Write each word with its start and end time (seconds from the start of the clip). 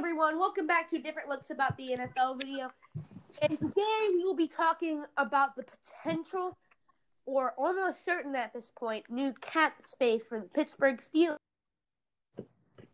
everyone, 0.00 0.38
welcome 0.38 0.66
back 0.66 0.88
to 0.88 0.98
Different 0.98 1.28
Looks 1.28 1.50
About 1.50 1.76
the 1.76 1.90
NFL 1.90 2.40
video. 2.40 2.70
And 3.42 3.58
today 3.58 4.08
we 4.08 4.24
will 4.24 4.34
be 4.34 4.48
talking 4.48 5.04
about 5.18 5.54
the 5.56 5.64
potential, 6.02 6.56
or 7.26 7.52
almost 7.58 8.02
certain 8.02 8.34
at 8.34 8.54
this 8.54 8.72
point, 8.78 9.04
new 9.10 9.34
cap 9.42 9.74
space 9.84 10.22
for 10.26 10.40
the 10.40 10.46
Pittsburgh 10.46 11.02
Steelers. 11.02 11.36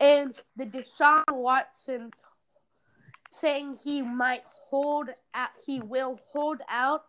And 0.01 0.35
the 0.57 0.65
Deshaun 0.65 1.23
Watson 1.31 2.11
saying 3.31 3.77
he 3.81 4.01
might 4.01 4.43
hold 4.69 5.07
out, 5.33 5.51
he 5.65 5.79
will 5.79 6.19
hold 6.33 6.59
out 6.67 7.03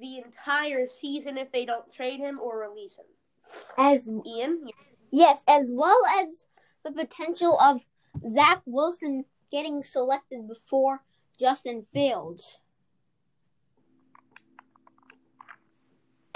the 0.00 0.18
entire 0.18 0.86
season 0.86 1.36
if 1.36 1.50
they 1.50 1.66
don't 1.66 1.92
trade 1.92 2.20
him 2.20 2.38
or 2.40 2.60
release 2.60 2.94
him. 2.94 3.06
As 3.76 4.08
Ian, 4.24 4.68
yes, 5.10 5.42
as 5.48 5.70
well 5.72 5.98
as 6.20 6.46
the 6.84 6.92
potential 6.92 7.58
of 7.60 7.84
Zach 8.28 8.62
Wilson 8.66 9.24
getting 9.50 9.82
selected 9.82 10.46
before 10.48 11.02
Justin 11.38 11.86
Fields. 11.92 12.58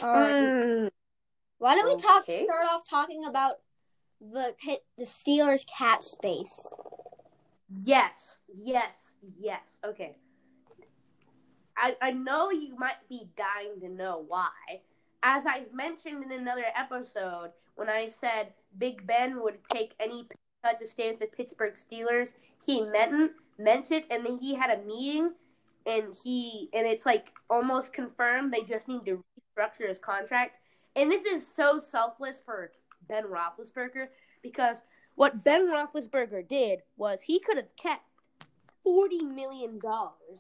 Right. 0.03 0.33
Mm, 0.33 0.91
Why 1.59 1.75
don't 1.75 1.97
we 1.97 2.03
talk? 2.03 2.23
Okay. 2.23 2.45
Start 2.45 2.66
off 2.69 2.89
talking 2.89 3.25
about 3.25 3.59
the 4.21 4.55
pit, 4.63 4.85
the 4.99 5.05
Steelers 5.05 5.65
cap 5.66 6.03
space. 6.03 6.75
Yes, 7.85 8.37
yes, 8.63 8.93
yes. 9.41 9.61
Okay. 9.85 10.16
I 11.77 11.97
I 12.02 12.13
know 12.13 12.51
you 12.51 12.77
might 12.77 13.09
be 13.09 13.29
dying 13.37 13.80
to 13.80 13.89
know 13.89 14.25
why. 14.29 14.51
As 15.23 15.47
I 15.47 15.65
mentioned 15.73 16.25
in 16.25 16.33
another 16.33 16.65
episode, 16.75 17.52
when 17.77 17.89
I 17.89 18.09
said 18.09 18.52
Big 18.79 19.07
Ben 19.07 19.41
would 19.41 19.59
take 19.73 19.95
any 20.01 20.27
cut 20.62 20.79
to 20.79 20.89
stay 20.89 21.11
with 21.11 21.21
the 21.21 21.27
Pittsburgh 21.27 21.75
Steelers, 21.75 22.34
he 22.65 22.83
meant 22.83 23.33
meant 23.59 23.91
it, 23.91 24.07
and 24.11 24.25
then 24.25 24.39
he 24.39 24.55
had 24.55 24.71
a 24.79 24.83
meeting, 24.83 25.33
and 25.87 26.15
he 26.24 26.68
and 26.73 26.87
it's 26.87 27.07
like 27.07 27.32
almost 27.51 27.93
confirmed. 27.93 28.52
They 28.52 28.63
just 28.63 28.88
need 28.88 29.05
to 29.07 29.23
restructure 29.59 29.88
his 29.88 29.99
contract, 29.99 30.57
and 30.96 31.10
this 31.10 31.24
is 31.24 31.46
so 31.46 31.79
selfless 31.79 32.40
for 32.45 32.71
Ben 33.09 33.24
Roethlisberger 33.24 34.09
because 34.43 34.79
what 35.16 35.45
Ben 35.45 35.68
Roethlisberger 35.68 36.49
did 36.49 36.80
was 36.96 37.18
he 37.23 37.38
could 37.40 37.57
have 37.57 37.74
kept 37.77 38.05
forty 38.83 39.23
million 39.23 39.79
dollars, 39.79 40.38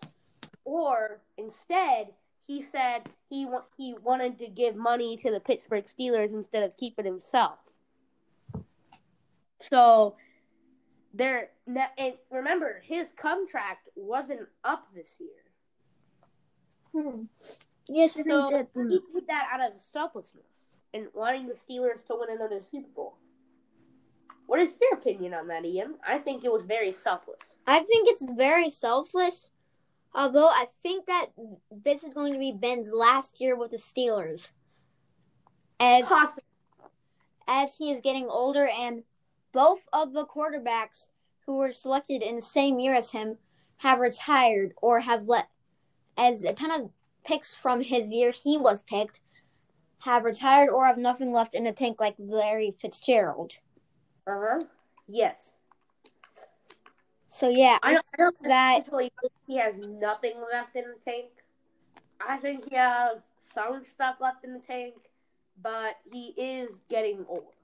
or 0.64 1.20
instead 1.36 2.08
he 2.46 2.62
said 2.62 3.02
he 3.28 3.44
wa- 3.46 3.64
he 3.76 3.94
wanted 4.02 4.38
to 4.38 4.48
give 4.48 4.76
money 4.76 5.16
to 5.18 5.30
the 5.30 5.40
Pittsburgh 5.40 5.84
Steelers 5.86 6.32
instead 6.32 6.62
of 6.62 6.76
keep 6.76 6.98
it 6.98 7.04
himself. 7.04 7.58
So 9.70 10.16
there, 11.14 11.50
and 11.66 12.14
remember 12.30 12.80
his 12.84 13.10
contract 13.16 13.88
wasn't 13.94 14.48
up 14.64 14.88
this 14.94 15.10
year, 15.18 15.30
Hmm. 16.92 17.24
Yes, 17.88 18.14
so 18.14 18.20
he 18.74 19.00
did 19.14 19.26
that 19.28 19.48
out 19.50 19.72
of 19.72 19.80
selflessness 19.80 20.44
and 20.94 21.08
wanting 21.14 21.48
the 21.48 21.54
Steelers 21.54 22.06
to 22.06 22.16
win 22.18 22.30
another 22.30 22.60
Super 22.70 22.88
Bowl. 22.94 23.16
What 24.46 24.60
is 24.60 24.76
your 24.80 24.98
opinion 24.98 25.32
on 25.34 25.48
that, 25.48 25.64
Ian? 25.64 25.94
I 26.06 26.18
think 26.18 26.44
it 26.44 26.52
was 26.52 26.64
very 26.64 26.92
selfless. 26.92 27.56
I 27.66 27.80
think 27.80 28.08
it's 28.08 28.24
very 28.36 28.68
selfless. 28.70 29.50
Although 30.14 30.48
I 30.48 30.66
think 30.82 31.06
that 31.06 31.28
this 31.70 32.04
is 32.04 32.12
going 32.12 32.34
to 32.34 32.38
be 32.38 32.52
Ben's 32.52 32.92
last 32.92 33.40
year 33.40 33.56
with 33.56 33.70
the 33.70 33.78
Steelers, 33.78 34.50
as 35.80 36.04
Possibly. 36.04 36.44
as 37.48 37.74
he 37.76 37.90
is 37.90 38.02
getting 38.02 38.28
older, 38.28 38.68
and 38.68 39.02
both 39.52 39.80
of 39.92 40.12
the 40.12 40.26
quarterbacks 40.26 41.06
who 41.46 41.56
were 41.56 41.72
selected 41.72 42.22
in 42.22 42.36
the 42.36 42.42
same 42.42 42.78
year 42.78 42.94
as 42.94 43.10
him 43.10 43.38
have 43.78 43.98
retired 44.00 44.72
or 44.80 45.00
have 45.00 45.28
let, 45.28 45.48
as 46.16 46.44
a 46.44 46.52
ton 46.52 46.70
of 46.70 46.90
picks 47.24 47.54
from 47.54 47.82
his 47.82 48.10
year 48.10 48.30
he 48.30 48.56
was 48.58 48.82
picked 48.82 49.20
have 50.04 50.24
retired 50.24 50.68
or 50.68 50.86
have 50.86 50.98
nothing 50.98 51.32
left 51.32 51.54
in 51.54 51.64
the 51.64 51.72
tank, 51.72 52.00
like 52.00 52.14
Larry 52.18 52.74
Fitzgerald. 52.80 53.52
Uh 54.26 54.32
huh. 54.36 54.60
Yes. 55.08 55.52
So 57.28 57.48
yeah, 57.48 57.78
I 57.82 57.94
don't, 57.94 58.04
I 58.14 58.16
don't 58.18 58.42
that- 58.42 58.84
he 59.46 59.56
has 59.58 59.74
nothing 59.78 60.34
left 60.52 60.76
in 60.76 60.84
the 60.84 61.10
tank. 61.10 61.28
I 62.26 62.36
think 62.36 62.68
he 62.68 62.76
has 62.76 63.18
some 63.38 63.82
stuff 63.94 64.16
left 64.20 64.44
in 64.44 64.54
the 64.54 64.60
tank, 64.60 64.94
but 65.62 65.96
he 66.12 66.34
is 66.36 66.82
getting 66.88 67.24
old. 67.28 67.54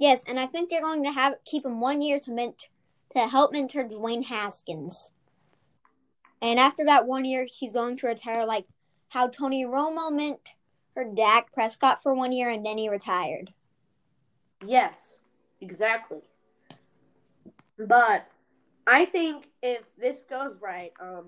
Yes, 0.00 0.22
and 0.26 0.40
I 0.40 0.46
think 0.46 0.70
they're 0.70 0.80
going 0.80 1.04
to 1.04 1.12
have 1.12 1.34
keep 1.44 1.64
him 1.64 1.78
one 1.78 2.00
year 2.00 2.18
to 2.20 2.32
ment 2.32 2.68
to 3.12 3.28
help 3.28 3.52
mentor 3.52 3.84
Dwayne 3.84 4.24
Haskins. 4.24 5.12
And 6.40 6.58
after 6.58 6.86
that 6.86 7.06
one 7.06 7.26
year, 7.26 7.46
he's 7.46 7.74
going 7.74 7.98
to 7.98 8.06
retire, 8.06 8.46
like 8.46 8.64
how 9.10 9.28
Tony 9.28 9.66
Romo 9.66 10.10
mentored 10.10 11.14
Dak 11.14 11.52
Prescott 11.52 12.02
for 12.02 12.14
one 12.14 12.32
year, 12.32 12.48
and 12.48 12.64
then 12.64 12.78
he 12.78 12.88
retired. 12.88 13.52
Yes, 14.66 15.18
exactly. 15.60 16.22
But 17.78 18.26
I 18.86 19.04
think 19.04 19.48
if 19.62 19.94
this 19.98 20.22
goes 20.22 20.56
right, 20.62 20.92
um, 20.98 21.26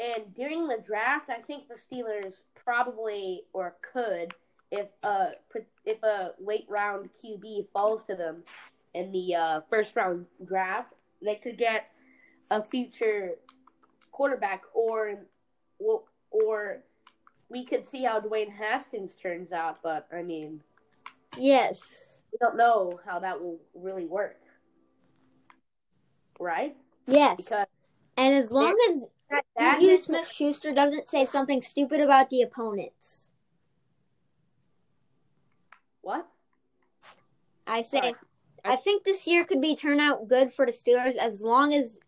and 0.00 0.34
during 0.34 0.66
the 0.66 0.82
draft, 0.84 1.30
I 1.30 1.40
think 1.42 1.68
the 1.68 1.76
Steelers 1.76 2.42
probably 2.56 3.42
or 3.52 3.76
could, 3.92 4.34
if 4.74 4.88
uh 5.02 5.30
if 5.84 6.02
a 6.02 6.32
late 6.40 6.66
round 6.68 7.10
QB 7.22 7.68
falls 7.72 8.04
to 8.04 8.14
them 8.16 8.42
in 8.94 9.12
the 9.12 9.34
uh, 9.34 9.60
first 9.70 9.94
round 9.96 10.26
draft, 10.44 10.92
they 11.22 11.36
could 11.36 11.58
get 11.58 11.90
a 12.50 12.62
future 12.62 13.32
quarterback, 14.10 14.62
or 14.74 15.26
or 16.30 16.82
we 17.48 17.64
could 17.64 17.84
see 17.84 18.02
how 18.02 18.20
Dwayne 18.20 18.50
Haskins 18.52 19.14
turns 19.14 19.52
out. 19.52 19.78
But 19.82 20.08
I 20.12 20.22
mean, 20.22 20.60
Yes, 21.36 22.22
we 22.32 22.38
don't 22.40 22.56
know 22.56 22.98
how 23.06 23.18
that 23.20 23.40
will 23.40 23.60
really 23.74 24.06
work, 24.06 24.40
right? 26.38 26.76
yes. 27.06 27.36
Because 27.36 27.66
and 28.16 28.34
as 28.34 28.50
long 28.50 28.74
as 28.88 29.06
Juju 29.60 29.98
Smith 29.98 30.28
Schuster 30.28 30.72
doesn't 30.72 31.08
say 31.08 31.24
something 31.24 31.62
stupid 31.62 32.00
about 32.00 32.30
the 32.30 32.42
opponents, 32.42 33.30
what? 36.04 36.26
I 37.66 37.82
say 37.82 37.98
Sorry. 37.98 38.14
I 38.64 38.76
think 38.76 39.04
this 39.04 39.26
year 39.26 39.44
could 39.44 39.60
be 39.60 39.76
turn 39.76 40.00
out 40.00 40.28
good 40.28 40.52
for 40.52 40.64
the 40.64 40.72
Steelers 40.72 41.16
as 41.16 41.42
long 41.42 41.74
as 41.74 41.98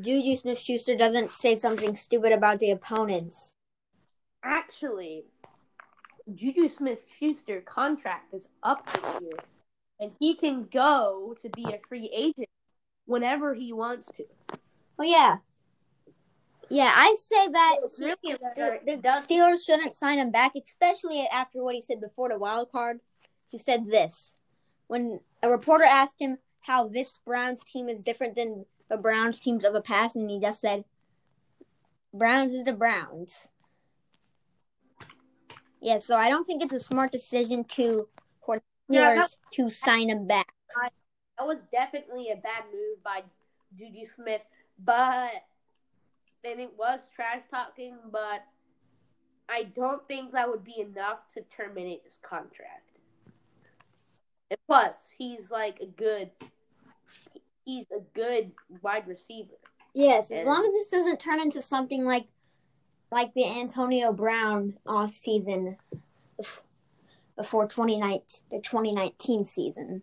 Juju 0.00 0.36
Smith 0.36 0.58
Schuster 0.58 0.96
doesn't 0.96 1.34
say 1.34 1.54
something 1.54 1.96
stupid 1.96 2.32
about 2.32 2.60
the 2.60 2.70
opponents. 2.70 3.56
Actually, 4.44 5.24
Juju 6.32 6.68
Smith 6.68 7.04
Schuster 7.18 7.60
contract 7.62 8.34
is 8.34 8.46
up 8.62 8.86
this 8.92 9.22
year, 9.22 9.38
and 9.98 10.12
he 10.20 10.36
can 10.36 10.68
go 10.70 11.34
to 11.42 11.48
be 11.50 11.64
a 11.64 11.80
free 11.88 12.10
agent 12.12 12.48
whenever 13.06 13.54
he 13.54 13.72
wants 13.72 14.08
to. 14.16 14.24
Oh 14.98 15.04
yeah, 15.04 15.38
yeah. 16.68 16.92
I 16.94 17.14
say 17.18 17.48
that 17.48 17.76
It's 17.84 17.98
really 17.98 18.16
a 18.24 18.38
matter- 18.42 18.80
the, 18.84 18.96
the 18.96 19.08
Steelers 19.26 19.64
shouldn't 19.64 19.94
sign 19.94 20.18
him 20.18 20.30
back, 20.30 20.52
especially 20.56 21.26
after 21.26 21.62
what 21.62 21.74
he 21.74 21.80
said 21.80 22.00
before 22.00 22.28
the 22.28 22.38
wild 22.38 22.70
card. 22.72 23.00
He 23.50 23.58
said 23.58 23.86
this 23.86 24.36
when 24.88 25.20
a 25.42 25.50
reporter 25.50 25.84
asked 25.84 26.16
him 26.18 26.38
how 26.60 26.88
this 26.88 27.18
Browns 27.24 27.62
team 27.64 27.88
is 27.88 28.02
different 28.02 28.34
than 28.36 28.66
the 28.88 28.96
Browns 28.96 29.38
teams 29.40 29.64
of 29.64 29.72
the 29.72 29.80
past, 29.80 30.16
and 30.16 30.30
he 30.30 30.40
just 30.40 30.60
said, 30.60 30.84
"Browns 32.12 32.52
is 32.52 32.64
the 32.64 32.72
Browns." 32.72 33.48
Yeah, 35.80 35.98
so 35.98 36.16
I 36.16 36.28
don't 36.28 36.44
think 36.44 36.62
it's 36.62 36.72
a 36.74 36.80
smart 36.80 37.12
decision 37.12 37.64
to 37.76 38.08
for 38.44 38.60
Yeah, 38.88 39.16
Steelers 39.16 39.36
to 39.52 39.70
sign 39.70 40.10
him 40.10 40.26
back. 40.26 40.52
that 41.38 41.46
was 41.46 41.58
definitely 41.72 42.30
a 42.30 42.36
bad 42.36 42.64
move 42.72 43.02
by 43.04 43.22
Juju 43.76 44.06
Smith, 44.06 44.44
but 44.78 45.32
then 46.46 46.60
it 46.60 46.72
was 46.78 47.00
trash 47.14 47.42
talking. 47.50 47.96
But 48.10 48.44
I 49.48 49.64
don't 49.74 50.06
think 50.08 50.32
that 50.32 50.48
would 50.48 50.64
be 50.64 50.80
enough 50.80 51.32
to 51.34 51.42
terminate 51.42 52.02
his 52.04 52.18
contract. 52.22 52.82
And 54.50 54.58
plus, 54.66 54.94
he's 55.18 55.50
like 55.50 55.80
a 55.80 55.86
good, 55.86 56.30
he's 57.64 57.86
a 57.92 58.00
good 58.14 58.52
wide 58.80 59.08
receiver. 59.08 59.54
Yes, 59.92 60.30
as 60.30 60.44
long 60.46 60.64
as 60.64 60.72
this 60.72 60.88
doesn't 60.88 61.18
turn 61.18 61.40
into 61.40 61.62
something 61.62 62.04
like 62.04 62.26
like 63.10 63.32
the 63.34 63.46
Antonio 63.46 64.12
Brown 64.12 64.74
off 64.86 65.14
season 65.14 65.76
before 67.36 67.66
2019 67.66 68.20
the 68.50 68.60
2019 68.60 69.44
season. 69.44 70.02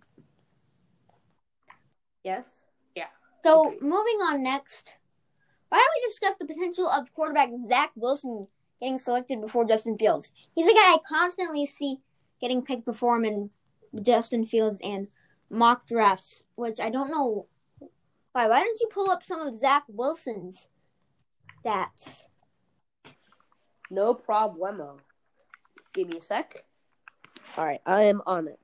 Yes. 2.24 2.48
Yeah. 2.96 3.08
So 3.44 3.68
Agreed. 3.68 3.82
moving 3.82 4.18
on 4.22 4.44
next, 4.44 4.94
why 5.74 5.80
don't 5.80 6.04
we 6.04 6.08
discuss 6.08 6.36
the 6.36 6.46
potential 6.46 6.88
of 6.88 7.12
quarterback 7.16 7.50
Zach 7.68 7.90
Wilson 7.96 8.46
getting 8.80 9.00
selected 9.00 9.42
before 9.42 9.66
Justin 9.66 9.98
Fields? 9.98 10.32
He's 10.54 10.68
a 10.68 10.74
guy 10.74 10.94
I 10.94 10.98
constantly 11.10 11.66
see 11.66 11.98
getting 12.40 12.62
picked 12.62 12.86
before 12.86 13.18
him 13.18 13.26
in 13.26 13.50
Justin 14.04 14.46
Fields 14.46 14.78
and 14.84 15.08
mock 15.50 15.88
drafts, 15.88 16.44
which 16.54 16.80
I 16.80 16.92
don't 16.92 17.10
know 17.10 17.48
Why? 18.34 18.48
Why 18.48 18.60
don't 18.60 18.80
you 18.80 18.88
pull 18.94 19.10
up 19.10 19.24
some 19.24 19.42
of 19.42 19.56
Zach 19.56 19.86
Wilson's 19.88 20.68
stats? 21.66 22.26
No 23.90 24.14
problemo. 24.14 25.00
Give 25.92 26.08
me 26.08 26.20
a 26.20 26.22
sec. 26.22 26.64
All 27.58 27.66
right, 27.66 27.82
I 27.88 28.04
am 28.04 28.22
on 28.28 28.48
it. 28.48 28.60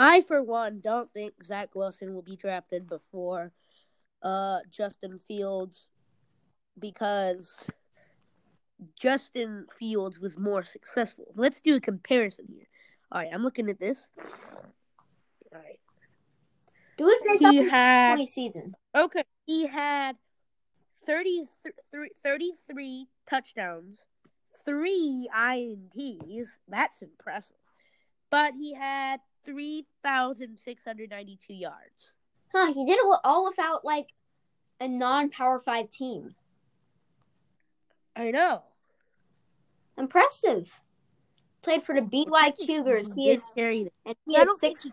I, 0.00 0.22
for 0.22 0.42
one, 0.42 0.80
don't 0.82 1.12
think 1.12 1.34
Zach 1.44 1.74
Wilson 1.74 2.14
will 2.14 2.22
be 2.22 2.36
drafted 2.36 2.88
before 2.88 3.52
uh, 4.22 4.60
Justin 4.70 5.20
Fields 5.28 5.88
because 6.78 7.68
Justin 8.98 9.66
Fields 9.78 10.18
was 10.18 10.38
more 10.38 10.62
successful. 10.62 11.26
Let's 11.36 11.60
do 11.60 11.76
a 11.76 11.80
comparison 11.80 12.46
here. 12.48 12.66
All 13.12 13.20
right, 13.20 13.30
I'm 13.30 13.42
looking 13.42 13.68
at 13.68 13.78
this. 13.78 14.08
All 14.18 15.60
right. 15.60 15.78
Do 16.96 17.06
it 17.06 17.22
based 17.26 17.52
He 17.52 17.68
had 17.68 18.14
20 18.14 18.26
season. 18.26 18.74
Okay. 18.96 19.24
He 19.44 19.66
had 19.66 20.16
30, 21.04 21.44
33 22.24 23.06
touchdowns, 23.28 23.98
three 24.64 25.28
INTs. 25.36 26.48
That's 26.68 27.02
impressive. 27.02 27.56
But 28.30 28.54
he 28.58 28.72
had 28.72 29.20
3,692 29.44 31.54
yards. 31.54 32.14
Huh, 32.52 32.72
he 32.72 32.84
did 32.84 32.98
it 32.98 33.20
all 33.24 33.44
without 33.44 33.84
like 33.84 34.08
a 34.80 34.88
non 34.88 35.30
power 35.30 35.60
five 35.60 35.90
team. 35.90 36.34
I 38.16 38.30
know. 38.30 38.62
Impressive. 39.96 40.80
Played 41.62 41.82
for 41.82 41.94
the 41.94 42.02
BY 42.02 42.54
Cougars. 42.66 43.08
He 43.14 43.30
is 43.30 43.50
and 43.54 44.16
he 44.26 44.36
is 44.36 44.48
six. 44.58 44.82
He's 44.82 44.92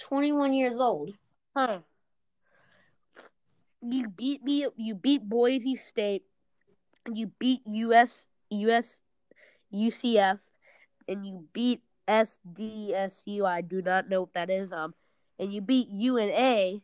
twenty 0.00 0.32
one 0.32 0.54
years 0.54 0.78
old. 0.78 1.12
Huh. 1.56 1.80
You 3.82 4.08
beat 4.08 4.42
me. 4.42 4.66
You 4.76 4.94
beat 4.94 5.28
Boise 5.28 5.76
State. 5.76 6.24
You 7.12 7.30
beat 7.38 7.60
US 7.66 8.26
US 8.50 8.96
UCF, 9.72 10.40
and 11.08 11.26
you 11.26 11.44
beat 11.52 11.82
SDSU. 12.06 13.44
I 13.44 13.60
do 13.62 13.82
not 13.82 14.08
know 14.08 14.22
what 14.22 14.34
that 14.34 14.50
is. 14.50 14.72
Um, 14.72 14.94
and 15.38 15.52
you 15.52 15.60
beat 15.60 15.88
UNA, 15.90 16.80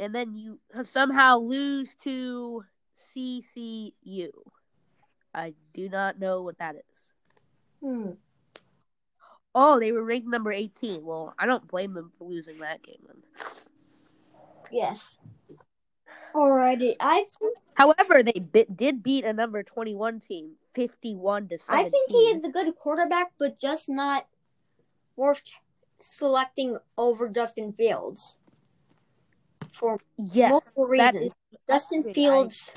and 0.00 0.14
then 0.14 0.34
you 0.34 0.58
somehow 0.84 1.38
lose 1.38 1.94
to 2.02 2.64
CCU. 3.14 4.30
I 5.34 5.54
do 5.74 5.88
not 5.88 6.18
know 6.18 6.42
what 6.42 6.58
that 6.58 6.76
is. 6.76 7.12
Hmm. 7.80 8.10
Oh, 9.54 9.78
they 9.80 9.92
were 9.92 10.02
ranked 10.02 10.28
number 10.28 10.52
18. 10.52 11.04
Well, 11.04 11.34
I 11.38 11.46
don't 11.46 11.66
blame 11.66 11.94
them 11.94 12.12
for 12.18 12.24
losing 12.24 12.58
that 12.60 12.82
game 12.82 13.00
then. 13.06 13.22
Yes. 14.70 15.16
Alrighty. 16.34 16.94
I 17.00 17.24
think 17.38 17.56
However, 17.76 18.22
they 18.22 18.40
bit, 18.40 18.74
did 18.74 19.02
beat 19.02 19.24
a 19.24 19.32
number 19.34 19.62
21 19.62 20.20
team 20.20 20.52
51 20.76 21.48
to 21.48 21.58
17. 21.58 21.86
I 21.86 21.88
think 21.88 22.10
he 22.10 22.18
is 22.30 22.44
a 22.44 22.50
good 22.50 22.72
quarterback, 22.76 23.32
but 23.38 23.58
just 23.58 23.88
not 23.88 24.26
worth 25.16 25.40
selecting 25.98 26.76
over 26.98 27.30
Justin 27.30 27.72
Fields 27.72 28.36
for 29.72 29.98
Yes. 30.18 30.50
multiple 30.50 30.86
reasons. 30.86 31.26
is- 31.26 31.34
Justin 31.68 32.04
I- 32.06 32.12
Fields. 32.12 32.72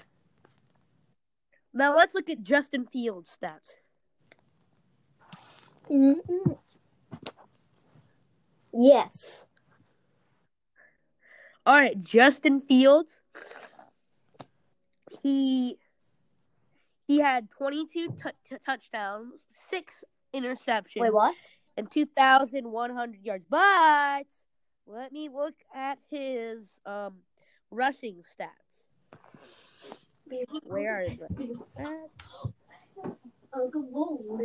Now 1.73 1.93
let's 1.93 2.15
look 2.15 2.29
at 2.29 2.41
Justin 2.41 2.87
Fields 2.87 3.37
stats. 3.37 3.75
Mm-mm. 5.89 6.57
Yes. 8.71 9.45
All 11.65 11.75
right, 11.79 12.01
Justin 12.01 12.61
Fields. 12.61 13.21
He 15.21 15.77
he 17.09 17.19
had 17.19 17.49
22 17.49 18.09
t- 18.09 18.29
t- 18.47 18.55
touchdowns, 18.63 19.33
6 19.51 20.03
interceptions. 20.33 21.01
Wait, 21.01 21.13
what? 21.13 21.35
and 21.79 21.89
2,100 21.89 23.25
yards. 23.25 23.45
But 23.49 24.25
let 24.85 25.11
me 25.11 25.29
look 25.29 25.55
at 25.73 25.97
his 26.11 26.69
um 26.85 27.15
rushing 27.71 28.17
stats. 28.17 28.85
Where 30.63 31.01
is 31.01 31.17
it? 31.19 31.49
Uncle 33.53 33.81
Gold. 33.93 34.41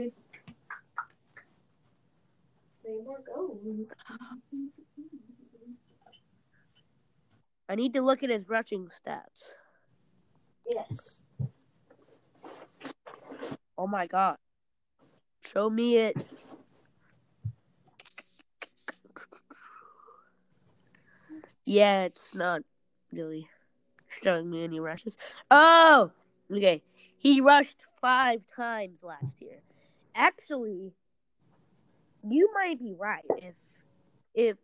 They 2.84 2.96
were 3.00 3.22
gold. 3.34 3.90
I 7.68 7.74
need 7.74 7.94
to 7.94 8.02
look 8.02 8.22
at 8.22 8.30
his 8.30 8.48
rushing 8.48 8.88
stats. 8.88 9.42
Yes. 10.70 11.24
Oh 13.76 13.86
my 13.86 14.06
god. 14.06 14.36
Show 15.52 15.68
me 15.68 15.96
it. 15.96 16.16
Yeah, 21.64 22.04
it's 22.04 22.34
not 22.34 22.62
really 23.12 23.48
showing 24.22 24.50
me 24.50 24.64
any 24.64 24.80
rushes. 24.80 25.16
Oh, 25.50 26.10
okay. 26.52 26.82
He 27.16 27.40
rushed 27.40 27.86
five 28.00 28.42
times 28.54 29.02
last 29.02 29.40
year. 29.40 29.60
Actually, 30.14 30.92
you 32.28 32.50
might 32.54 32.78
be 32.78 32.94
right. 32.98 33.24
If 33.38 33.54
if 34.34 34.56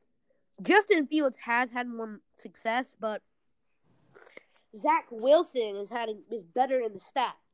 Justin 0.63 1.07
Fields 1.07 1.39
has 1.45 1.71
had 1.71 1.89
more 1.89 2.21
success, 2.43 2.95
but 3.01 3.23
Zach 4.77 5.07
Wilson 5.11 5.77
is 5.77 5.91
having 5.91 6.23
is 6.31 6.43
better 6.43 6.81
in 6.81 6.93
the 6.93 7.01
stats. 7.01 7.50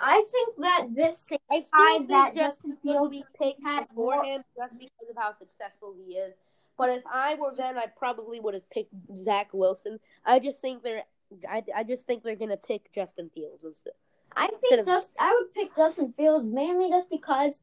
I 0.00 0.24
think 0.30 0.56
that 0.58 0.86
this 0.94 1.30
I 1.50 1.62
signifies 1.62 2.08
that 2.08 2.36
Justin 2.36 2.76
Fields 2.82 3.16
picked 3.40 3.62
had 3.62 3.86
for 3.94 4.22
him 4.24 4.44
just 4.56 4.78
because 4.78 5.10
of 5.10 5.16
how 5.16 5.34
successful 5.38 5.94
he 5.96 6.14
is. 6.14 6.34
But 6.76 6.90
if 6.90 7.02
I 7.12 7.34
were 7.34 7.52
then, 7.56 7.76
I 7.76 7.86
probably 7.86 8.38
would 8.38 8.54
have 8.54 8.68
picked 8.70 8.92
Zach 9.16 9.48
Wilson. 9.52 9.98
I 10.24 10.38
just 10.38 10.60
think 10.60 10.82
they're, 10.84 11.02
I, 11.48 11.64
I 11.74 11.82
just 11.82 12.06
think 12.06 12.22
they're 12.22 12.36
gonna 12.36 12.56
pick 12.56 12.92
Justin 12.92 13.30
Fields 13.34 13.64
instead. 13.64 13.94
I 14.36 14.48
think 14.60 14.86
just 14.86 15.16
I 15.18 15.34
would 15.34 15.52
pick 15.54 15.74
Justin 15.74 16.12
Fields 16.16 16.46
mainly 16.46 16.90
just 16.90 17.10
because 17.10 17.60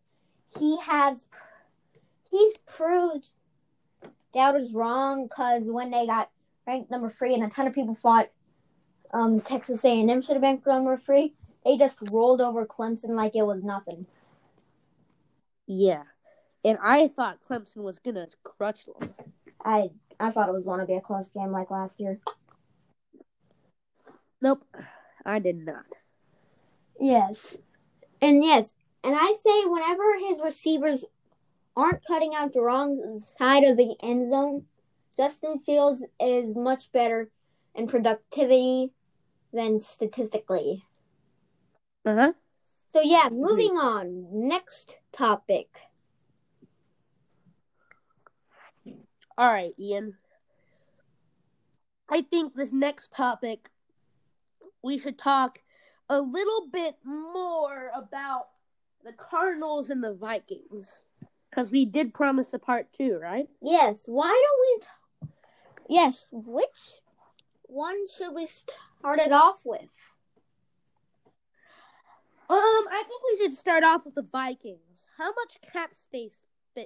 he 0.60 0.78
has 0.82 1.26
he's 2.30 2.58
proved 2.66 3.28
doubters 4.34 4.74
wrong 4.74 5.28
because 5.28 5.64
when 5.66 5.92
they 5.92 6.06
got 6.06 6.30
ranked 6.68 6.92
number 6.92 7.10
three 7.10 7.34
and 7.34 7.44
a 7.44 7.50
ton 7.50 7.68
of 7.68 7.74
people 7.74 7.96
thought 7.96 8.30
um, 9.14 9.40
Texas 9.40 9.86
A&M 9.86 10.22
should 10.22 10.34
have 10.34 10.42
been 10.42 10.62
number 10.66 10.98
three, 10.98 11.34
they 11.66 11.78
just 11.78 11.98
rolled 12.10 12.40
over 12.40 12.66
Clemson 12.66 13.10
like 13.10 13.36
it 13.36 13.46
was 13.46 13.64
nothing. 13.64 14.06
Yeah, 15.68 16.04
and 16.64 16.78
I 16.82 17.08
thought 17.08 17.40
Clemson 17.50 17.78
was 17.78 18.00
gonna 18.00 18.28
crutch 18.44 18.86
them. 18.86 19.14
I 19.64 19.90
I 20.20 20.32
thought 20.32 20.50
it 20.50 20.54
was 20.54 20.64
going 20.64 20.80
to 20.80 20.86
be 20.86 20.94
a 20.94 21.02
close 21.02 21.30
game 21.30 21.52
like 21.52 21.72
last 21.72 22.00
year. 22.00 22.18
Nope, 24.42 24.64
I 25.26 25.40
did 25.40 25.58
not. 25.58 25.86
Yes. 27.00 27.58
And 28.22 28.44
yes, 28.44 28.76
and 29.04 29.16
I 29.18 29.34
say 29.38 29.66
whenever 29.66 30.18
his 30.20 30.40
receivers 30.42 31.04
aren't 31.76 32.06
cutting 32.06 32.34
out 32.34 32.54
the 32.54 32.62
wrong 32.62 33.22
side 33.38 33.64
of 33.64 33.78
the 33.78 33.96
end 34.02 34.30
zone, 34.30 34.66
Justin 35.18 35.60
Fields 35.60 36.06
is 36.20 36.56
much 36.56 36.92
better 36.92 37.30
in 37.74 37.88
productivity 37.88 38.92
than 39.52 39.80
statistically. 39.80 40.86
Uh 42.06 42.16
huh. 42.16 42.34
So 42.94 43.02
yeah, 43.02 43.30
moving 43.32 43.78
on. 43.78 44.28
Next 44.32 44.96
topic. 45.12 45.68
All 49.38 49.52
right, 49.52 49.74
Ian. 49.80 50.16
I 52.10 52.22
think 52.22 52.54
this 52.54 52.72
next 52.72 53.12
topic, 53.12 53.70
we 54.84 54.98
should 54.98 55.18
talk 55.18 55.60
a 56.10 56.22
little 56.22 56.68
bit 56.72 56.96
more 57.04 57.92
about 57.96 58.50
the 59.04 59.14
Cardinals 59.14 59.90
and 59.90 60.04
the 60.04 60.14
Vikings. 60.14 61.04
Because 61.50 61.72
we 61.72 61.86
did 61.86 62.14
promise 62.14 62.54
a 62.54 62.60
part 62.60 62.94
two, 62.94 63.18
right? 63.22 63.48
Yes, 63.62 64.04
why 64.06 64.28
don't 64.28 64.62
we 64.62 64.82
t- 64.82 65.34
Yes, 65.90 66.28
which 66.32 67.02
one 67.64 68.08
should 68.08 68.34
we 68.34 68.48
start 68.48 69.20
it 69.20 69.32
off 69.32 69.62
with? 69.66 69.90
Um, 72.48 72.58
I 72.58 73.04
think 73.08 73.22
we 73.32 73.38
should 73.38 73.54
start 73.56 73.84
off 73.84 74.06
with 74.06 74.16
the 74.16 74.22
Vikings. 74.22 75.10
How 75.18 75.30
much 75.30 75.58
cap 75.74 75.96
space 75.96 76.38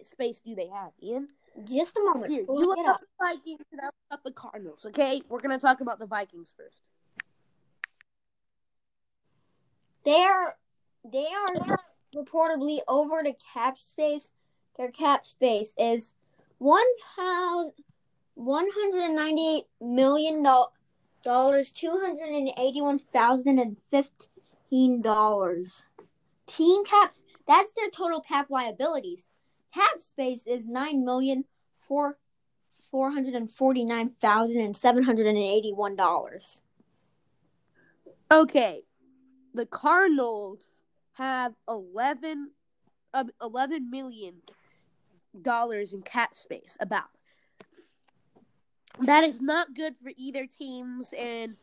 space 0.04 0.40
do 0.40 0.56
they 0.56 0.68
have, 0.68 0.92
Ian? 1.02 1.28
Just 1.66 1.98
a 1.98 2.00
moment. 2.00 2.32
Here, 2.32 2.42
you 2.42 2.48
look 2.48 2.88
up 2.88 3.02
the 3.02 3.26
Vikings 3.26 3.66
and 3.72 3.82
I'll 3.82 3.88
look 3.88 4.20
up 4.20 4.24
the 4.24 4.32
Cardinals, 4.32 4.86
okay? 4.86 5.22
We're 5.28 5.40
gonna 5.40 5.60
talk 5.60 5.82
about 5.82 6.00
the 6.00 6.06
Vikings 6.06 6.54
first. 6.58 6.82
They 10.06 10.22
are 10.22 10.56
they 11.12 11.26
are 11.28 11.78
reportedly 12.16 12.80
over 12.88 13.22
the 13.24 13.36
cap 13.54 13.78
space. 13.78 14.32
Their 14.78 14.92
cap 14.92 15.26
space 15.26 15.74
is 15.78 16.14
one 16.60 16.88
thousand 17.18 17.74
one 18.36 18.68
hundred 18.74 19.04
and 19.04 19.16
ninety-eight 19.16 19.66
million 19.82 20.42
dollars, 21.26 21.72
two 21.74 22.00
hundred 22.00 22.30
and 22.30 22.50
eighty-one 22.58 23.00
thousand 23.00 23.60
and 23.60 23.76
fifteen 23.92 24.30
dollars. 25.02 25.84
Team 26.48 26.84
caps. 26.86 27.22
That's 27.48 27.72
their 27.74 27.90
total 27.90 28.22
cap 28.22 28.48
liabilities. 28.50 29.26
Cap 29.74 30.00
space 30.00 30.48
is 30.48 30.68
nine 30.68 31.06
million 31.06 31.46
four 31.80 32.18
four 32.92 33.12
hundred 33.12 33.36
and 33.36 33.50
forty-nine 33.50 34.12
thousand 34.20 34.62
and 34.62 34.76
seven 34.76 35.04
hundred 35.04 35.28
and 35.28 35.38
eighty-one 35.38 35.96
dollars. 35.96 36.62
Okay, 38.32 38.82
the 39.54 39.66
Cardinals 39.66 40.64
have 41.14 41.54
11, 41.68 42.52
uh, 43.14 43.24
11 43.42 43.90
million 43.90 44.36
dollars 45.42 45.94
in 45.94 46.02
cap 46.02 46.36
space. 46.36 46.78
About 46.80 47.10
that 49.02 49.24
is 49.24 49.42
not 49.42 49.74
good 49.74 49.96
for 50.02 50.12
either 50.16 50.46
teams, 50.46 51.14
and 51.18 51.56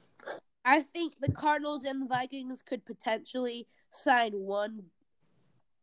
I 0.67 0.81
think 0.81 1.15
the 1.21 1.31
Cardinals 1.31 1.85
and 1.85 2.03
the 2.03 2.07
Vikings 2.07 2.61
could 2.61 2.85
potentially 2.85 3.69
sign 3.93 4.33
one. 4.33 4.83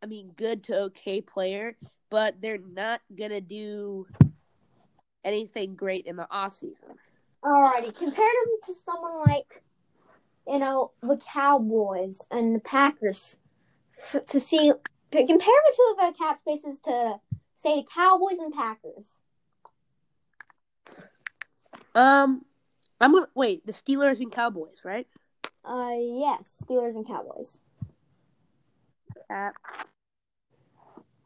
I 0.04 0.08
mean, 0.08 0.32
good 0.36 0.62
to 0.66 0.82
okay 0.84 1.22
player, 1.22 1.78
but 2.10 2.42
they're 2.42 2.58
not 2.58 3.00
gonna 3.18 3.40
do 3.40 4.06
anything 5.24 5.76
great 5.76 6.06
in 6.06 6.18
the 6.18 6.30
off 6.30 6.56
season. 6.56 6.98
Alrighty, 7.42 7.96
compare 7.98 8.28
them 8.28 8.60
to 8.66 8.74
someone 8.74 9.20
like, 9.26 9.64
you 10.46 10.60
know, 10.60 10.92
the 11.02 11.18
Cowboys 11.18 12.20
and 12.30 12.54
the 12.54 12.60
Packers 12.60 13.38
f- 13.98 14.26
to 14.26 14.40
see 14.42 14.70
compare 15.12 15.38
the 15.38 15.74
two 15.76 15.88
of 15.92 15.98
their 15.98 16.12
cap 16.12 16.42
spaces 16.42 16.80
to 16.82 17.20
say 17.56 17.78
the 17.78 17.88
Cowboys 17.94 18.40
and 18.40 18.54
Packers. 18.54 19.20
Um, 21.96 22.44
I'm 23.04 23.12
gonna 23.12 23.28
wait. 23.36 23.66
The 23.66 23.74
Steelers 23.74 24.22
and 24.22 24.32
Cowboys, 24.32 24.86
right? 24.86 25.06
Uh, 25.66 25.92
yes, 26.00 26.64
Steelers 26.64 26.96
and 26.96 27.06
Cowboys. 27.06 27.60
Cap. 29.28 29.56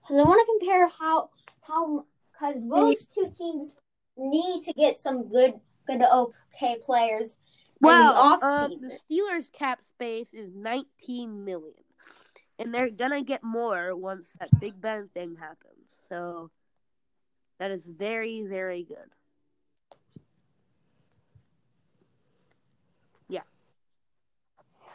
Because 0.01 0.19
I 0.19 0.24
want 0.24 0.39
to 0.39 0.60
compare 0.60 0.88
how 0.88 1.29
how 1.62 2.05
because 2.31 2.67
those 2.67 3.05
two 3.13 3.31
teams 3.38 3.75
need 4.17 4.63
to 4.63 4.74
get 4.74 4.98
some 4.98 5.29
good 5.29 5.53
good 5.86 6.01
okay 6.01 6.77
players. 6.84 7.36
in 7.79 7.88
the 7.88 7.88
Well, 7.88 8.39
uh, 8.41 8.69
the 8.69 8.98
Steelers 9.07 9.51
cap 9.51 9.79
space 9.84 10.34
is 10.34 10.50
19 10.55 11.46
million, 11.46 11.84
and 12.57 12.74
they're 12.74 12.89
gonna 12.89 13.22
get 13.22 13.43
more 13.43 13.96
once 13.96 14.27
that 14.39 14.50
Big 14.60 14.81
Ben 14.81 15.10
thing 15.13 15.36
happens. 15.39 15.91
So 16.10 16.50
that 17.60 17.69
is 17.69 17.86
very, 17.86 18.41
very 18.48 18.84
good. 18.84 19.12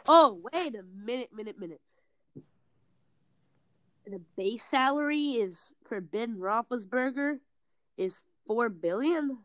Oh, 0.07 0.41
wait 0.51 0.75
a 0.75 0.83
minute, 0.83 1.29
minute, 1.33 1.59
minute. 1.59 1.81
The 4.05 4.21
base 4.35 4.63
salary 4.69 5.33
is 5.33 5.57
for 5.85 6.01
Ben 6.01 6.35
Roethlisberger 6.35 7.39
is 7.97 8.23
four 8.45 8.67
billion, 8.69 9.37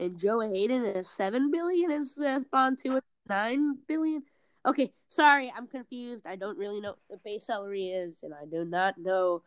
and 0.00 0.18
Joe 0.18 0.40
Haden 0.40 0.84
is 0.86 1.08
seven 1.08 1.50
billion, 1.50 1.90
and 1.90 2.08
Seth 2.08 2.50
Bontu 2.50 2.96
is 2.96 3.02
nine 3.28 3.76
billion. 3.86 4.22
Okay, 4.66 4.90
sorry, 5.10 5.52
I'm 5.54 5.66
confused. 5.66 6.26
I 6.26 6.36
don't 6.36 6.56
really 6.56 6.80
know 6.80 6.90
what 6.90 6.98
the 7.10 7.16
base 7.22 7.44
salary 7.44 7.88
is, 7.88 8.14
and 8.22 8.32
I 8.32 8.46
do 8.46 8.64
not 8.64 8.96
know. 8.96 9.42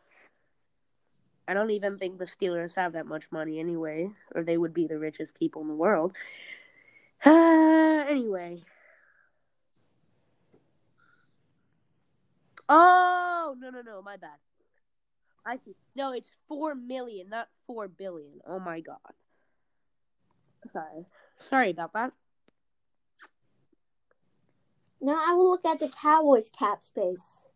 I 1.48 1.56
don't 1.56 1.72
even 1.72 1.98
think 1.98 2.20
the 2.20 2.26
Steelers 2.26 2.76
have 2.76 2.94
that 2.94 3.08
much 3.08 3.24
money 3.32 3.60
anyway, 3.60 4.12
or 4.36 4.44
they 4.44 4.58
would 4.58 4.74
be 4.74 4.86
the 4.86 5.00
richest 5.00 5.34
people 5.34 5.64
in 5.64 5.68
the 5.68 5.74
world. 5.74 6.14
Uh, 7.26 7.32
anyway. 8.08 8.62
Oh 12.70 13.56
no 13.60 13.70
no 13.70 13.82
no, 13.82 14.02
my 14.02 14.18
bad. 14.18 14.38
I 15.46 15.58
see. 15.64 15.76
No, 15.96 16.12
it's 16.12 16.36
four 16.50 16.76
million, 16.76 17.30
not 17.30 17.48
four 17.66 17.88
billion. 17.88 18.42
Oh 18.46 18.60
my 18.60 18.82
god. 18.82 18.98
Sorry. 20.74 21.06
Sorry 21.50 21.70
about 21.70 21.94
that. 21.94 22.12
now 25.00 25.24
I 25.26 25.34
will 25.34 25.50
look 25.50 25.64
at 25.66 25.80
the 25.80 25.90
Cowboys 25.90 26.50
cap 26.50 26.84
space. 26.84 27.48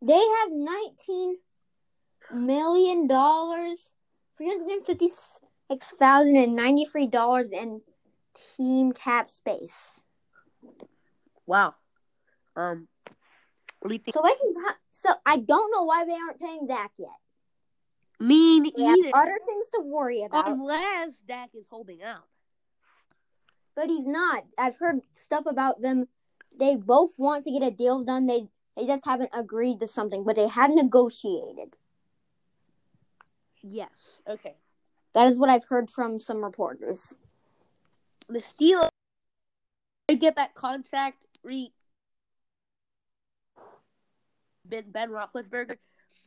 They 0.00 0.14
have 0.14 0.50
nineteen 0.50 1.36
million 2.32 3.06
dollars, 3.06 3.92
three 4.38 4.48
hundred 4.48 4.98
fifty-six 5.70 5.98
thousand 5.98 6.36
and 6.36 6.54
ninety-three 6.54 7.06
dollars 7.06 7.52
in 7.52 7.80
team 8.56 8.92
cap 8.92 9.30
space. 9.30 10.00
Wow. 11.46 11.74
Um. 12.56 12.88
What 13.80 13.88
do 13.88 13.94
you 13.94 14.00
think? 14.00 14.14
So 14.14 14.22
they 14.22 14.34
can. 14.34 14.54
So 14.92 15.10
I 15.24 15.38
don't 15.38 15.72
know 15.72 15.84
why 15.84 16.04
they 16.04 16.12
aren't 16.12 16.40
paying 16.40 16.66
Dak 16.66 16.92
yet. 16.98 17.08
Have 18.20 18.98
either. 18.98 19.10
other 19.14 19.38
things 19.48 19.68
to 19.74 19.80
worry 19.82 20.22
about, 20.22 20.46
Unless 20.46 21.20
Dak 21.20 21.48
is 21.54 21.64
holding 21.70 22.02
out. 22.02 22.26
but 23.74 23.88
he's 23.88 24.06
not. 24.06 24.44
I've 24.58 24.76
heard 24.76 25.00
stuff 25.14 25.46
about 25.46 25.80
them. 25.80 26.06
They 26.58 26.76
both 26.76 27.12
want 27.16 27.44
to 27.44 27.50
get 27.50 27.62
a 27.62 27.70
deal 27.70 28.04
done. 28.04 28.26
They 28.26 28.48
they 28.76 28.86
just 28.86 29.06
haven't 29.06 29.30
agreed 29.32 29.80
to 29.80 29.88
something, 29.88 30.24
but 30.24 30.36
they 30.36 30.48
have 30.48 30.70
negotiated. 30.70 31.76
Yes. 33.62 34.18
Okay. 34.28 34.56
That 35.14 35.28
is 35.28 35.38
what 35.38 35.50
I've 35.50 35.66
heard 35.68 35.90
from 35.90 36.20
some 36.20 36.42
reporters. 36.42 37.14
The 38.28 38.38
Steelers 38.38 38.88
they 40.10 40.16
get 40.16 40.34
that 40.36 40.54
contract 40.54 41.24
re 41.44 41.72
Ben 44.64 44.84
Ben 44.88 45.10
Roethlisberger. 45.10 45.76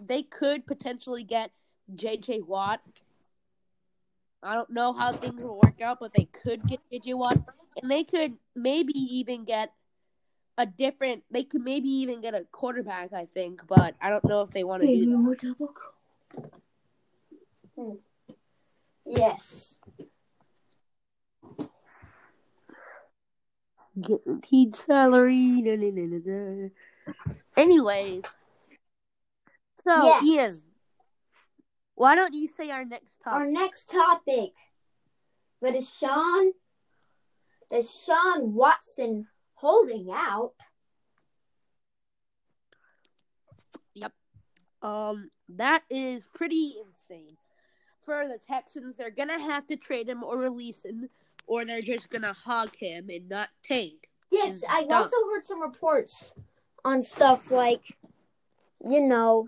They 0.01 0.23
could 0.23 0.65
potentially 0.65 1.23
get 1.23 1.51
J.J. 1.93 2.41
Watt. 2.41 2.81
I 4.41 4.55
don't 4.55 4.69
know 4.69 4.93
how 4.93 5.11
things 5.11 5.41
will 5.41 5.59
work 5.61 5.81
out, 5.81 5.99
but 5.99 6.13
they 6.13 6.25
could 6.25 6.65
get 6.65 6.79
J.J. 6.91 7.13
Watt, 7.15 7.39
and 7.81 7.91
they 7.91 8.05
could 8.05 8.37
maybe 8.55 8.93
even 8.93 9.43
get 9.43 9.73
a 10.57 10.65
different. 10.65 11.23
They 11.29 11.43
could 11.43 11.61
maybe 11.61 11.89
even 11.89 12.21
get 12.21 12.33
a 12.33 12.45
quarterback. 12.53 13.11
I 13.11 13.27
think, 13.33 13.67
but 13.67 13.95
I 14.01 14.09
don't 14.09 14.23
know 14.25 14.41
if 14.41 14.51
they 14.51 14.63
want 14.63 14.83
to 14.83 14.87
do 14.87 15.05
that. 15.11 15.35
Yes. 19.15 19.75
Guaranteed 23.99 24.75
salary. 24.75 25.61
Da, 25.61 25.77
da, 25.77 26.19
da. 26.19 26.69
Anyways, 27.55 28.23
so 29.85 30.05
Yes. 30.05 30.23
Ian, 30.23 30.61
why 31.93 32.15
don't 32.15 32.33
you 32.33 32.47
say 32.47 32.71
our 32.71 32.85
next 32.85 33.19
topic? 33.23 33.39
Our 33.39 33.45
next 33.45 33.89
topic. 33.89 34.51
But 35.61 35.75
is 35.75 35.93
Sean 35.93 36.53
is 37.71 37.91
Sean 38.03 38.53
Watson 38.53 39.27
holding 39.53 40.09
out? 40.11 40.53
Yep. 43.93 44.11
Um, 44.81 45.29
that 45.49 45.83
is 45.89 46.27
pretty 46.33 46.75
insane. 46.83 47.37
For 48.05 48.27
the 48.27 48.39
Texans, 48.47 48.95
they're 48.97 49.11
gonna 49.11 49.39
have 49.39 49.65
to 49.67 49.77
trade 49.77 50.09
him 50.09 50.23
or 50.23 50.37
release 50.37 50.83
him, 50.83 51.09
or 51.47 51.65
they're 51.65 51.81
just 51.81 52.09
gonna 52.09 52.33
hog 52.33 52.75
him 52.75 53.09
and 53.09 53.29
not 53.29 53.49
tank. 53.63 54.09
Yes, 54.31 54.61
I've 54.69 54.89
also 54.89 55.15
heard 55.31 55.45
some 55.45 55.61
reports 55.61 56.33
on 56.83 57.01
stuff 57.01 57.51
like, 57.51 57.97
you 58.83 58.99
know, 58.99 59.47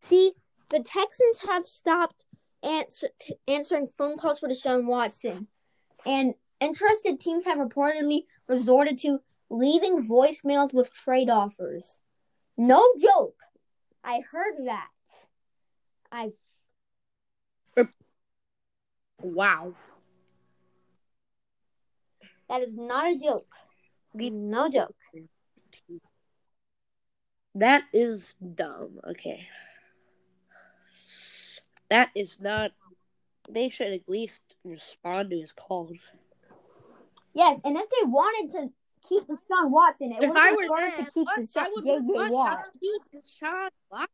see, 0.00 0.32
the 0.70 0.80
Texans 0.80 1.38
have 1.48 1.66
stopped 1.66 2.24
answer, 2.62 3.08
t- 3.20 3.36
answering 3.48 3.88
phone 3.88 4.16
calls 4.16 4.38
for 4.38 4.48
Deshaun 4.48 4.86
Watson, 4.86 5.48
and 6.06 6.34
interested 6.60 7.20
teams 7.20 7.44
have 7.44 7.58
reportedly 7.58 8.24
resorted 8.48 8.98
to 9.00 9.20
leaving 9.50 10.06
voicemails 10.08 10.72
with 10.72 10.92
trade 10.92 11.28
offers. 11.28 11.98
No 12.56 12.88
joke. 13.00 13.36
I 14.04 14.20
heard 14.20 14.64
that. 14.64 14.88
I 16.12 16.30
Wow. 19.22 19.74
that 22.48 22.60
is 22.62 22.76
not 22.76 23.10
a 23.12 23.16
joke. 23.16 23.46
No 24.14 24.68
joke. 24.68 24.94
That 27.54 27.84
is 27.92 28.34
dumb. 28.54 29.00
Okay. 29.08 29.46
That 31.88 32.10
is 32.14 32.38
not 32.40 32.72
they 33.48 33.68
should 33.68 33.92
at 33.92 34.08
least 34.08 34.42
respond 34.64 35.30
to 35.30 35.40
his 35.40 35.52
calls. 35.52 35.98
Yes, 37.34 37.60
and 37.64 37.76
if 37.76 37.84
they 37.88 38.06
wanted 38.08 38.52
to 38.52 38.72
keep 39.08 39.26
the 39.26 39.34
Deshaun 39.34 39.70
Watson, 39.70 40.12
it 40.12 40.22
If 40.22 40.36
I 40.36 40.50
were 40.52 40.58
been 40.58 40.68
harder 40.68 40.96
them, 40.96 41.06
to 41.06 41.12
keep 41.12 41.26
what? 41.26 41.40
Deshaun, 41.40 41.62
I 41.62 41.68
would 41.74 41.84
JJ 41.84 42.00
want 42.06 42.32
Watt. 42.32 42.64
to 42.74 42.78
keep 42.78 43.02
Deshaun 43.14 43.68
Watson. 43.90 44.08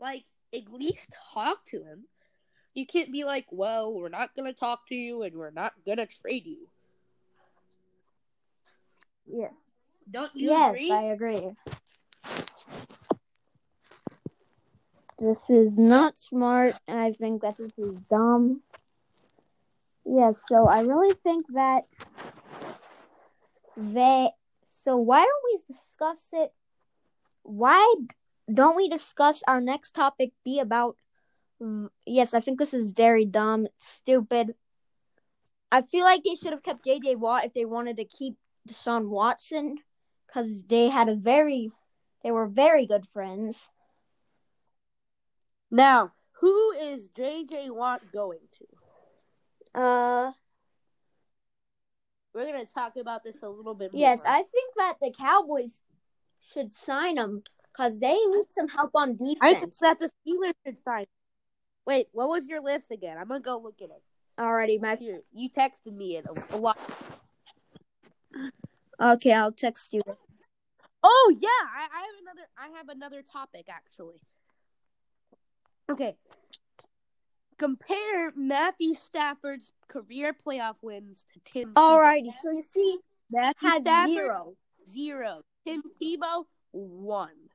Like, 0.00 0.24
at 0.54 0.72
least 0.72 1.08
talk 1.34 1.64
to 1.66 1.82
him. 1.82 2.04
You 2.74 2.86
can't 2.86 3.12
be 3.12 3.24
like, 3.24 3.46
well, 3.50 3.92
we're 3.92 4.08
not 4.08 4.34
going 4.36 4.52
to 4.52 4.58
talk 4.58 4.86
to 4.88 4.94
you 4.94 5.22
and 5.22 5.34
we're 5.34 5.50
not 5.50 5.72
going 5.84 5.98
to 5.98 6.06
trade 6.06 6.46
you. 6.46 6.68
Yes. 9.26 9.52
Don't 10.10 10.34
you 10.34 10.50
yes, 10.50 10.74
agree? 10.74 10.90
I 10.90 11.02
agree. 11.04 11.50
This 15.18 15.50
is 15.50 15.76
not 15.76 16.16
smart, 16.16 16.76
and 16.86 16.98
I 16.98 17.10
think 17.10 17.42
that 17.42 17.56
this 17.58 17.72
is 17.76 17.98
dumb. 18.08 18.62
Yes, 20.04 20.40
so 20.48 20.68
I 20.68 20.82
really 20.82 21.14
think 21.24 21.44
that 21.54 21.86
they. 23.76 24.30
So 24.84 24.96
why 24.96 25.22
don't 25.24 25.44
we 25.44 25.74
discuss 25.74 26.28
it? 26.32 26.52
Why 27.42 27.94
don't 28.52 28.76
we 28.76 28.88
discuss 28.88 29.42
our 29.46 29.60
next 29.60 29.92
topic? 29.92 30.32
Be 30.44 30.60
about. 30.60 30.96
Yes, 32.06 32.34
I 32.34 32.40
think 32.40 32.58
this 32.58 32.72
is 32.72 32.92
very 32.92 33.24
dumb, 33.24 33.66
stupid. 33.78 34.54
I 35.72 35.82
feel 35.82 36.04
like 36.04 36.22
they 36.24 36.34
should 36.34 36.52
have 36.52 36.62
kept 36.62 36.84
J.J. 36.84 37.16
Watt 37.16 37.44
if 37.44 37.52
they 37.52 37.64
wanted 37.64 37.96
to 37.96 38.04
keep 38.04 38.36
Deshaun 38.68 39.08
Watson 39.08 39.76
because 40.26 40.64
they 40.64 40.88
had 40.88 41.08
a 41.08 41.14
very, 41.16 41.70
they 42.22 42.30
were 42.30 42.46
very 42.46 42.86
good 42.86 43.06
friends. 43.12 43.68
Now, 45.70 46.12
who 46.40 46.72
is 46.72 47.10
JJ 47.10 47.70
Watt 47.70 48.02
going 48.12 48.38
to? 49.74 49.80
Uh, 49.80 50.32
We're 52.32 52.46
going 52.46 52.64
to 52.64 52.72
talk 52.72 52.96
about 52.96 53.24
this 53.24 53.42
a 53.42 53.48
little 53.48 53.74
bit 53.74 53.92
more. 53.92 54.00
yes, 54.00 54.22
I 54.24 54.42
think 54.42 54.74
that 54.76 54.94
the 55.00 55.12
Cowboys 55.16 55.72
should 56.52 56.72
sign 56.72 57.16
him 57.18 57.42
because 57.78 57.98
they 58.00 58.14
need 58.14 58.46
some 58.50 58.68
help 58.68 58.90
on 58.94 59.16
defense. 59.16 59.38
I 59.40 59.54
think 59.54 59.74
that 59.78 60.00
the 60.00 60.10
Steelers 60.26 60.52
should 60.66 60.82
sign. 60.82 61.04
Wait, 61.86 62.08
what 62.12 62.28
was 62.28 62.46
your 62.46 62.60
list 62.60 62.90
again? 62.90 63.16
I'm 63.18 63.28
going 63.28 63.40
to 63.40 63.44
go 63.44 63.58
look 63.58 63.76
at 63.80 63.90
it. 63.90 64.02
Alrighty, 64.38 64.98
Here, 64.98 65.22
you 65.32 65.48
texted 65.50 65.92
me 65.92 66.16
it 66.16 66.26
a, 66.26 66.56
a 66.56 66.58
lot. 66.58 66.78
okay, 69.00 69.32
I'll 69.32 69.52
text 69.52 69.92
you. 69.92 70.02
Oh 71.02 71.34
yeah, 71.40 71.48
I, 71.48 71.88
I 71.92 72.00
have 72.00 72.14
another. 72.22 72.48
I 72.56 72.76
have 72.76 72.88
another 72.88 73.22
topic 73.32 73.66
actually. 73.68 74.20
Okay. 75.90 76.16
Compare 77.58 78.32
Matthew 78.36 78.94
Stafford's 78.94 79.72
career 79.88 80.36
playoff 80.46 80.76
wins 80.82 81.24
to 81.32 81.40
Tim. 81.44 81.70
Tebow. 81.70 81.74
Alrighty, 81.74 82.32
so 82.40 82.52
you 82.52 82.62
see, 82.62 82.98
Matthew 83.32 83.68
has 83.68 83.82
Stafford 83.82 84.12
zero. 84.12 84.54
zero. 84.88 85.42
Tim 85.66 85.82
Tebow 86.00 86.44
one. 86.70 87.47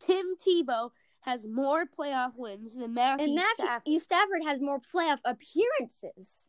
Tim 0.00 0.34
Tebow 0.36 0.90
has 1.20 1.46
more 1.46 1.84
playoff 1.84 2.32
wins 2.36 2.74
than 2.74 2.94
Matthew, 2.94 3.26
And 3.26 3.38
Stafford. 3.38 3.64
Matthew 3.66 4.00
Stafford 4.00 4.42
has 4.46 4.60
more 4.60 4.80
playoff 4.80 5.18
appearances. 5.24 6.46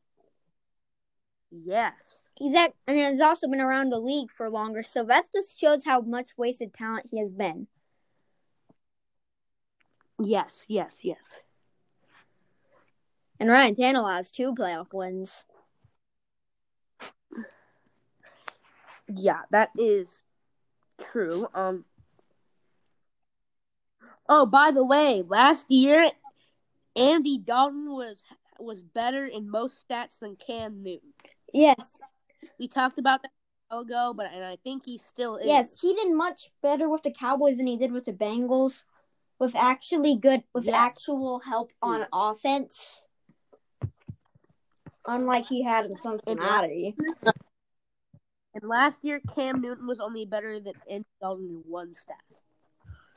Yes. 1.51 2.29
He's 2.35 2.55
at, 2.55 2.73
and 2.87 2.97
has 2.97 3.19
also 3.19 3.47
been 3.49 3.59
around 3.59 3.89
the 3.89 3.99
league 3.99 4.31
for 4.31 4.49
longer, 4.49 4.83
so 4.83 5.03
that 5.03 5.25
just 5.35 5.59
shows 5.59 5.83
how 5.83 6.01
much 6.01 6.29
wasted 6.37 6.73
talent 6.73 7.07
he 7.11 7.19
has 7.19 7.31
been. 7.31 7.67
Yes. 10.17 10.65
Yes. 10.69 10.99
Yes. 11.03 11.41
And 13.39 13.49
Ryan 13.49 13.75
Tannehill 13.75 14.15
has 14.15 14.31
two 14.31 14.53
playoff 14.53 14.93
wins. 14.93 15.45
Yeah, 19.13 19.41
that 19.49 19.71
is 19.77 20.21
true. 21.11 21.47
Um. 21.53 21.83
Oh, 24.29 24.45
by 24.45 24.71
the 24.71 24.83
way, 24.83 25.23
last 25.27 25.69
year, 25.69 26.09
Andy 26.95 27.37
Dalton 27.37 27.91
was 27.91 28.23
was 28.59 28.81
better 28.81 29.25
in 29.25 29.49
most 29.49 29.87
stats 29.87 30.19
than 30.19 30.35
Cam 30.35 30.83
Newton. 30.83 31.13
Yes, 31.51 31.99
We 32.59 32.67
talked 32.67 32.99
about 32.99 33.23
that 33.23 33.31
a 33.71 33.75
while 33.75 33.83
ago, 33.83 34.13
but 34.15 34.31
and 34.31 34.43
I 34.45 34.57
think 34.63 34.83
he 34.85 34.97
still 34.99 35.37
is. 35.37 35.45
yes, 35.47 35.75
he 35.81 35.93
did 35.95 36.13
much 36.13 36.51
better 36.61 36.87
with 36.87 37.01
the 37.03 37.11
Cowboys 37.11 37.57
than 37.57 37.67
he 37.67 37.77
did 37.77 37.91
with 37.91 38.05
the 38.05 38.13
Bengals, 38.13 38.83
with 39.39 39.55
actually 39.55 40.15
good, 40.15 40.43
with 40.53 40.65
Yes. 40.65 40.75
actual 40.75 41.39
help 41.39 41.71
on 41.81 42.05
offense. 42.13 43.01
Unlike 45.07 45.47
he 45.47 45.63
had 45.63 45.85
in 45.85 45.97
Cincinnati. 45.97 46.95
And 48.53 48.63
last 48.63 49.03
year, 49.03 49.21
Cam 49.33 49.61
Newton 49.61 49.87
was 49.87 49.99
only 49.99 50.25
better 50.25 50.59
than 50.59 50.73
Andy 50.89 51.07
Dalton 51.21 51.45
in 51.49 51.63
one 51.71 51.93
stat. 51.95 52.17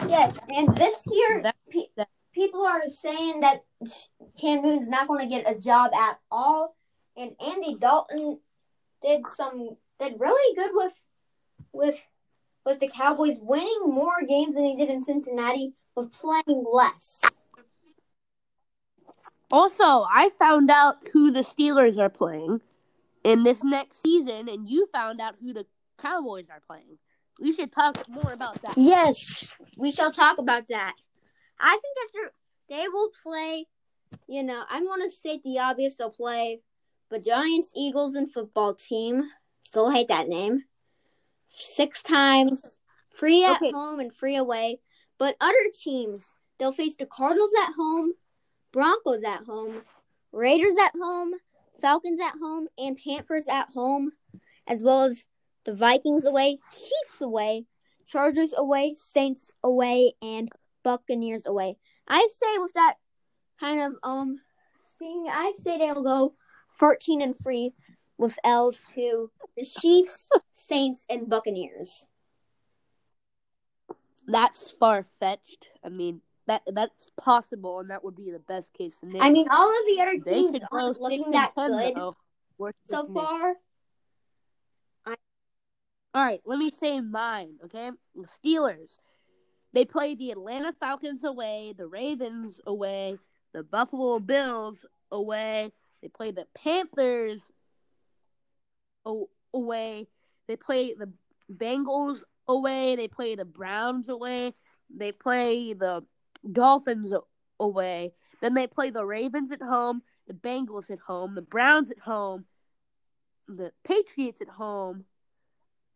Yes, 0.08 0.38
and 0.48 0.76
this 0.76 1.06
year, 1.10 1.42
That- 1.42 1.56
that- 1.96 2.08
people 2.32 2.66
are 2.66 2.88
saying 2.88 3.40
that 3.40 3.64
Cam 4.38 4.62
Newton's 4.62 4.88
not 4.88 5.08
going 5.08 5.20
to 5.20 5.26
get 5.26 5.48
a 5.50 5.58
job 5.58 5.94
at 5.94 6.20
all, 6.30 6.76
and 7.16 7.34
Andy 7.40 7.76
Dalton 7.76 8.40
did 9.02 9.26
some 9.26 9.76
did 10.00 10.18
really 10.18 10.56
good 10.56 10.70
with 10.74 11.00
with 11.72 12.00
with 12.64 12.80
the 12.80 12.88
Cowboys, 12.88 13.38
winning 13.40 13.82
more 13.86 14.22
games 14.22 14.54
than 14.54 14.64
he 14.64 14.76
did 14.76 14.88
in 14.88 15.04
Cincinnati 15.04 15.74
with 15.94 16.12
playing 16.12 16.64
less. 16.70 17.20
Also, 19.50 19.84
I 19.84 20.30
found 20.38 20.70
out 20.70 20.96
who 21.12 21.30
the 21.30 21.42
Steelers 21.44 21.98
are 21.98 22.08
playing 22.08 22.60
in 23.22 23.44
this 23.44 23.62
next 23.62 24.02
season, 24.02 24.48
and 24.48 24.68
you 24.68 24.86
found 24.92 25.20
out 25.20 25.36
who 25.40 25.52
the 25.52 25.66
Cowboys 25.98 26.48
are 26.50 26.62
playing. 26.66 26.98
We 27.40 27.52
should 27.52 27.72
talk 27.72 28.08
more 28.08 28.32
about 28.32 28.62
that. 28.62 28.76
Yes, 28.76 29.48
we 29.76 29.92
shall 29.92 30.12
talk 30.12 30.38
about 30.38 30.68
that. 30.68 30.94
I 31.58 31.70
think 31.70 31.96
that 31.96 32.08
they're- 32.12 32.32
they 32.68 32.88
will 32.88 33.10
play. 33.22 33.68
You 34.28 34.42
know, 34.42 34.64
I'm 34.68 34.84
going 34.86 35.02
to 35.02 35.10
state 35.10 35.42
the 35.42 35.58
obvious. 35.58 35.96
They'll 35.96 36.10
play 36.10 36.62
the 37.10 37.18
Giants, 37.18 37.72
Eagles, 37.76 38.14
and 38.14 38.32
football 38.32 38.74
team. 38.74 39.30
Still 39.62 39.90
hate 39.90 40.08
that 40.08 40.28
name. 40.28 40.64
Six 41.46 42.02
times, 42.02 42.76
free 43.10 43.44
at 43.44 43.56
Okay. 43.56 43.70
home 43.72 44.00
and 44.00 44.14
free 44.14 44.36
away. 44.36 44.80
But 45.18 45.36
other 45.40 45.70
teams, 45.82 46.34
they'll 46.58 46.72
face 46.72 46.96
the 46.96 47.06
Cardinals 47.06 47.52
at 47.60 47.72
home, 47.74 48.14
Broncos 48.72 49.22
at 49.22 49.44
home, 49.44 49.84
Raiders 50.32 50.76
at 50.76 50.92
home, 50.96 51.34
Falcons 51.80 52.18
at 52.20 52.36
home, 52.38 52.68
and 52.78 52.96
Panthers 52.98 53.46
at 53.48 53.70
home, 53.70 54.12
as 54.66 54.82
well 54.82 55.02
as 55.02 55.26
the 55.64 55.74
Vikings 55.74 56.24
away, 56.24 56.58
Chiefs 56.72 57.20
away, 57.20 57.64
Chargers 58.06 58.52
away, 58.56 58.94
Saints 58.96 59.50
away, 59.62 60.12
and 60.22 60.50
Buccaneers 60.82 61.46
away. 61.46 61.76
I 62.06 62.26
say 62.38 62.58
with 62.58 62.72
that 62.74 62.96
kind 63.58 63.80
of 63.80 63.94
um 64.02 64.40
thing, 64.98 65.26
I 65.30 65.52
say 65.56 65.78
they'll 65.78 66.02
go 66.02 66.34
fourteen 66.68 67.22
and 67.22 67.34
three 67.40 67.72
with 68.18 68.38
L's 68.44 68.80
to 68.94 69.30
the 69.56 69.64
Chiefs, 69.64 70.28
Saints, 70.52 71.06
and 71.08 71.28
Buccaneers. 71.28 72.06
That's 74.26 74.70
far 74.70 75.06
fetched. 75.20 75.70
I 75.84 75.88
mean, 75.88 76.20
that 76.46 76.62
that's 76.66 77.10
possible, 77.16 77.80
and 77.80 77.90
that 77.90 78.04
would 78.04 78.16
be 78.16 78.30
the 78.30 78.38
best 78.38 78.72
case 78.74 78.96
scenario. 78.98 79.22
I 79.22 79.30
mean, 79.30 79.46
all 79.50 79.68
of 79.70 79.86
the 79.86 80.00
other 80.00 80.18
teams 80.18 80.62
aren't 80.70 81.00
looking 81.00 81.30
that 81.32 81.54
good. 81.54 81.94
So 82.86 83.06
far. 83.06 83.54
All 86.14 86.24
right, 86.24 86.40
let 86.44 86.60
me 86.60 86.70
say 86.70 87.00
mine. 87.00 87.56
Okay, 87.64 87.90
the 88.14 88.22
Steelers. 88.22 88.98
They 89.72 89.84
play 89.84 90.14
the 90.14 90.30
Atlanta 90.30 90.72
Falcons 90.78 91.24
away, 91.24 91.74
the 91.76 91.88
Ravens 91.88 92.60
away, 92.64 93.18
the 93.52 93.64
Buffalo 93.64 94.20
Bills 94.20 94.86
away. 95.10 95.72
They 96.00 96.08
play 96.08 96.30
the 96.30 96.46
Panthers 96.54 97.42
away. 99.52 100.06
They 100.46 100.56
play 100.56 100.94
the 100.94 101.12
Bengals 101.52 102.22
away. 102.46 102.94
They 102.94 103.08
play 103.08 103.34
the 103.34 103.44
Browns 103.44 104.08
away. 104.08 104.54
They 104.96 105.10
play 105.10 105.72
the 105.72 106.04
Dolphins 106.52 107.12
away. 107.58 108.12
Then 108.40 108.54
they 108.54 108.68
play 108.68 108.90
the 108.90 109.04
Ravens 109.04 109.50
at 109.50 109.62
home, 109.62 110.02
the 110.28 110.34
Bengals 110.34 110.90
at 110.90 111.00
home, 111.00 111.34
the 111.34 111.42
Browns 111.42 111.90
at 111.90 111.98
home, 111.98 112.44
the 113.48 113.72
Patriots 113.84 114.40
at 114.40 114.48
home, 114.48 115.04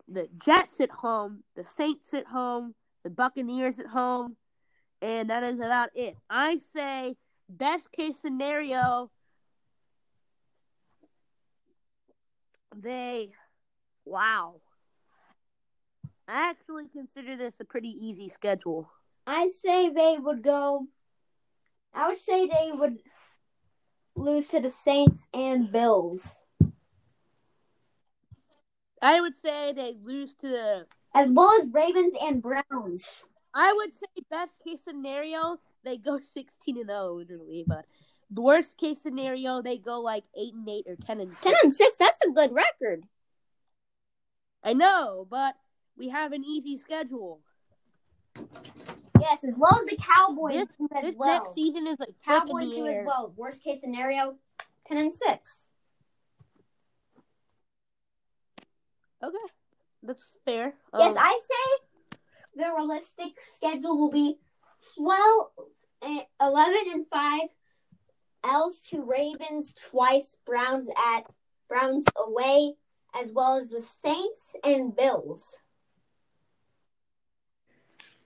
the 0.09 0.29
Jets 0.45 0.81
at 0.81 0.91
home, 0.91 1.43
the 1.55 1.65
Saints 1.65 2.15
at 2.15 2.27
home, 2.27 2.75
the 3.05 3.11
Buccaneers 3.11 3.79
at 3.79 3.87
home, 3.87 4.37
and 5.03 5.31
that 5.31 5.43
is 5.45 5.61
about 5.61 5.91
it. 5.95 6.17
I 6.29 6.59
say 6.75 7.17
best 7.49 7.93
case 7.93 8.19
scenario 8.19 9.11
they 12.77 13.31
wow. 14.05 14.61
I 16.27 16.51
actually 16.51 16.89
consider 16.89 17.37
this 17.37 17.55
a 17.61 17.65
pretty 17.65 17.89
easy 17.89 18.29
schedule. 18.29 18.91
I 19.27 19.49
say 19.49 19.91
they 19.91 20.17
would 20.19 20.43
go. 20.43 20.87
I 21.95 22.09
would 22.09 22.19
say 22.19 22.47
they 22.47 22.71
would 22.73 22.99
lose 24.15 24.49
to 24.49 24.61
the 24.61 24.71
Saints 24.71 25.27
and 25.33 25.73
Bills, 25.73 26.45
I 29.03 29.21
would 29.21 29.37
say 29.37 29.73
they 29.73 29.97
lose 30.03 30.35
to 30.41 30.49
the. 30.49 30.87
as 31.15 31.31
well 31.31 31.51
as 31.61 31.69
Ravens 31.69 32.15
and 32.21 32.43
Browns. 32.43 33.27
I 33.55 33.73
would 33.73 33.93
say 33.93 34.07
best 34.31 34.53
case 34.65 34.81
scenario 34.85 35.59
they 35.85 35.97
go 35.97 36.19
sixteen 36.21 36.77
and 36.79 36.87
zero 36.89 37.13
literally, 37.15 37.65
but 37.67 37.85
the 38.31 38.43
worst 38.43 38.77
case 38.77 39.01
scenario 39.01 39.63
they 39.63 39.79
go 39.79 40.01
like 40.01 40.25
eight 40.39 40.53
and 40.55 40.69
eight 40.69 40.85
or 40.87 40.97
ten 40.97 41.21
and 41.21 41.35
Ten 41.37 41.53
six. 41.53 41.63
and 41.65 41.73
six, 41.75 41.99
that's 41.99 42.21
a 42.27 42.31
good 42.31 42.53
record. 42.53 43.05
I 44.63 44.73
know, 44.75 45.27
but 45.31 45.55
we 45.97 46.09
have 46.11 46.33
an 46.33 46.45
easy 46.45 46.79
schedule. 46.79 47.41
Yes, 49.21 49.43
as 49.45 49.55
well 49.57 49.79
as 49.81 49.87
the 49.87 49.97
Cowboys 49.97 50.55
This 50.55 50.69
do 50.79 50.89
as 50.95 51.03
this 51.05 51.17
well. 51.17 51.33
next 51.43 51.55
season 51.55 51.87
is 51.87 51.97
in 52.01 52.15
Cowboys 52.25 52.71
the 52.71 52.77
do 52.77 52.87
as 52.87 53.07
well. 53.07 53.33
Worst 53.37 53.65
case 53.65 53.81
scenario, 53.81 54.35
ten 54.87 54.99
and 54.99 55.13
six. 55.13 55.63
Okay, 59.23 59.53
that's 60.03 60.37
fair. 60.45 60.75
yes, 60.97 61.13
Um, 61.13 61.19
I 61.23 61.41
say 61.49 62.19
the 62.55 62.73
realistic 62.75 63.33
schedule 63.51 63.99
will 63.99 64.11
be 64.11 64.39
12, 64.97 65.51
eh, 66.03 66.21
11 66.41 66.77
and 66.93 67.07
five. 67.09 67.49
L's 68.45 68.81
to 68.91 69.03
Ravens 69.03 69.75
twice. 69.75 70.37
Browns 70.47 70.89
at 70.97 71.23
Browns 71.69 72.05
away, 72.17 72.75
as 73.15 73.33
well 73.33 73.57
as 73.57 73.71
the 73.71 73.83
Saints 73.83 74.55
and 74.63 74.95
Bills. 74.95 75.57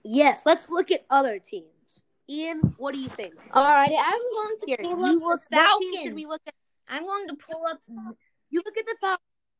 yes. 0.03 0.43
Let's 0.45 0.69
look 0.69 0.91
at 0.91 1.05
other 1.09 1.39
teams. 1.39 1.67
Ian, 2.29 2.59
what 2.77 2.93
do 2.93 2.99
you 3.01 3.09
think? 3.09 3.33
All 3.51 3.63
right, 3.65 3.91
I'm 3.91 4.21
going 4.33 4.57
to 4.59 4.65
Here, 4.65 4.77
pull 4.81 4.97
you 4.97 5.17
up 5.17 5.21
look. 5.21 5.41
the 5.49 5.57
What 5.57 5.81
team 5.81 6.03
should 6.03 6.13
we 6.15 6.21
Falcons. 6.23 6.27
look 6.29 6.41
at? 6.47 6.53
I'm 6.87 7.05
going 7.05 7.27
to 7.27 7.35
pull 7.35 7.65
up. 7.65 7.81
You 8.49 8.61
look 8.65 8.77
at 8.77 8.85
the 8.85 8.95
Falcons. 9.01 9.19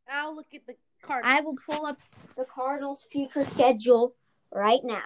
I'll 0.10 0.36
look 0.36 0.48
at 0.54 0.65
the 0.67 0.76
Cardinals. 1.04 1.38
I 1.38 1.42
will 1.42 1.56
pull 1.56 1.86
up 1.86 2.00
the 2.36 2.46
Cardinals' 2.46 3.08
future 3.12 3.46
schedule 3.46 4.16
right 4.52 4.80
now. 4.84 5.02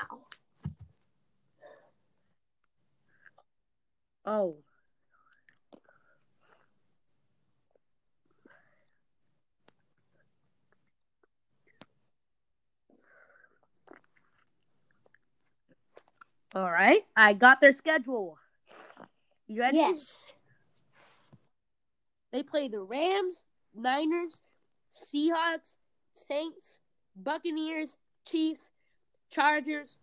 Oh. 4.25 4.57
All 16.55 16.71
right, 16.71 17.03
I 17.15 17.33
got 17.33 17.61
their 17.61 17.75
schedule. 17.75 18.37
You 19.47 19.61
ready? 19.61 19.77
Yes. 19.77 20.33
They 22.31 22.41
play 22.41 22.67
the 22.67 22.79
Rams, 22.79 23.43
Niners, 23.75 24.37
Seahawks, 24.91 25.75
Saints, 26.27 26.79
Buccaneers, 27.15 27.97
Chiefs, 28.25 28.63
Chargers, 29.29 29.97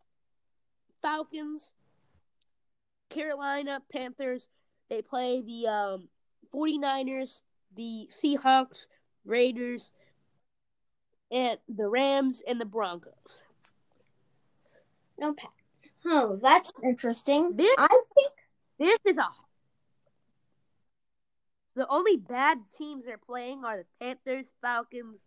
Falcons, 1.03 1.71
Carolina 3.11 3.83
Panthers. 3.93 4.49
They 4.89 5.03
play 5.03 5.43
the 5.43 5.67
um, 5.69 6.09
49ers, 6.55 7.41
the 7.77 8.09
Seahawks, 8.11 8.87
Raiders, 9.25 9.91
and 11.31 11.59
the 11.69 11.87
Rams 11.87 12.43
and 12.47 12.61
the 12.61 12.67
Broncos. 12.67 13.41
No 15.19 15.33
pack. 15.33 15.51
Oh, 16.05 16.39
that's 16.43 16.73
interesting. 16.83 17.57
This 17.57 17.75
I 17.79 17.89
think 18.15 18.33
this 18.79 18.99
is 19.07 19.17
a 19.17 19.29
the 21.77 21.89
only 21.89 22.17
bad 22.17 22.59
teams 22.77 23.05
they're 23.05 23.19
playing 23.19 23.65
are 23.65 23.79
the 23.79 23.85
Panthers, 24.01 24.47
Falcons, 24.63 25.19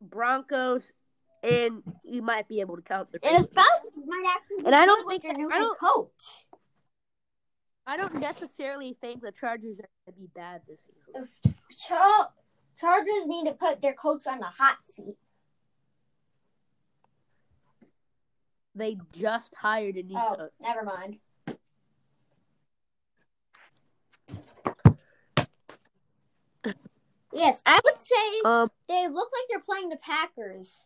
Broncos, 0.00 0.82
and 1.42 1.82
you 2.04 2.22
might 2.22 2.48
be 2.48 2.60
able 2.60 2.76
to 2.76 2.82
count 2.82 3.10
the 3.12 3.18
and 3.24 3.32
Raiders. 3.36 3.52
Falcons 3.54 4.04
might 4.06 4.24
actually 4.36 4.64
And 4.66 4.74
I 4.74 4.86
don't 4.86 5.08
think- 5.08 5.22
their 5.22 5.32
new 5.34 5.50
I 5.50 5.58
don't- 5.58 5.78
coach. 5.78 6.46
I 7.86 7.96
don't 7.96 8.14
necessarily 8.20 8.96
think 9.00 9.20
the 9.22 9.32
Chargers 9.32 9.78
are 9.80 9.88
going 10.06 10.14
to 10.14 10.20
be 10.20 10.26
bad 10.28 10.62
this 10.68 10.80
season. 10.82 11.28
The 11.42 11.74
Char- 11.74 12.32
Chargers 12.78 13.26
need 13.26 13.46
to 13.46 13.54
put 13.54 13.80
their 13.80 13.94
coach 13.94 14.26
on 14.26 14.38
the 14.38 14.44
hot 14.46 14.78
seat. 14.84 15.16
They 18.74 18.96
just 19.12 19.54
hired 19.54 19.96
a 19.96 20.02
new 20.02 20.16
Oh, 20.16 20.34
coach. 20.36 20.52
never 20.60 20.84
mind. 20.84 21.18
Yes, 27.40 27.62
I 27.64 27.80
would 27.82 27.96
say 27.96 28.40
Um, 28.44 28.68
they 28.86 29.08
look 29.08 29.30
like 29.32 29.44
they're 29.48 29.60
playing 29.60 29.88
the 29.88 29.96
Packers. 29.96 30.84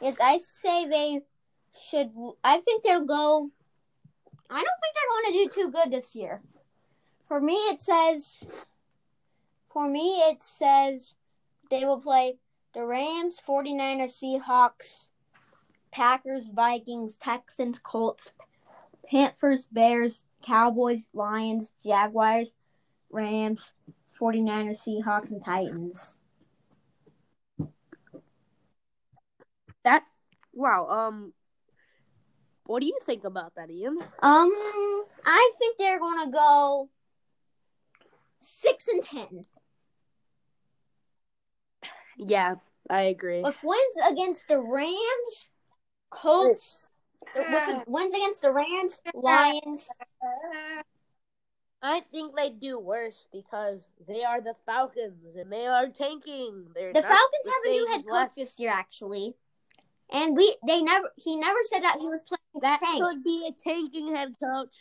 Yes, 0.00 0.18
I 0.20 0.38
say 0.38 0.88
they 0.88 1.20
should. 1.80 2.12
I 2.42 2.58
think 2.60 2.82
they'll 2.82 3.04
go. 3.04 3.50
I 4.50 4.56
don't 4.56 4.80
think 4.82 4.94
they're 4.94 5.32
going 5.32 5.32
to 5.32 5.54
do 5.54 5.62
too 5.62 5.70
good 5.70 5.92
this 5.92 6.16
year. 6.16 6.42
For 7.28 7.40
me, 7.40 7.54
it 7.54 7.80
says. 7.80 8.42
For 9.72 9.88
me, 9.88 10.20
it 10.22 10.42
says 10.42 11.14
they 11.70 11.84
will 11.84 12.00
play 12.00 12.38
the 12.74 12.84
Rams, 12.84 13.38
49ers, 13.46 14.10
Seahawks, 14.18 15.10
Packers, 15.92 16.46
Vikings, 16.52 17.16
Texans, 17.16 17.78
Colts, 17.78 18.32
Panthers, 19.08 19.66
Bears, 19.70 20.24
Cowboys, 20.42 21.10
Lions, 21.12 21.72
Jaguars, 21.84 22.50
Rams, 23.10 23.72
49ers, 24.20 24.80
Seahawks, 24.86 25.30
and 25.30 25.44
Titans. 25.44 26.14
that 29.84 30.04
wow. 30.52 30.86
Um, 30.86 31.32
what 32.64 32.80
do 32.80 32.86
you 32.86 32.98
think 33.02 33.24
about 33.24 33.54
that, 33.54 33.70
Ian? 33.70 33.98
Um, 34.22 34.50
I 35.24 35.52
think 35.58 35.78
they're 35.78 35.98
gonna 35.98 36.30
go 36.30 36.90
six 38.38 38.88
and 38.88 39.02
ten 39.02 39.46
Yeah, 42.18 42.56
I 42.90 43.02
agree. 43.02 43.42
with 43.42 43.62
wins 43.62 43.96
against 44.10 44.48
the 44.48 44.58
Rams, 44.58 45.50
Colts, 46.10 46.88
with 47.34 47.62
wins 47.86 48.12
against 48.12 48.42
the 48.42 48.52
Rams, 48.52 49.00
Lions. 49.14 49.88
I 51.80 52.00
think 52.12 52.34
they 52.34 52.50
do 52.50 52.78
worse 52.78 53.26
because 53.32 53.80
they 54.08 54.24
are 54.24 54.40
the 54.40 54.54
Falcons 54.66 55.36
and 55.36 55.52
they 55.52 55.66
are 55.66 55.88
tanking. 55.88 56.66
They're 56.74 56.92
The 56.92 57.02
Falcons 57.02 57.44
the 57.44 57.50
have 57.50 57.62
a 57.66 57.70
new 57.70 57.86
head 57.86 58.00
coach 58.04 58.12
last- 58.12 58.36
this 58.36 58.58
year, 58.58 58.70
actually, 58.72 59.36
and 60.10 60.36
we 60.36 60.56
they 60.66 60.82
never 60.82 61.10
he 61.16 61.36
never 61.36 61.58
said 61.70 61.82
that 61.84 61.98
he 62.00 62.06
was 62.08 62.24
playing 62.24 62.40
That 62.62 62.80
tank. 62.82 63.02
could 63.02 63.22
be 63.22 63.46
a 63.48 63.52
tanking 63.68 64.14
head 64.14 64.34
coach. 64.42 64.76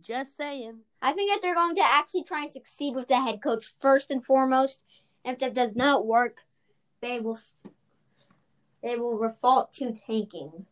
Just 0.00 0.36
saying. 0.36 0.78
I 1.02 1.12
think 1.12 1.30
that 1.30 1.42
they're 1.42 1.54
going 1.56 1.74
to 1.76 1.82
actually 1.84 2.22
try 2.24 2.42
and 2.42 2.52
succeed 2.52 2.94
with 2.94 3.08
the 3.08 3.20
head 3.20 3.42
coach 3.42 3.66
first 3.80 4.10
and 4.10 4.24
foremost. 4.24 4.80
And 5.24 5.34
if 5.34 5.40
that 5.40 5.54
does 5.54 5.74
not 5.76 6.06
work, 6.06 6.44
they 7.02 7.18
will 7.20 7.38
they 8.82 8.96
will 8.96 9.18
default 9.18 9.72
to 9.74 9.92
tanking. 9.92 10.66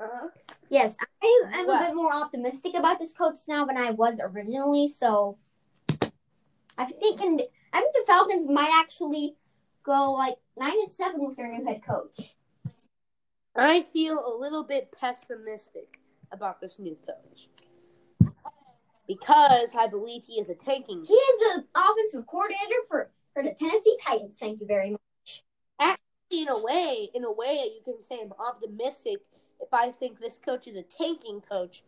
Uh-huh. 0.00 0.28
Yes, 0.72 0.96
I 1.22 1.50
am 1.52 1.66
Well- 1.66 1.82
a 1.82 1.86
bit 1.88 1.94
more 1.94 2.10
optimistic 2.10 2.74
about 2.74 2.98
this 2.98 3.12
coach 3.12 3.40
now 3.46 3.66
than 3.66 3.76
I 3.76 3.90
was 3.90 4.18
originally. 4.18 4.88
So 4.88 5.36
I 6.78 6.86
think 6.86 7.20
and 7.20 7.42
I 7.74 7.80
think 7.80 7.92
the 7.92 8.04
Falcons 8.06 8.48
might 8.48 8.70
actually 8.72 9.36
go 9.82 10.12
like 10.12 10.38
nine 10.56 10.80
and 10.80 10.90
seven 10.90 11.28
with 11.28 11.36
their 11.36 11.52
new 11.52 11.62
head 11.62 11.82
coach. 11.84 12.34
I 13.54 13.82
feel 13.82 14.24
a 14.26 14.34
little 14.34 14.64
bit 14.64 14.90
pessimistic 14.92 16.00
about 16.30 16.62
this 16.62 16.78
new 16.78 16.96
coach. 17.06 17.50
Because 19.06 19.74
I 19.76 19.88
believe 19.88 20.24
he 20.24 20.40
is 20.40 20.48
a 20.48 20.54
tanking 20.54 21.04
He 21.04 21.12
is 21.12 21.54
an 21.54 21.68
offensive 21.74 22.26
coordinator 22.26 22.82
for, 22.88 23.10
for 23.34 23.42
the 23.42 23.52
Tennessee 23.52 23.98
Titans. 24.02 24.38
Thank 24.40 24.62
you 24.62 24.66
very 24.66 24.92
much. 24.92 25.44
Actually, 25.78 26.00
in 26.30 26.48
a 26.48 26.58
way, 26.58 27.10
in 27.12 27.24
a 27.24 27.32
way, 27.32 27.72
you 27.74 27.82
can 27.84 28.02
say 28.02 28.22
I'm 28.22 28.32
optimistic. 28.32 29.18
If 29.62 29.72
I 29.72 29.90
think 29.92 30.20
this 30.20 30.38
coach 30.38 30.66
is 30.66 30.76
a 30.76 30.82
tanking 30.82 31.40
coach, 31.40 31.84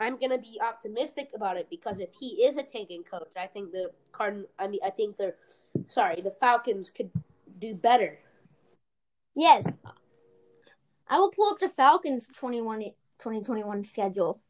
I'm 0.00 0.16
gonna 0.16 0.38
be 0.38 0.58
optimistic 0.60 1.30
about 1.34 1.56
it 1.56 1.68
because 1.70 1.98
if 1.98 2.10
he 2.18 2.44
is 2.44 2.56
a 2.56 2.62
tanking 2.62 3.04
coach, 3.04 3.28
I 3.36 3.46
think 3.46 3.72
the 3.72 3.92
Cardin, 4.12 4.44
I 4.58 4.68
mean, 4.68 4.80
I 4.84 4.90
think 4.90 5.16
the, 5.16 5.34
sorry, 5.88 6.20
the 6.20 6.30
Falcons 6.30 6.90
could 6.90 7.10
do 7.58 7.74
better. 7.74 8.18
Yes. 9.34 9.76
I 11.08 11.18
will 11.18 11.30
pull 11.30 11.50
up 11.50 11.58
the 11.58 11.68
Falcons 11.68 12.28
21, 12.28 12.80
2021 13.18 13.84
schedule. 13.84 14.40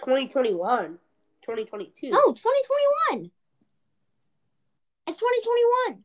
2021, 0.00 0.98
2022. 1.42 2.10
No, 2.10 2.32
2021. 2.32 3.30
It's 5.06 5.18
2021. 5.18 6.04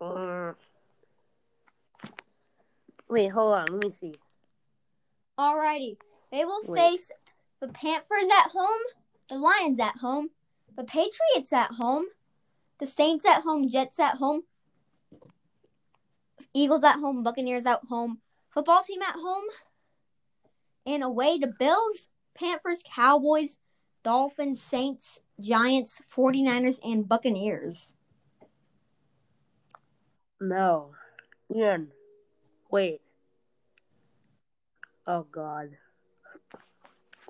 Uh, 0.00 0.52
Wait, 3.08 3.28
hold 3.28 3.54
on. 3.54 3.66
Let 3.70 3.84
me 3.84 3.92
see. 3.92 4.14
Alrighty. 5.38 5.96
They 6.30 6.44
will 6.44 6.60
Wait. 6.66 6.78
face 6.78 7.10
the 7.60 7.68
Panthers 7.68 8.28
at 8.32 8.50
home, 8.50 8.80
the 9.30 9.36
Lions 9.36 9.80
at 9.80 9.96
home, 9.96 10.30
the 10.76 10.84
Patriots 10.84 11.52
at 11.52 11.72
home, 11.72 12.04
the 12.78 12.86
Saints 12.86 13.24
at 13.24 13.42
home, 13.42 13.68
Jets 13.68 13.98
at 13.98 14.16
home, 14.16 14.42
Eagles 16.54 16.84
at 16.84 16.96
home, 16.96 17.22
Buccaneers 17.22 17.66
at 17.66 17.80
home, 17.88 18.18
football 18.50 18.82
team 18.82 19.02
at 19.02 19.14
home, 19.14 19.44
and 20.86 21.02
away 21.02 21.38
to 21.38 21.46
Bills, 21.46 22.06
Panthers, 22.34 22.82
Cowboys, 22.84 23.58
Dolphins, 24.04 24.62
Saints, 24.62 25.20
Giants, 25.40 26.00
49ers, 26.14 26.78
and 26.82 27.08
Buccaneers. 27.08 27.94
No. 30.40 30.92
Ian. 31.54 31.88
Wait. 32.70 33.00
Oh 35.06 35.26
God. 35.30 35.70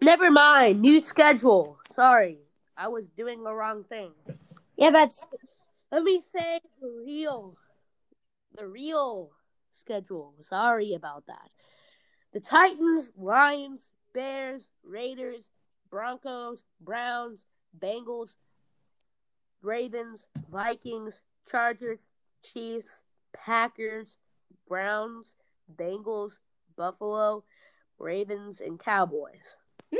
Never 0.03 0.31
mind. 0.31 0.81
New 0.81 1.01
schedule. 1.01 1.79
Sorry. 1.93 2.39
I 2.77 2.89
was 2.89 3.05
doing 3.17 3.43
the 3.43 3.53
wrong 3.53 3.85
thing. 3.85 4.13
Yeah, 4.77 4.91
that's 4.91 5.25
Let 5.91 6.03
me 6.03 6.21
say 6.21 6.61
the 6.81 7.03
real 7.05 7.57
the 8.57 8.67
real 8.67 9.31
schedule. 9.73 10.35
Sorry 10.41 10.95
about 10.95 11.27
that. 11.27 11.51
The 12.33 12.41
Titans, 12.41 13.11
Lions, 13.17 13.91
Bears, 14.13 14.63
Raiders, 14.85 15.45
Broncos, 15.91 16.63
Browns, 16.81 17.41
Bengals, 17.79 18.35
Ravens, 19.63 20.21
Vikings, 20.51 21.15
Chargers, 21.51 22.01
Chiefs, 22.43 22.89
Packers, 23.33 24.09
Browns, 24.69 25.33
Bengals, 25.75 26.33
Buffalo, 26.77 27.45
Ravens, 27.99 28.61
and 28.61 28.79
Cowboys. 28.79 29.57
Hmm? 29.93 29.99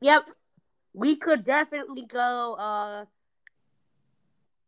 Yep. 0.00 0.28
We 0.92 1.16
could 1.16 1.44
definitely 1.44 2.06
go 2.06 2.54
uh 2.54 3.04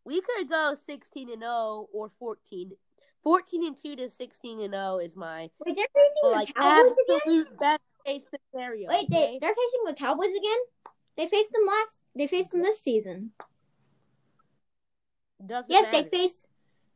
we 0.04 0.20
could 0.20 0.48
go 0.48 0.74
16 0.74 1.30
and 1.30 1.42
0 1.42 1.88
or 1.92 2.10
14 2.18 2.72
14 3.22 3.66
and 3.66 3.76
2 3.76 3.96
to 3.96 4.10
16 4.10 4.60
and 4.60 4.72
0 4.72 4.98
is 4.98 5.16
my 5.16 5.50
Wait, 5.64 5.76
they're 5.76 5.86
facing 5.94 6.38
like 6.38 6.48
the 6.48 6.54
Cowboys 6.54 6.92
again? 6.92 7.16
absolute 7.16 7.58
best 7.58 7.82
case 8.06 8.24
scenario. 8.52 8.88
Wait, 8.88 9.10
they 9.10 9.16
okay? 9.16 9.38
they're 9.40 9.54
facing 9.54 9.84
the 9.86 9.94
Cowboys 9.94 10.30
again? 10.30 10.58
They 11.16 11.26
faced 11.26 11.52
them 11.52 11.66
last. 11.66 12.02
They 12.16 12.26
faced 12.26 12.52
them 12.52 12.62
this 12.62 12.80
season. 12.80 13.32
Doesn't 15.44 15.70
Yes, 15.70 15.88
they 15.90 16.04
face 16.04 16.46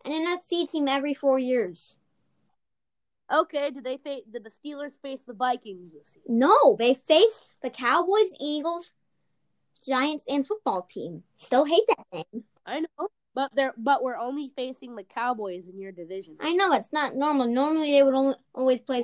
an 0.05 0.13
NFC 0.13 0.71
team 0.71 0.89
every 0.89 1.15
four 1.15 1.39
years. 1.39 1.97
Okay, 3.33 3.71
did 3.71 3.85
they 3.85 3.97
face 3.97 4.23
did 4.31 4.45
the 4.45 4.51
Steelers 4.51 4.93
face 5.03 5.21
the 5.27 5.33
Vikings 5.33 5.93
this 5.95 6.09
season? 6.09 6.39
No, 6.39 6.77
they 6.79 6.95
face 6.95 7.41
the 7.63 7.71
Cowboys, 7.71 8.33
Eagles, 8.41 8.93
Giants, 9.87 10.25
and 10.29 10.47
football 10.47 10.83
team. 10.83 11.23
Still 11.37 11.65
hate 11.65 11.85
that 11.89 12.07
name. 12.13 12.45
I 12.67 12.81
know. 12.81 13.09
But 13.35 13.55
they're 13.55 13.75
but 13.77 14.03
we're 14.03 14.19
only 14.19 14.53
facing 14.55 14.95
the 14.95 15.05
Cowboys 15.05 15.67
in 15.67 15.79
your 15.79 15.91
division. 15.91 16.37
I 16.41 16.53
know 16.53 16.73
it's 16.73 16.93
not 16.93 17.17
normal. 17.17 17.47
Normally 17.47 17.93
they 17.93 18.03
would 18.03 18.15
only 18.15 18.37
always 18.55 18.81
play. 18.81 19.03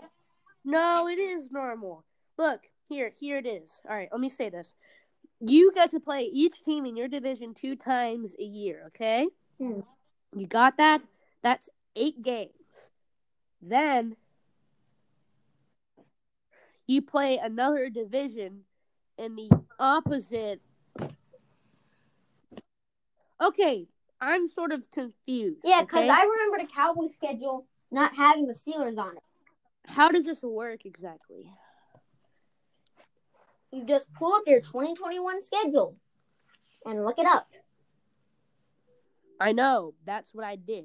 No, 0.65 1.09
it 1.09 1.19
is 1.19 1.51
normal. 1.51 2.05
Look, 2.39 2.61
here, 2.89 3.13
here 3.19 3.39
it 3.39 3.47
is. 3.47 3.69
All 3.89 3.97
right, 3.97 4.09
let 4.13 4.21
me 4.21 4.29
say 4.29 4.51
this. 4.51 4.73
You 5.41 5.73
get 5.73 5.91
to 5.93 6.01
play 6.01 6.25
each 6.25 6.63
team 6.63 6.85
in 6.85 6.97
your 6.97 7.09
division 7.09 7.55
two 7.55 7.77
times 7.77 8.35
a 8.39 8.45
year, 8.45 8.85
okay? 8.89 9.27
Hmm. 9.59 9.81
You 10.37 10.47
got 10.47 10.77
that? 10.77 11.01
That's 11.43 11.71
eight 11.97 12.21
games. 12.23 12.53
Then 13.63 14.17
you 16.87 17.03
play 17.03 17.39
another 17.39 17.91
division 17.91 18.63
in 19.19 19.37
the 19.37 19.51
opposite. 19.79 20.61
Okay, 23.41 23.87
I'm 24.21 24.47
sort 24.49 24.73
of 24.73 24.91
confused. 24.91 25.61
Yeah, 25.65 25.83
because 25.83 26.01
okay? 26.01 26.11
I 26.11 26.23
remember 26.23 26.59
the 26.59 26.73
Cowboys 26.75 27.15
schedule 27.15 27.67
not 27.91 28.15
having 28.15 28.47
the 28.47 28.55
Steelers 28.55 28.99
on 28.99 29.17
it. 29.17 29.23
How 29.87 30.11
does 30.11 30.25
this 30.25 30.43
work 30.43 30.85
exactly? 30.85 31.51
You 33.73 33.85
just 33.85 34.13
pull 34.15 34.35
up 34.35 34.43
your 34.47 34.61
2021 34.61 35.43
schedule 35.43 35.97
and 36.85 37.05
look 37.05 37.19
it 37.19 37.27
up, 37.27 37.49
I 39.41 39.53
know, 39.53 39.95
that's 40.05 40.35
what 40.35 40.45
I 40.45 40.57
did. 40.57 40.85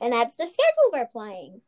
and 0.00 0.12
that's 0.12 0.36
the 0.36 0.46
schedule 0.46 0.90
we're 0.92 1.06
playing. 1.06 1.60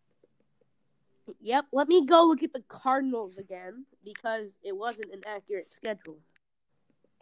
Yep, 1.41 1.67
let 1.73 1.89
me 1.89 2.07
go 2.07 2.25
look 2.25 2.43
at 2.43 2.53
the 2.53 2.63
Cardinals 2.69 3.39
again 3.39 3.85
because 4.05 4.49
it 4.63 4.77
wasn't 4.77 5.13
an 5.13 5.23
accurate 5.27 5.71
schedule. 5.71 6.19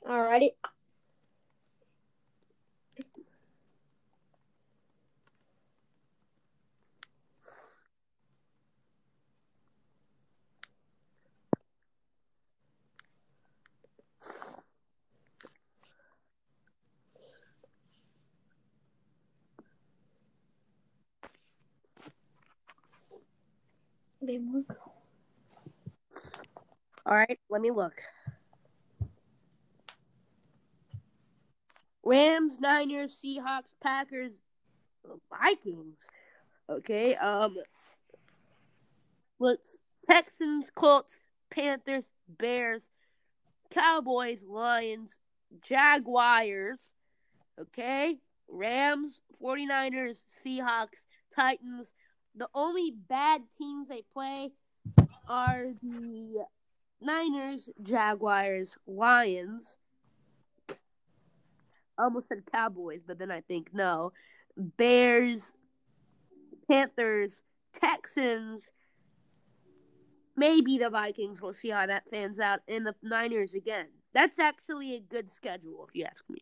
Alrighty. 0.07 0.51
All 27.07 27.15
right, 27.15 27.39
let 27.49 27.63
me 27.63 27.71
look. 27.71 28.03
Rams, 32.05 32.61
Niners, 32.61 33.19
Seahawks, 33.25 33.75
Packers, 33.83 34.33
Vikings. 35.31 35.97
Okay, 36.69 37.15
um, 37.17 37.57
let's 39.39 39.67
Texans, 40.09 40.71
Colts, 40.75 41.21
Panthers, 41.51 42.05
Bears, 42.29 42.83
Cowboys, 43.71 44.39
Lions, 44.47 45.17
Jaguars. 45.63 46.91
Okay, 47.61 48.19
Rams, 48.49 49.21
49ers, 49.43 50.19
Seahawks, 50.45 51.03
Titans. 51.35 51.89
The 52.37 52.49
only 52.55 52.93
bad 53.09 53.43
teams 53.57 53.89
they 53.89 54.03
play 54.13 54.53
are 55.29 55.69
the 55.83 56.45
Niners, 57.01 57.69
Jaguars, 57.83 58.77
Lions. 58.87 59.77
I 61.99 62.05
almost 62.05 62.29
said 62.29 62.43
Cowboys, 62.53 63.01
but 63.07 63.19
then 63.19 63.31
I 63.31 63.41
think 63.41 63.69
no. 63.73 64.13
Bears, 64.57 65.41
Panthers, 66.69 67.41
Texans, 67.73 68.69
maybe 70.37 70.79
the 70.79 70.91
Vikings. 70.91 71.41
We'll 71.41 71.55
see 71.55 71.71
how 71.71 71.87
that 71.87 72.11
pans 72.11 72.39
out. 72.39 72.61
And 72.69 72.87
the 72.87 72.95
Niners 73.03 73.55
again. 73.55 73.87
That's 74.13 74.39
actually 74.39 74.95
a 74.95 75.01
good 75.01 75.33
schedule, 75.33 75.87
if 75.89 75.95
you 75.95 76.05
ask 76.05 76.25
me. 76.29 76.41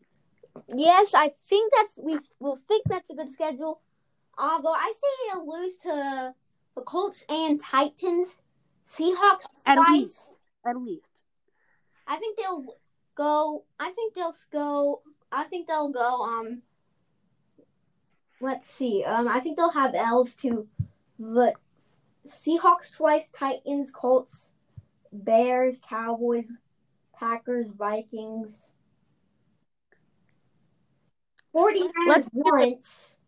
Yes, 0.69 1.15
I 1.15 1.33
think 1.49 1.73
that's 1.75 1.99
we 2.01 2.19
will 2.39 2.59
think 2.69 2.85
that's 2.89 3.11
a 3.11 3.15
good 3.15 3.31
schedule. 3.31 3.81
Although 4.37 4.73
I 4.73 4.93
say 4.95 5.33
they'll 5.33 5.49
lose 5.49 5.77
to 5.79 6.35
the 6.77 6.83
Colts 6.83 7.25
and 7.29 7.61
Titans, 7.61 8.41
Seahawks 8.85 9.47
At 9.67 9.77
twice. 9.77 9.91
least. 9.91 10.33
At 10.67 10.77
least. 10.77 11.09
I 12.07 12.17
think 12.17 12.37
they'll 12.39 12.65
go. 13.15 13.65
I 13.79 13.91
think 13.91 14.15
they'll 14.15 14.35
go. 14.53 15.03
I 15.31 15.45
think 15.45 15.67
they'll 15.67 15.91
go. 15.91 16.23
Um, 16.23 16.63
let's 18.41 18.69
see. 18.71 19.05
Um, 19.05 19.29
I 19.29 19.41
think 19.41 19.57
they'll 19.57 19.71
have 19.71 19.95
L's 19.95 20.35
to 20.37 20.67
the 21.19 21.55
Seahawks 22.27 22.95
twice, 22.95 23.31
Titans, 23.31 23.91
Colts, 23.91 24.53
Bears, 25.13 25.81
Cowboys, 25.89 26.47
Packers, 27.19 27.67
Vikings. 27.77 28.73
49ers 31.55 31.89
Let's 32.09 32.29
once. 32.33 33.19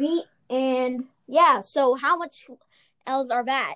Beat 0.00 0.24
and 0.48 1.04
yeah, 1.28 1.60
so 1.60 1.94
how 1.94 2.16
much 2.16 2.48
L's 3.06 3.30
are 3.30 3.44
that? 3.44 3.74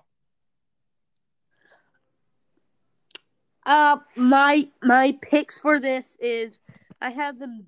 Uh, 3.66 3.98
my 4.16 4.68
my 4.82 5.18
picks 5.20 5.60
for 5.60 5.78
this 5.78 6.16
is 6.20 6.58
I 7.00 7.10
have 7.10 7.38
them 7.38 7.66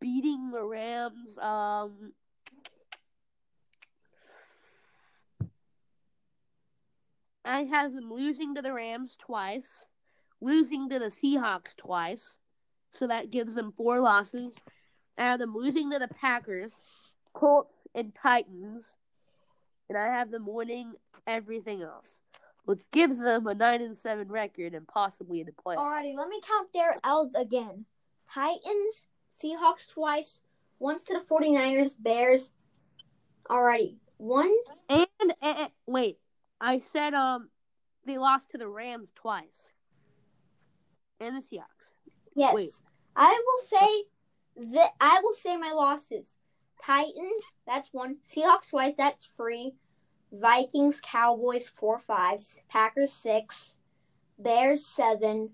beating 0.00 0.50
the 0.50 0.64
Rams. 0.64 1.36
Um, 1.38 2.12
I 7.44 7.64
have 7.64 7.92
them 7.92 8.10
losing 8.10 8.54
to 8.54 8.62
the 8.62 8.72
Rams 8.72 9.16
twice, 9.18 9.84
losing 10.40 10.88
to 10.88 10.98
the 10.98 11.10
Seahawks 11.10 11.76
twice, 11.76 12.36
so 12.92 13.06
that 13.06 13.30
gives 13.30 13.54
them 13.54 13.72
four 13.72 14.00
losses. 14.00 14.54
I 15.18 15.36
them 15.36 15.54
losing 15.54 15.90
to 15.90 15.98
the 15.98 16.08
Packers, 16.08 16.72
Colts, 17.34 17.74
and 17.94 18.12
Titans, 18.14 18.84
and 19.88 19.98
I 19.98 20.06
have 20.06 20.30
them 20.30 20.46
winning 20.46 20.94
everything 21.26 21.82
else, 21.82 22.16
which 22.64 22.80
gives 22.92 23.18
them 23.18 23.46
a 23.46 23.54
nine 23.54 23.82
and 23.82 23.96
seven 23.96 24.28
record 24.28 24.74
and 24.74 24.86
possibly 24.86 25.40
in 25.40 25.46
the 25.46 25.52
playoffs. 25.52 25.78
Alrighty, 25.78 26.16
let 26.16 26.28
me 26.28 26.40
count 26.46 26.72
their 26.72 26.98
L's 27.04 27.34
again. 27.34 27.84
Titans, 28.32 29.06
Seahawks 29.42 29.88
twice, 29.88 30.40
once 30.78 31.04
to 31.04 31.14
the 31.14 31.20
49ers, 31.20 31.94
Bears. 31.98 32.52
Alrighty, 33.48 33.96
one. 34.18 34.54
And, 34.88 35.06
and 35.42 35.70
wait, 35.86 36.18
I 36.60 36.78
said 36.78 37.14
um 37.14 37.48
they 38.06 38.18
lost 38.18 38.50
to 38.50 38.58
the 38.58 38.68
Rams 38.68 39.12
twice. 39.14 39.60
And 41.20 41.36
the 41.36 41.42
Seahawks. 41.42 41.90
Yes. 42.34 42.54
Wait. 42.54 42.70
I 43.16 43.42
will 43.44 43.66
say 43.66 44.04
that 44.74 44.90
I 45.00 45.20
will 45.22 45.34
say 45.34 45.56
my 45.56 45.72
losses. 45.72 46.38
Titans, 46.84 47.44
that's 47.66 47.88
one. 47.92 48.16
Seahawks 48.26 48.70
twice, 48.70 48.94
that's 48.96 49.26
three. 49.36 49.74
Vikings, 50.32 51.00
Cowboys, 51.00 51.68
four 51.68 51.98
fives. 51.98 52.62
Packers, 52.68 53.12
six. 53.12 53.74
Bears, 54.38 54.86
seven. 54.86 55.50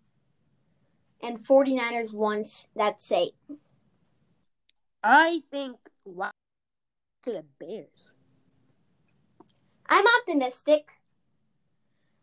And 1.23 1.45
49ers 1.45 2.13
once, 2.13 2.69
that's 2.77 3.11
eight. 3.11 3.35
I 5.03 5.43
think 5.51 5.77
wow 6.05 6.31
to 7.25 7.33
the 7.33 7.45
Bears. 7.59 8.13
I'm 9.89 10.05
optimistic. 10.21 10.87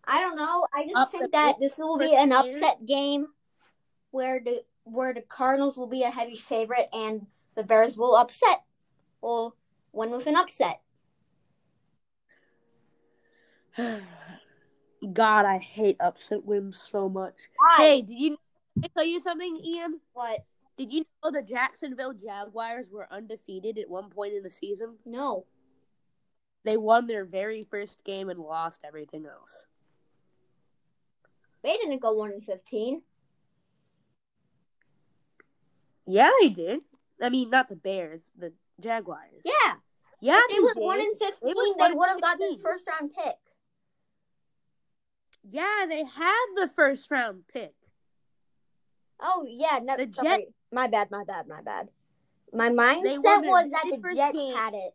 I 0.05 0.21
don't 0.21 0.35
know. 0.35 0.67
I 0.73 0.87
just 0.87 1.11
think 1.11 1.31
that 1.31 1.55
this 1.59 1.77
will 1.77 1.97
be 1.97 2.13
an 2.13 2.33
upset 2.33 2.85
game 2.85 3.27
where 4.11 4.41
the 4.43 4.63
where 4.83 5.13
the 5.13 5.21
Cardinals 5.21 5.77
will 5.77 5.87
be 5.87 6.03
a 6.03 6.09
heavy 6.09 6.35
favorite 6.35 6.89
and 6.91 7.25
the 7.55 7.63
Bears 7.63 7.95
will 7.95 8.15
upset. 8.15 8.63
Will 9.23 9.55
one 9.91 10.11
with 10.11 10.27
an 10.27 10.35
upset. 10.35 10.81
God, 15.13 15.45
I 15.45 15.57
hate 15.57 15.97
upset 15.99 16.45
wins 16.45 16.79
so 16.79 17.09
much. 17.09 17.33
Why? 17.57 17.75
Hey, 17.77 18.01
did 18.01 18.13
you 18.13 18.37
I 18.83 18.87
tell 18.87 19.05
you 19.05 19.21
something, 19.21 19.57
Ian? 19.63 19.99
What? 20.13 20.45
Did 20.77 20.91
you 20.91 21.05
know 21.23 21.31
the 21.31 21.41
Jacksonville 21.43 22.13
Jaguars 22.13 22.87
were 22.91 23.07
undefeated 23.11 23.77
at 23.77 23.89
one 23.89 24.09
point 24.09 24.33
in 24.33 24.43
the 24.43 24.51
season? 24.51 24.95
No. 25.05 25.45
They 26.65 26.77
won 26.77 27.07
their 27.07 27.25
very 27.25 27.67
first 27.69 28.03
game 28.03 28.29
and 28.29 28.39
lost 28.39 28.79
everything 28.83 29.25
else. 29.25 29.51
They 31.63 31.77
didn't 31.77 32.01
go 32.01 32.13
one 32.13 32.31
and 32.31 32.43
fifteen. 32.43 33.01
Yeah, 36.05 36.31
they 36.41 36.49
did. 36.49 36.79
I 37.21 37.29
mean, 37.29 37.49
not 37.49 37.69
the 37.69 37.75
Bears, 37.75 38.21
the 38.37 38.51
Jaguars. 38.79 39.41
Yeah. 39.45 39.73
Yeah, 40.21 40.39
If 40.45 40.51
they 40.55 40.59
went 40.61 40.75
did. 40.77 40.83
one 40.83 40.99
and 41.01 41.17
fifteen, 41.19 41.53
they 41.77 41.91
would 41.93 42.09
have 42.09 42.21
gotten 42.21 42.47
15. 42.55 42.61
first 42.61 42.87
round 42.87 43.11
pick. 43.13 43.35
Yeah, 45.49 45.85
they 45.89 46.03
had 46.05 46.45
the 46.55 46.69
first 46.75 47.11
round 47.11 47.43
pick. 47.51 47.73
Oh 49.19 49.45
yeah, 49.47 49.79
no, 49.83 49.97
The 49.97 50.11
sorry. 50.13 50.27
Jet- 50.29 50.47
My 50.71 50.87
bad, 50.87 51.11
my 51.11 51.23
bad, 51.25 51.47
my 51.47 51.61
bad. 51.61 51.89
My 52.53 52.69
mindset 52.69 53.45
was 53.45 53.71
that 53.71 53.83
the 54.01 54.13
Jets 54.15 54.33
game. 54.37 54.55
had 54.55 54.73
it. 54.73 54.93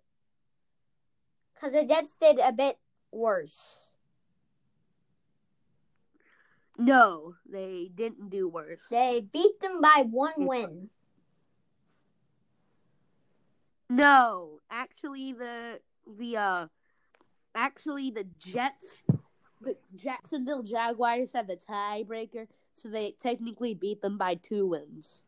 Because 1.55 1.73
the 1.73 1.85
Jets 1.85 2.17
did 2.17 2.39
a 2.39 2.53
bit 2.53 2.79
worse. 3.13 3.85
No, 6.79 7.35
they 7.51 7.91
didn't 7.95 8.31
do 8.31 8.49
worse. 8.49 8.81
They 8.91 9.27
beat 9.33 9.61
them 9.61 9.81
by 9.81 10.05
one 10.09 10.33
win. 10.37 10.91
No, 13.91 14.61
actually, 14.71 15.33
the 15.33 15.81
the 16.19 16.37
uh, 16.37 16.67
actually 17.55 18.11
the 18.11 18.27
Jets, 18.39 19.03
the 19.61 19.77
Jacksonville 19.97 20.63
Jaguars 20.63 21.33
had 21.35 21.49
the 21.49 21.57
tiebreaker, 21.57 22.47
so 22.75 22.89
they 22.89 23.17
technically 23.19 23.75
beat 23.75 24.03
them 24.03 24.19
by 24.19 24.35
two 24.35 24.67
wins. 24.67 25.23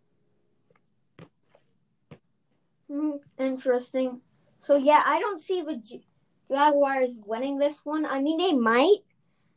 Hmm, 2.91 3.17
interesting. 3.39 4.21
So 4.61 4.77
yeah, 4.77 5.03
I 5.07 5.21
don't 5.21 5.41
see 5.41 5.63
the 5.63 5.81
Jaguars 6.51 7.19
winning 7.25 7.59
this 7.59 7.81
one. 7.85 8.05
I 8.05 8.21
mean, 8.21 8.39
they 8.39 8.53
might. 8.53 8.99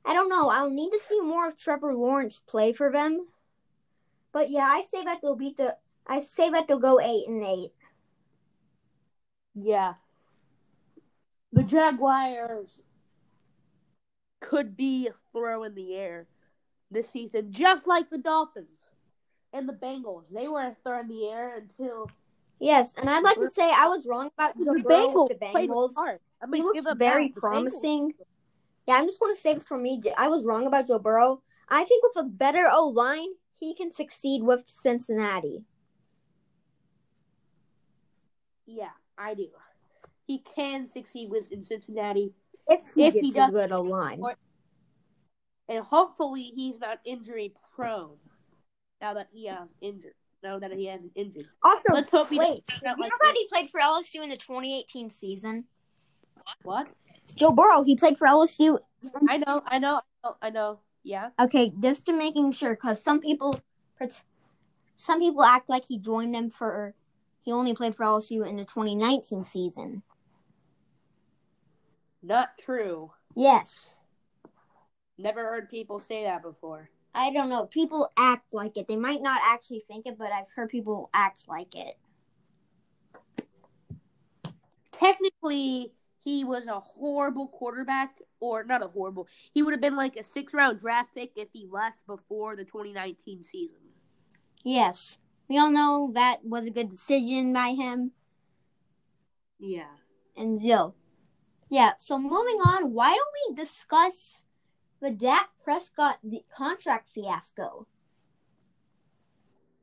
I 0.06 0.14
don't 0.14 0.30
know. 0.30 0.50
I'll 0.50 0.70
need 0.70 0.92
to 0.92 1.00
see 1.00 1.20
more 1.20 1.48
of 1.48 1.58
Trevor 1.58 1.94
Lawrence 1.94 2.42
play 2.46 2.74
for 2.74 2.92
them. 2.92 3.28
But 4.32 4.50
yeah, 4.50 4.66
I 4.66 4.82
say 4.82 5.04
that 5.04 5.20
they'll 5.22 5.36
beat 5.36 5.58
the. 5.58 5.76
I 6.08 6.20
say 6.20 6.50
that 6.52 6.68
they'll 6.68 6.80
go 6.80 7.00
eight 7.02 7.28
and 7.28 7.44
eight. 7.44 7.72
Yeah, 9.56 9.94
the 11.52 11.64
Jaguars 11.64 12.82
could 14.42 14.76
be 14.76 15.08
a 15.08 15.14
throw 15.32 15.64
in 15.64 15.76
the 15.76 15.96
air 15.96 16.28
this 16.92 17.10
season, 17.10 17.52
just 17.52 17.88
like 17.88 18.10
the 18.10 18.18
Dolphins 18.18 18.68
and 19.54 19.70
the 19.70 19.74
Bengals. 19.74 20.24
They 20.32 20.48
were 20.48 20.62
a 20.62 20.76
throw 20.84 21.00
in 21.00 21.08
the 21.08 21.30
air 21.30 21.58
until 21.58 22.10
Yes, 22.60 22.94
and 22.98 23.10
I'd 23.10 23.24
like 23.24 23.40
to 23.40 23.50
say 23.50 23.72
I 23.72 23.88
was 23.88 24.06
wrong 24.06 24.32
about 24.38 24.58
the 24.58 24.64
Burrow 24.64 24.84
Bengals 24.84 25.28
the 25.28 25.36
Bengals. 25.36 25.94
hard. 25.96 26.20
I 26.42 26.46
He 26.56 26.62
looks 26.62 26.86
very. 26.96 27.30
Promising. 27.30 28.14
Yeah, 28.88 28.96
I'm 28.96 29.06
just 29.06 29.20
going 29.20 29.36
to 29.36 29.40
say 29.40 29.54
this 29.54 29.66
for 29.66 29.78
me. 29.78 30.02
I 30.18 30.28
was 30.30 30.44
wrong 30.44 30.66
about 30.66 30.88
Joe 30.88 31.00
Burrow. 31.00 31.42
I 31.70 31.84
think 31.86 32.04
with 32.04 32.26
a 32.26 32.28
better 32.28 32.70
O 32.72 32.88
line, 32.88 33.30
he 33.60 33.74
can 33.76 33.92
succeed 33.92 34.44
with 34.44 34.64
Cincinnati. 34.66 35.64
Yeah, 38.66 38.92
I 39.18 39.34
do. 39.34 39.48
He 40.26 40.40
can 40.40 40.88
succeed 40.88 41.30
with 41.30 41.52
in 41.52 41.64
Cincinnati, 41.64 42.34
If 42.68 42.94
he 42.96 43.06
If 43.08 43.14
he 43.16 43.22
gets 43.32 43.36
a 43.36 43.40
does- 43.40 43.52
good 43.52 43.72
O 43.74 43.82
line. 43.82 44.22
or- 44.22 44.36
and 45.68 45.84
hopefully 45.84 46.52
he's 46.56 46.80
not 46.80 47.00
injury 47.06 47.54
prone. 47.76 48.18
Now 49.02 49.14
that 49.16 49.28
he 49.34 49.48
has 49.48 49.68
injured, 49.82 50.14
now 50.42 50.60
that 50.60 50.72
he 50.72 50.86
hasn't 50.86 51.12
injured, 51.16 51.50
Also, 51.62 51.94
let's 51.94 52.10
hope 52.10 52.30
he 52.30 52.40
wait, 52.40 52.66
doesn't 52.68 52.88
out 52.88 52.98
you 52.98 53.04
like 53.04 53.12
know 53.12 53.18
that 53.22 53.36
he 53.36 53.48
played 53.50 53.70
for 53.70 53.82
LSU 53.82 54.22
in 54.24 54.30
the 54.30 54.38
2018 54.38 55.10
season? 55.10 55.66
what? 56.64 56.90
Joe 57.36 57.52
Burrow, 57.52 57.84
he 57.84 57.96
played 57.98 58.18
for 58.18 58.28
LSU. 58.28 58.80
I 59.28 59.38
know, 59.38 59.62
I 59.66 59.80
know, 59.80 60.02
I 60.24 60.28
know, 60.28 60.38
I 60.42 60.50
know. 60.50 60.80
Yeah, 61.06 61.32
Okay, 61.38 61.74
just 61.82 62.06
to 62.06 62.14
making 62.14 62.54
sure, 62.54 62.76
because 62.76 63.04
some 63.04 63.20
people, 63.20 63.60
some 64.96 65.20
people 65.20 65.44
act 65.44 65.68
like 65.70 65.84
he 65.86 65.98
joined 65.98 66.34
them 66.34 66.50
for. 66.50 66.96
He 67.44 67.52
only 67.52 67.74
played 67.76 67.96
for 67.96 68.06
LSU 68.06 68.48
in 68.48 68.56
the 68.56 68.64
2019 68.64 69.44
season. 69.44 70.04
not 72.22 72.58
true. 72.58 73.12
Yes. 73.36 73.96
Never 75.18 75.42
heard 75.42 75.70
people 75.70 76.00
say 76.00 76.24
that 76.24 76.42
before. 76.42 76.90
I 77.14 77.32
don't 77.32 77.50
know. 77.50 77.66
People 77.66 78.12
act 78.18 78.54
like 78.54 78.78
it. 78.78 78.88
They 78.88 78.96
might 78.96 79.22
not 79.22 79.42
actually 79.44 79.84
think 79.88 80.08
it, 80.08 80.18
but 80.18 80.32
I've 80.32 80.48
heard 80.56 80.70
people 80.70 81.10
act 81.14 81.42
like 81.48 81.76
it. 81.76 81.98
Technically, 84.92 85.92
he 86.24 86.44
was 86.44 86.66
a 86.68 86.80
horrible 86.80 87.48
quarterback, 87.50 88.20
or 88.40 88.64
not 88.64 88.84
a 88.84 88.88
horrible. 88.88 89.28
He 89.54 89.62
would 89.62 89.74
have 89.74 89.82
been 89.82 89.96
like 89.96 90.16
a 90.16 90.24
six 90.24 90.54
round 90.54 90.80
draft 90.80 91.14
pick 91.14 91.34
if 91.36 91.50
he 91.52 91.68
left 91.70 92.06
before 92.08 92.56
the 92.56 92.64
2019 92.64 93.44
season. 93.44 93.78
Yes. 94.64 95.18
We 95.50 95.58
all 95.58 95.72
know 95.72 96.12
that 96.14 96.44
was 96.44 96.66
a 96.66 96.72
good 96.72 96.90
decision 96.90 97.54
by 97.54 97.70
him 97.70 98.12
Yeah. 99.60 99.96
and 100.36 100.60
Joe. 100.60 100.96
Yeah, 101.70 101.94
so 101.98 102.18
moving 102.18 102.62
on, 102.62 102.94
why 102.94 103.10
don't 103.16 103.50
we 103.50 103.56
discuss 103.56 104.42
the 105.02 105.12
Dak 105.12 105.50
Prescott 105.64 106.20
the 106.24 106.44
contract 106.56 107.10
fiasco? 107.14 107.88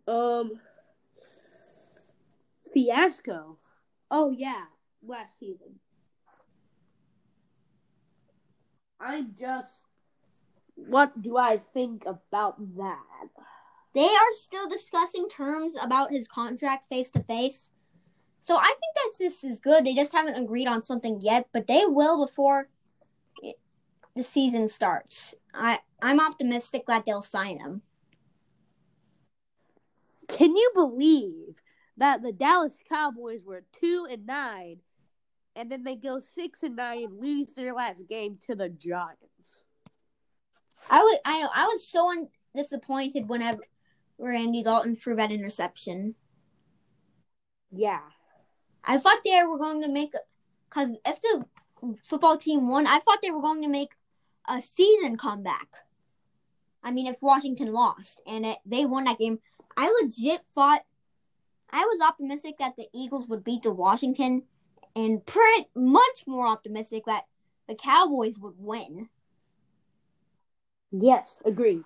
Um, 0.06 0.60
fiasco. 2.72 3.58
Oh 4.10 4.30
yeah, 4.30 4.64
last 5.06 5.38
season. 5.38 5.78
I'm 9.00 9.34
just. 9.38 9.70
What 10.74 11.20
do 11.20 11.36
I 11.36 11.58
think 11.58 12.04
about 12.06 12.56
that? 12.76 13.28
They 13.94 14.06
are 14.06 14.32
still 14.34 14.68
discussing 14.68 15.28
terms 15.28 15.72
about 15.80 16.12
his 16.12 16.28
contract 16.28 16.88
face 16.88 17.10
to 17.12 17.22
face. 17.24 17.70
So 18.42 18.56
I 18.56 18.66
think 18.66 18.94
that 18.94 19.12
this 19.18 19.44
is 19.44 19.60
good. 19.60 19.84
They 19.84 19.94
just 19.94 20.12
haven't 20.12 20.42
agreed 20.42 20.66
on 20.66 20.82
something 20.82 21.20
yet, 21.20 21.48
but 21.52 21.66
they 21.66 21.84
will 21.86 22.26
before 22.26 22.68
the 24.14 24.22
season 24.22 24.68
starts. 24.68 25.34
I 25.52 25.80
I'm 26.00 26.20
optimistic 26.20 26.86
that 26.86 27.04
they'll 27.04 27.22
sign 27.22 27.58
him. 27.58 27.82
Can 30.28 30.54
you 30.56 30.70
believe 30.74 31.60
that 31.96 32.22
the 32.22 32.32
Dallas 32.32 32.82
Cowboys 32.88 33.44
were 33.44 33.64
two 33.80 34.06
and 34.10 34.26
nine, 34.26 34.78
and 35.56 35.70
then 35.70 35.82
they 35.82 35.96
go 35.96 36.18
six 36.18 36.62
and 36.62 36.76
nine 36.76 37.04
and 37.04 37.20
lose 37.20 37.52
their 37.54 37.74
last 37.74 38.08
game 38.08 38.38
to 38.46 38.54
the 38.54 38.68
Giants? 38.68 39.64
I 40.88 41.02
was 41.02 41.18
I 41.24 41.40
know 41.40 41.50
I 41.54 41.66
was 41.66 41.86
so 41.86 42.10
un- 42.10 42.28
disappointed 42.54 43.28
whenever 43.28 43.60
Andy 44.28 44.62
Dalton 44.62 44.96
threw 44.96 45.16
that 45.16 45.32
interception. 45.32 46.14
Yeah. 47.72 48.00
I 48.84 48.98
thought 48.98 49.18
they 49.24 49.42
were 49.44 49.58
going 49.58 49.82
to 49.82 49.88
make 49.88 50.12
because 50.68 50.96
if 51.06 51.20
the 51.22 51.44
football 52.04 52.36
team 52.36 52.68
won, 52.68 52.86
I 52.86 52.98
thought 53.00 53.18
they 53.22 53.30
were 53.30 53.40
going 53.40 53.62
to 53.62 53.68
make 53.68 53.90
a 54.48 54.60
season 54.60 55.16
comeback. 55.16 55.68
I 56.82 56.90
mean, 56.90 57.06
if 57.06 57.20
Washington 57.20 57.72
lost 57.72 58.20
and 58.26 58.46
it, 58.46 58.58
they 58.64 58.86
won 58.86 59.04
that 59.04 59.18
game, 59.18 59.38
I 59.76 59.90
legit 60.02 60.40
thought 60.54 60.82
I 61.70 61.84
was 61.84 62.00
optimistic 62.00 62.58
that 62.58 62.76
the 62.76 62.88
Eagles 62.92 63.28
would 63.28 63.44
beat 63.44 63.62
the 63.62 63.70
Washington, 63.70 64.42
and 64.96 65.24
pretty 65.24 65.68
much 65.74 66.26
more 66.26 66.46
optimistic 66.46 67.04
that 67.06 67.24
the 67.68 67.76
Cowboys 67.76 68.38
would 68.38 68.54
win. 68.58 69.08
Yes, 70.90 71.40
agreed. 71.44 71.84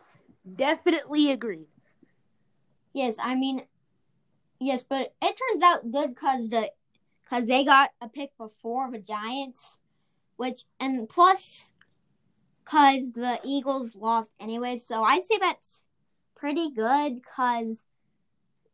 Definitely 0.56 1.30
agreed. 1.30 1.66
Yes, 2.94 3.16
I 3.18 3.34
mean, 3.34 3.62
yes, 4.60 4.84
but 4.88 5.12
it 5.20 5.36
turns 5.36 5.62
out 5.62 5.90
good 5.90 6.14
because 6.14 6.48
the 6.48 6.70
because 7.22 7.46
they 7.46 7.64
got 7.64 7.90
a 8.00 8.08
pick 8.08 8.30
before 8.38 8.90
the 8.90 9.00
Giants, 9.00 9.78
which 10.36 10.62
and 10.78 11.08
plus 11.08 11.72
because 12.64 13.12
the 13.12 13.40
Eagles 13.44 13.96
lost 13.96 14.30
anyway. 14.38 14.78
So 14.78 15.02
I 15.02 15.18
say 15.18 15.38
that's 15.40 15.84
pretty 16.36 16.70
good 16.70 17.16
because 17.16 17.84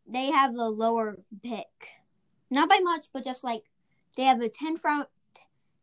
they 0.07 0.31
have 0.31 0.55
the 0.55 0.69
lower 0.69 1.19
pick, 1.43 1.89
not 2.51 2.69
by 2.69 2.81
much, 2.83 3.07
but 3.15 3.25
just 3.25 3.43
like 3.43 3.63
they 4.19 4.25
have 4.25 4.39
the 4.39 4.51
10th 4.51 4.85
round, 4.85 5.07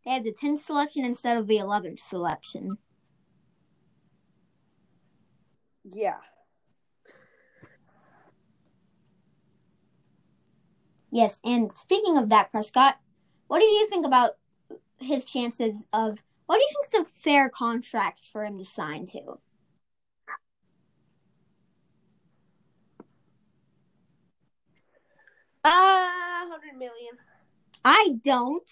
they 0.06 0.12
have 0.12 0.24
the 0.24 0.34
10th 0.34 0.60
selection 0.60 1.04
instead 1.04 1.38
of 1.38 1.48
the 1.48 1.58
11th 1.58 2.00
selection. 2.00 2.78
Yeah. 5.84 6.18
Yes, 11.18 11.40
and 11.44 11.76
speaking 11.76 12.16
of 12.16 12.30
that, 12.30 12.52
Prescott, 12.52 13.00
what 13.48 13.58
do 13.58 13.66
you 13.66 13.90
think 13.90 14.06
about 14.06 14.34
his 15.00 15.26
chances 15.26 15.84
of? 15.92 16.20
What 16.46 16.58
do 16.58 16.62
you 16.62 16.68
think 16.68 16.94
is 16.94 17.10
a 17.10 17.22
fair 17.24 17.50
contract 17.50 18.28
for 18.32 18.46
him 18.46 18.60
to 18.60 18.66
sign 18.66 19.08
to? 19.08 19.40
Uh, 25.64 25.72
hundred 26.52 26.78
million. 26.78 27.18
I 27.84 28.20
don't. 28.24 28.72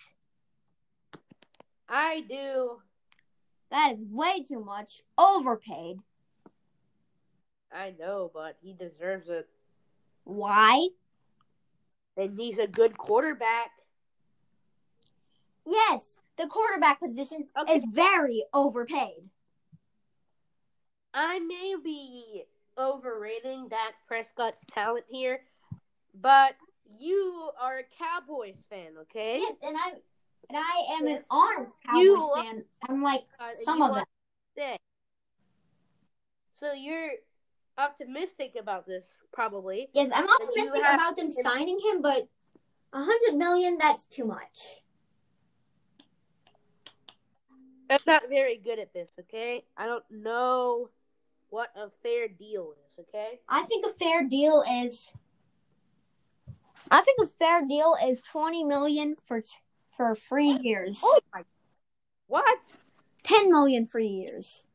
I 1.90 2.26
do. 2.30 2.80
That 3.72 3.94
is 3.96 4.08
way 4.08 4.44
too 4.48 4.64
much. 4.64 5.02
Overpaid. 5.18 5.98
I 7.74 7.96
know, 7.98 8.30
but 8.32 8.60
he 8.62 8.74
deserves 8.74 9.30
it. 9.30 9.50
Why? 10.26 10.90
And 12.18 12.40
he's 12.40 12.58
a 12.58 12.68
good 12.68 12.98
quarterback. 12.98 13.72
Yes, 15.66 16.18
the 16.38 16.48
quarterback 16.48 17.00
position 17.00 17.48
Okay. 17.60 17.76
is 17.76 17.86
very 17.92 18.44
overpaid. 18.54 19.30
I 21.14 21.40
may 21.40 21.76
be 21.84 22.44
overrating 22.78 23.70
Dak 23.70 23.94
Prescott's 24.08 24.66
talent 24.66 25.06
here, 25.10 25.42
but 26.22 26.56
you 27.00 27.50
are 27.60 27.80
a 27.80 27.84
Cowboys 27.98 28.64
fan, 28.70 28.98
okay? 29.02 29.40
Yes, 29.40 29.56
and 29.64 29.76
I 29.78 29.90
and 30.50 30.58
I 30.58 30.84
am 30.94 31.08
an 31.08 31.14
Yes. 31.16 31.26
honest 31.32 31.76
Cowboys 31.86 32.06
You 32.06 32.34
fan, 32.36 32.66
unlike 32.88 33.24
and 33.40 33.58
some 33.60 33.82
of 33.82 33.96
them. 33.96 34.06
So 36.60 36.72
you're 36.74 37.12
optimistic 37.78 38.56
about 38.60 38.88
this, 38.88 39.06
probably. 39.32 39.90
Yes, 39.94 40.10
I'm 40.14 40.28
optimistic 40.30 40.82
about 40.82 41.16
them 41.18 41.32
signing 41.32 41.80
him, 41.80 42.02
but 42.02 42.28
a 42.94 43.04
hundred 43.04 43.38
million 43.38 43.78
that's 43.78 44.06
too 44.06 44.26
much. 44.26 44.82
I'm 47.90 48.00
not 48.08 48.24
very 48.30 48.58
good 48.58 48.80
at 48.80 48.94
this, 48.94 49.12
okay? 49.20 49.64
I 49.78 49.86
don't 49.86 50.04
know 50.10 50.90
what 51.50 51.70
a 51.76 51.90
fair 52.02 52.28
deal 52.28 52.74
is, 52.88 53.00
okay? 53.00 53.40
I 53.48 53.64
think 53.64 53.86
a 53.86 53.94
fair 53.94 54.24
deal 54.28 54.64
is. 54.84 55.10
I 56.90 57.02
think 57.02 57.20
a 57.22 57.28
fair 57.28 57.66
deal 57.68 57.96
is 58.04 58.22
twenty 58.22 58.64
million 58.64 59.16
for 59.26 59.44
for 59.96 60.16
three 60.16 60.58
years. 60.62 61.00
Oh 61.04 61.20
my. 61.34 61.44
What? 62.28 62.60
Ten 63.24 63.52
million 63.52 63.86
for 63.86 64.00
years. 64.00 64.66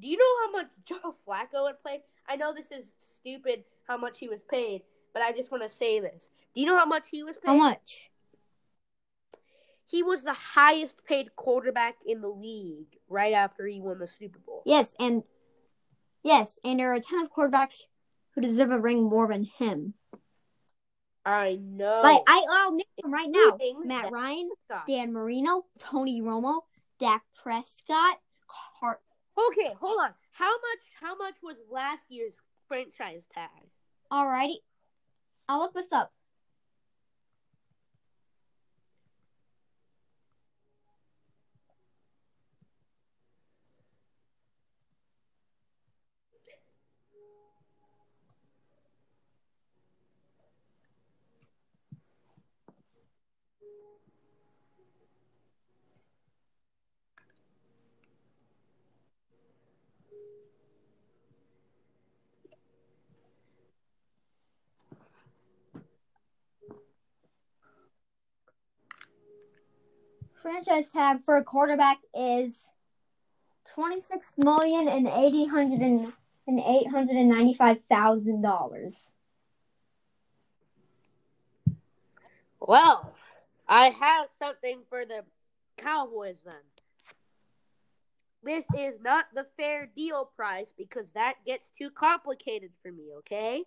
Do 0.00 0.08
you 0.08 0.16
know 0.16 0.46
how 0.46 0.52
much 0.52 0.70
Joe 0.84 1.14
Flacco 1.26 1.64
would 1.64 1.80
play? 1.82 2.02
I 2.28 2.36
know 2.36 2.52
this 2.52 2.70
is 2.70 2.90
stupid 2.98 3.64
how 3.86 3.96
much 3.96 4.18
he 4.18 4.28
was 4.28 4.40
paid, 4.50 4.82
but 5.12 5.22
I 5.22 5.32
just 5.32 5.50
want 5.50 5.62
to 5.62 5.70
say 5.70 6.00
this. 6.00 6.30
Do 6.54 6.60
you 6.60 6.66
know 6.66 6.78
how 6.78 6.86
much 6.86 7.08
he 7.08 7.22
was 7.22 7.36
paid? 7.36 7.48
How 7.48 7.56
much? 7.56 8.10
He 9.88 10.02
was 10.02 10.24
the 10.24 10.32
highest 10.32 11.04
paid 11.04 11.36
quarterback 11.36 11.96
in 12.04 12.20
the 12.20 12.28
league 12.28 12.98
right 13.08 13.32
after 13.32 13.66
he 13.66 13.80
won 13.80 14.00
the 14.00 14.06
Super 14.08 14.40
Bowl. 14.40 14.62
Yes, 14.66 14.96
and 14.98 15.22
yes, 16.24 16.58
and 16.64 16.80
there 16.80 16.90
are 16.90 16.96
a 16.96 17.00
ton 17.00 17.22
of 17.22 17.30
quarterbacks 17.32 17.82
who 18.34 18.40
deserve 18.40 18.72
a 18.72 18.80
ring 18.80 19.04
more 19.04 19.28
than 19.28 19.44
him. 19.44 19.94
I 21.24 21.54
know. 21.62 22.00
Like 22.02 22.22
I, 22.26 22.42
I'll 22.50 22.72
name 22.72 22.84
them 23.00 23.12
right 23.12 23.30
now: 23.30 23.58
Matt 23.84 24.10
Ryan, 24.10 24.50
Dan 24.88 25.12
Marino, 25.12 25.66
Tony 25.78 26.20
Romo, 26.20 26.62
Dak 26.98 27.22
Prescott. 27.40 28.18
Car- 28.80 29.00
Okay, 29.38 29.74
hold 29.80 29.98
on. 30.00 30.10
How 30.32 30.50
much? 30.50 30.84
How 31.00 31.16
much 31.16 31.36
was 31.42 31.56
last 31.70 32.04
year's 32.08 32.34
franchise 32.68 33.24
tag? 33.34 33.50
Alrighty, 34.12 34.56
I'll 35.48 35.60
look 35.60 35.74
this 35.74 35.92
up. 35.92 36.12
Franchise 70.46 70.90
tag 70.90 71.24
for 71.24 71.38
a 71.38 71.42
quarterback 71.42 71.98
is 72.14 72.70
twenty 73.74 73.98
six 73.98 74.32
million 74.36 74.86
and 74.86 75.08
eighty 75.08 75.44
hundred 75.44 75.80
and 75.80 76.12
and 76.46 76.60
eight 76.60 76.88
hundred 76.88 77.16
and 77.16 77.28
ninety 77.28 77.52
five 77.52 77.78
thousand 77.90 78.42
dollars. 78.42 79.10
Well, 82.60 83.12
I 83.66 83.90
have 83.90 84.28
something 84.40 84.82
for 84.88 85.04
the 85.04 85.24
Cowboys 85.78 86.38
then. 86.44 86.54
This 88.44 88.66
is 88.78 89.00
not 89.02 89.24
the 89.34 89.48
fair 89.56 89.88
deal 89.96 90.30
price 90.36 90.72
because 90.78 91.06
that 91.14 91.34
gets 91.44 91.66
too 91.76 91.90
complicated 91.90 92.70
for 92.84 92.92
me, 92.92 93.06
okay? 93.18 93.64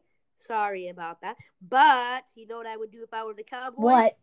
Sorry 0.47 0.87
about 0.87 1.19
that. 1.23 1.35
But 1.61 2.23
you 2.35 2.47
know 2.47 2.55
what 2.55 2.67
I 2.67 2.77
would 2.77 2.93
do 2.93 3.03
if 3.03 3.13
I 3.13 3.25
were 3.25 3.33
the 3.33 3.43
Cowboys? 3.43 3.83
What? 3.83 4.17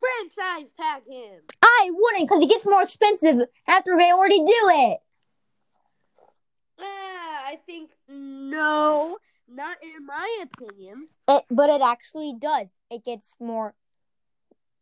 Franchise 0.00 0.72
tag 0.72 1.02
him. 1.06 1.42
I 1.62 1.90
wouldn't 1.92 2.28
because 2.28 2.42
it 2.42 2.48
gets 2.48 2.66
more 2.66 2.82
expensive 2.82 3.42
after 3.68 3.96
they 3.96 4.10
already 4.10 4.38
do 4.38 4.46
it. 4.46 4.98
Ah, 6.78 7.46
I 7.46 7.58
think 7.66 7.90
no, 8.08 9.18
not 9.48 9.76
in 9.82 10.06
my 10.06 10.42
opinion. 10.42 11.08
It, 11.28 11.44
but 11.50 11.70
it 11.70 11.82
actually 11.82 12.34
does. 12.38 12.72
It 12.90 13.04
gets 13.04 13.34
more. 13.38 13.74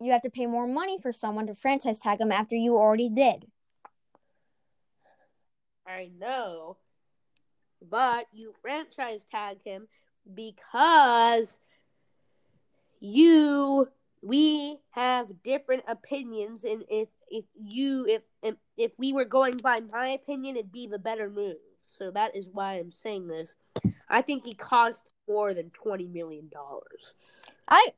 You 0.01 0.13
have 0.13 0.23
to 0.23 0.31
pay 0.31 0.47
more 0.47 0.69
money 0.69 0.99
for 1.01 1.13
someone 1.13 1.49
to 1.49 1.55
franchise 1.55 1.99
tag 1.99 2.19
them 2.19 2.31
after 2.31 2.55
you 2.55 2.77
already 2.77 3.09
did. 3.09 3.47
I 5.87 6.11
know. 6.19 6.77
But 7.83 8.27
you 8.33 8.55
franchise 8.61 9.25
tag 9.31 9.63
him 9.65 9.89
because 10.33 11.49
you 13.01 13.89
we 14.23 14.79
have 14.91 15.27
different 15.45 15.85
opinions 15.87 16.65
and 16.65 16.85
if 16.89 17.09
if 17.31 17.45
you 17.55 18.07
if 18.43 18.55
if, 18.77 18.93
we 18.99 19.13
were 19.13 19.25
going 19.25 19.57
by 19.59 19.81
my 19.81 20.09
opinion 20.09 20.57
it'd 20.57 20.73
be 20.73 20.87
the 20.87 20.99
better 20.99 21.31
move. 21.31 21.57
So 21.85 22.11
that 22.13 22.37
is 22.37 22.49
why 22.53 22.75
I'm 22.75 22.93
saying 22.93 23.27
this. 23.27 23.55
I 24.09 24.23
think 24.23 24.45
he 24.45 24.55
cost 24.55 25.11
more 25.29 25.55
than 25.55 25.71
20 25.71 26.07
million 26.07 26.49
dollars. 26.49 27.15
I, 27.67 27.89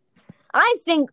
I 0.53 0.77
think, 0.85 1.11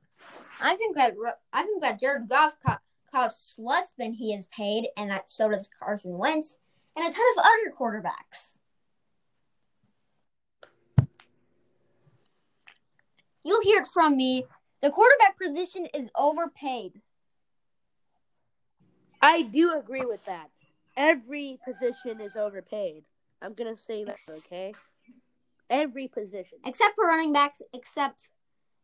I 0.62 0.76
think 0.76 0.96
that 0.96 1.14
I 1.54 1.64
think 1.64 1.82
that 1.82 2.00
Jared 2.00 2.28
Goff 2.28 2.56
co- 2.66 2.78
costs 3.12 3.58
less 3.60 3.92
than 3.98 4.14
he 4.14 4.34
is 4.34 4.48
paid, 4.48 4.88
and 4.98 5.12
that 5.12 5.30
so 5.30 5.50
does 5.50 5.70
Carson 5.80 6.18
Wentz 6.18 6.58
and 6.96 7.06
a 7.06 7.12
ton 7.12 7.26
of 7.38 7.46
other 7.46 7.76
quarterbacks. 7.78 8.54
You'll 13.44 13.62
hear 13.62 13.82
it 13.82 13.88
from 13.88 14.18
me. 14.18 14.46
The 14.82 14.90
quarterback 14.92 15.38
position 15.40 15.88
is 15.94 16.10
overpaid. 16.16 17.02
I 19.22 19.42
do 19.42 19.74
agree 19.78 20.06
with 20.06 20.24
that. 20.26 20.50
Every 20.96 21.60
position 21.66 22.22
is 22.22 22.36
overpaid. 22.36 23.04
I'm 23.42 23.54
gonna 23.54 23.78
say 23.78 24.04
that, 24.04 24.20
okay? 24.30 24.74
Every 25.70 26.08
position. 26.08 26.60
except 26.66 26.96
for 26.96 27.06
running 27.06 27.34
backs, 27.34 27.62
except 27.74 28.30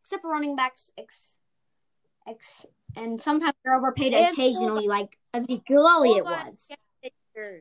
except 0.00 0.22
for 0.22 0.30
running 0.30 0.54
backs, 0.54 0.90
ex, 0.98 1.38
ex, 2.26 2.66
and 2.94 3.20
sometimes 3.20 3.54
they're 3.64 3.74
overpaid 3.74 4.12
And 4.14 4.32
occasionally, 4.32 4.86
like 4.86 5.18
Ezekiel 5.32 5.86
Elliott 5.88 6.24
Fullback 6.24 6.46
was. 6.48 6.66
gets 6.68 6.82
paid 7.02 7.12
more. 7.36 7.60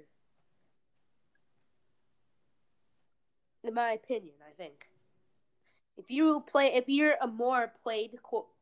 In 3.64 3.74
my 3.74 3.92
opinion, 3.92 4.36
I 4.46 4.52
think. 4.52 4.88
If 5.98 6.06
you 6.10 6.44
play, 6.50 6.74
if 6.74 6.86
you're 6.88 7.16
a 7.22 7.28
more 7.28 7.72
played 7.84 8.12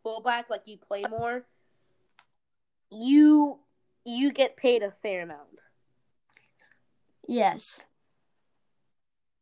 fullback, 0.04 0.50
like 0.50 0.64
you 0.66 0.78
play 0.78 1.04
more, 1.10 1.46
you 2.92 3.60
you 4.06 4.32
get 4.32 4.58
paid 4.58 4.84
a 4.84 4.92
fair 5.02 5.24
amount. 5.24 5.60
Yes. 7.28 7.82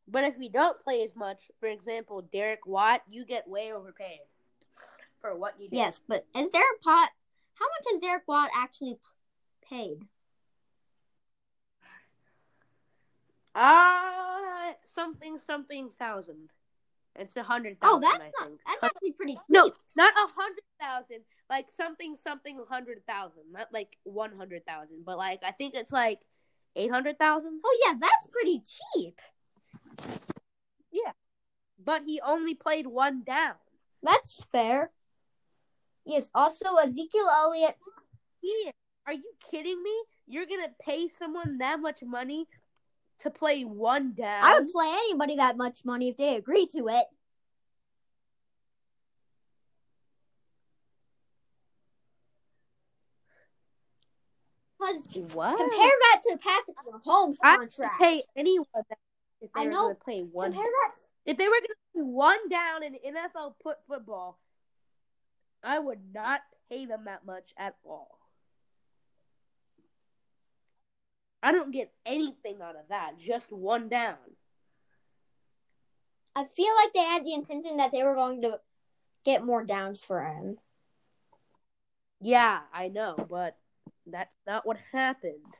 But 0.08 0.24
if 0.24 0.36
you 0.40 0.50
don't 0.50 0.80
play 0.84 1.04
as 1.04 1.16
much, 1.16 1.52
for 1.60 1.68
example, 1.68 2.22
Derek 2.32 2.66
Watt, 2.66 3.02
you 3.10 3.26
get 3.26 3.48
way 3.48 3.72
overpaid 3.72 4.20
for 5.22 5.36
what 5.36 5.56
you 5.60 5.70
do. 5.70 5.78
Yes, 5.78 6.02
but 6.08 6.26
is 6.36 6.50
Derek 6.50 6.82
Pot? 6.82 7.10
How 7.54 7.66
much 7.66 7.94
is 7.94 8.02
Derek 8.02 8.28
Watt 8.28 8.50
actually 8.56 8.98
paid? 9.68 10.00
Ah, 13.54 14.74
something 14.86 15.38
something 15.46 15.90
thousand. 16.00 16.50
It's 17.20 17.36
a 17.36 17.44
hundred 17.44 17.78
Oh, 17.82 18.00
thousand. 18.00 18.02
that's 18.02 18.16
I 18.16 18.32
not. 18.40 18.48
think. 18.48 18.60
That's 18.66 18.84
actually 18.84 19.12
pretty. 19.14 19.34
Cheap. 19.34 19.42
No, 19.50 19.72
not 19.96 20.14
a 20.14 20.28
hundred 20.42 20.64
thousand. 20.80 21.20
Like 21.50 21.68
something 21.76 22.16
something 22.24 22.60
hundred 22.70 23.06
thousand. 23.08 23.44
Not 23.52 23.68
like 23.74 23.98
one 24.04 24.36
hundred 24.38 24.66
thousand, 24.66 25.04
but 25.06 25.18
like 25.18 25.40
I 25.44 25.52
think 25.52 25.76
it's 25.76 25.92
like 25.92 26.20
eight 26.76 26.92
hundred 26.92 27.20
thousand. 27.20 27.60
Oh 27.66 27.78
yeah, 27.86 27.94
that's 28.00 28.28
pretty 28.32 28.62
cheap. 28.66 29.20
Yeah, 30.92 31.12
but 31.84 32.04
he 32.06 32.22
only 32.26 32.56
played 32.56 32.88
one 32.88 33.24
down. 33.24 33.56
That's 34.02 34.44
fair. 34.52 34.92
Yes. 36.06 36.30
Also, 36.34 36.76
Ezekiel 36.76 37.28
Elliott. 37.30 37.76
Ian, 38.44 38.74
are 39.06 39.14
you 39.14 39.32
kidding 39.52 39.82
me? 39.84 39.94
You're 40.28 40.46
gonna 40.46 40.72
pay 40.82 41.10
someone 41.20 41.58
that 41.58 41.80
much 41.82 42.02
money 42.04 42.48
to 43.20 43.30
play 43.30 43.64
one 43.64 44.14
down? 44.14 44.44
I 44.44 44.60
would 44.60 44.70
play 44.70 44.88
anybody 44.88 45.36
that 45.38 45.58
much 45.58 45.86
money 45.86 46.10
if 46.10 46.18
they 46.18 46.36
agree 46.36 46.66
to 46.68 46.88
it. 46.88 47.06
Because 54.80 55.04
what? 55.34 55.58
compare 55.58 55.78
that 55.78 56.22
to 56.24 56.38
Patrick 56.38 56.78
Mahomes' 57.06 57.38
contract. 57.44 58.02
I 58.02 58.04
pay 58.04 58.24
anyone 58.36 58.66
that 58.74 58.98
if 59.42 59.52
they 59.54 59.62
I 59.62 59.66
were 59.66 59.72
know. 59.72 59.82
gonna 59.84 59.96
play 59.96 60.22
one. 60.22 60.54
compare 60.54 60.72
that. 60.86 61.02
If 61.26 61.38
they 61.38 61.48
were 61.48 61.56
gonna 61.56 61.76
play 61.94 62.02
one 62.04 62.50
down 62.50 62.84
in 62.84 62.94
NFL 62.94 63.56
put 63.62 63.78
football, 63.88 64.40
I 65.64 65.80
would 65.80 66.00
not 66.14 66.42
pay 66.70 66.86
them 66.86 67.06
that 67.06 67.26
much 67.26 67.54
at 67.58 67.76
all. 67.84 68.19
I 71.42 71.52
don't 71.52 71.72
get 71.72 71.92
anything 72.06 72.62
out 72.62 72.76
of 72.76 72.90
that. 72.90 73.18
Just 73.18 73.52
one 73.52 73.88
down. 73.90 74.18
I 76.36 76.44
feel 76.46 76.74
like 76.84 76.94
they 76.94 77.00
had 77.00 77.26
the 77.26 77.34
intention 77.34 77.78
that 77.78 77.92
they 77.92 78.04
were 78.04 78.16
going 78.16 78.42
to 78.42 78.60
get 79.26 79.46
more 79.46 79.64
downs 79.64 80.02
for 80.02 80.24
him. 80.24 80.58
Yeah, 82.22 82.60
I 82.74 82.90
know, 82.90 83.16
but 83.30 83.58
that's 84.06 84.36
not 84.46 84.66
what 84.66 84.78
happened. 84.92 85.56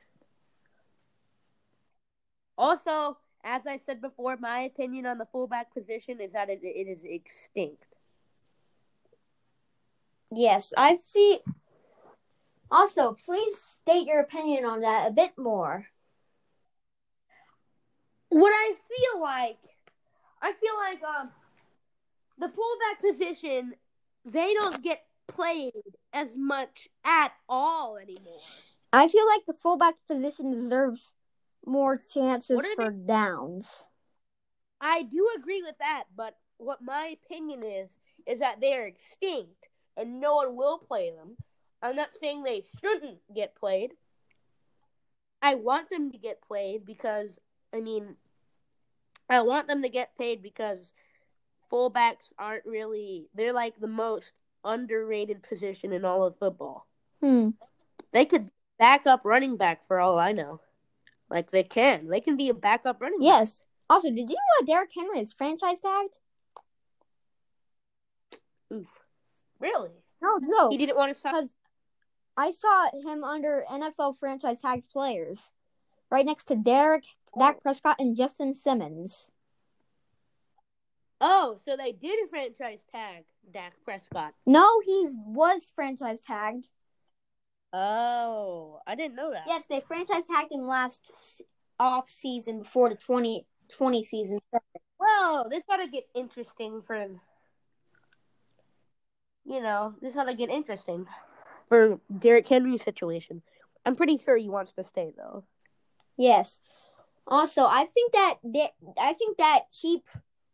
Also, 2.58 3.16
as 3.42 3.66
I 3.66 3.78
said 3.78 4.02
before, 4.02 4.36
my 4.36 4.60
opinion 4.60 5.06
on 5.06 5.16
the 5.18 5.26
fullback 5.32 5.72
position 5.72 6.20
is 6.20 6.32
that 6.32 6.50
it, 6.50 6.60
it 6.62 6.88
is 6.88 7.04
extinct. 7.04 7.84
Yes, 10.30 10.72
I 10.76 10.98
feel. 11.12 11.38
Also, 12.70 13.16
please 13.24 13.60
state 13.60 14.06
your 14.06 14.20
opinion 14.20 14.64
on 14.64 14.80
that 14.80 15.08
a 15.08 15.12
bit 15.12 15.32
more. 15.36 15.84
What 18.28 18.50
I 18.50 18.74
feel 18.74 19.20
like, 19.20 19.58
I 20.40 20.52
feel 20.52 20.76
like 20.76 21.02
um, 21.02 21.30
the 22.38 22.48
fullback 22.48 23.00
position, 23.00 23.74
they 24.24 24.54
don't 24.54 24.82
get 24.82 25.04
played 25.26 25.72
as 26.12 26.36
much 26.36 26.88
at 27.04 27.32
all 27.48 27.96
anymore. 27.96 28.40
I 28.92 29.08
feel 29.08 29.26
like 29.26 29.46
the 29.46 29.52
fullback 29.52 29.94
position 30.06 30.52
deserves 30.52 31.12
more 31.66 31.98
chances 31.98 32.64
for 32.76 32.90
downs. 32.90 33.86
I 34.80 35.02
do 35.02 35.28
agree 35.36 35.62
with 35.62 35.76
that, 35.78 36.04
but 36.16 36.36
what 36.58 36.82
my 36.82 37.16
opinion 37.24 37.62
is 37.62 37.90
is 38.26 38.40
that 38.40 38.60
they 38.60 38.74
are 38.74 38.86
extinct 38.86 39.68
and 39.96 40.20
no 40.20 40.36
one 40.36 40.56
will 40.56 40.78
play 40.78 41.10
them. 41.10 41.36
I'm 41.82 41.96
not 41.96 42.10
saying 42.20 42.42
they 42.42 42.64
shouldn't 42.80 43.18
get 43.34 43.54
played. 43.54 43.92
I 45.42 45.54
want 45.54 45.88
them 45.90 46.12
to 46.12 46.18
get 46.18 46.42
played 46.42 46.84
because 46.84 47.38
I 47.74 47.80
mean 47.80 48.16
I 49.28 49.42
want 49.42 49.68
them 49.68 49.82
to 49.82 49.88
get 49.88 50.16
paid 50.18 50.42
because 50.42 50.92
fullbacks 51.72 52.32
aren't 52.38 52.66
really 52.66 53.28
they're 53.34 53.52
like 53.52 53.78
the 53.80 53.86
most 53.86 54.32
underrated 54.64 55.42
position 55.42 55.92
in 55.92 56.04
all 56.04 56.26
of 56.26 56.38
football. 56.38 56.86
Hmm. 57.20 57.50
They 58.12 58.24
could 58.24 58.50
back 58.78 59.06
up 59.06 59.22
running 59.24 59.56
back 59.56 59.86
for 59.86 60.00
all 60.00 60.18
I 60.18 60.32
know. 60.32 60.60
Like 61.30 61.50
they 61.50 61.62
can. 61.62 62.08
They 62.08 62.20
can 62.20 62.36
be 62.36 62.48
a 62.48 62.54
backup 62.54 63.00
running 63.00 63.20
back. 63.20 63.26
Yes. 63.26 63.64
Also, 63.88 64.08
did 64.08 64.28
you 64.28 64.36
know 64.36 64.60
that 64.60 64.66
Derrick 64.66 64.90
Henry 64.94 65.20
is 65.20 65.32
franchise 65.32 65.80
tagged? 65.80 66.14
Oof. 68.72 68.88
Really? 69.58 69.90
No, 70.22 70.38
no. 70.40 70.70
He 70.70 70.76
didn't 70.76 70.96
want 70.96 71.12
to 71.12 71.18
stop 71.18 71.34
Because 71.34 71.54
I 72.40 72.52
saw 72.52 72.88
him 73.04 73.22
under 73.22 73.66
NFL 73.70 74.16
franchise 74.16 74.60
tagged 74.60 74.88
players, 74.90 75.52
right 76.10 76.24
next 76.24 76.44
to 76.44 76.54
Derek, 76.54 77.04
Dak 77.38 77.56
oh. 77.58 77.60
Prescott, 77.60 77.96
and 77.98 78.16
Justin 78.16 78.54
Simmons. 78.54 79.30
Oh, 81.20 81.58
so 81.62 81.76
they 81.76 81.92
did 81.92 82.30
franchise 82.30 82.86
tag 82.90 83.24
Dak 83.52 83.74
Prescott. 83.84 84.32
No, 84.46 84.80
he 84.80 85.06
was 85.26 85.68
franchise 85.74 86.22
tagged. 86.26 86.66
Oh, 87.74 88.80
I 88.86 88.94
didn't 88.94 89.16
know 89.16 89.32
that. 89.32 89.44
Yes, 89.46 89.66
they 89.66 89.80
franchise 89.80 90.24
tagged 90.24 90.50
him 90.50 90.66
last 90.66 91.42
off 91.78 92.08
season 92.08 92.60
before 92.60 92.88
the 92.88 92.94
2020 92.94 94.02
season. 94.02 94.38
Whoa, 94.98 95.46
this 95.50 95.64
ought 95.68 95.76
to 95.76 95.88
get 95.88 96.04
interesting 96.14 96.80
for. 96.86 97.06
You 99.44 99.60
know, 99.60 99.94
this 100.00 100.16
ought 100.16 100.24
to 100.24 100.34
get 100.34 100.48
interesting 100.48 101.06
for 101.70 101.98
Derrick 102.18 102.46
Henry's 102.46 102.82
situation. 102.82 103.40
I'm 103.86 103.96
pretty 103.96 104.18
sure 104.18 104.36
he 104.36 104.50
wants 104.50 104.72
to 104.74 104.84
stay 104.84 105.14
though. 105.16 105.44
Yes. 106.18 106.60
Also, 107.26 107.64
I 107.64 107.86
think 107.86 108.12
that 108.12 108.34
they, 108.44 108.68
I 109.00 109.14
think 109.14 109.38
that 109.38 109.72
Cheap 109.72 110.06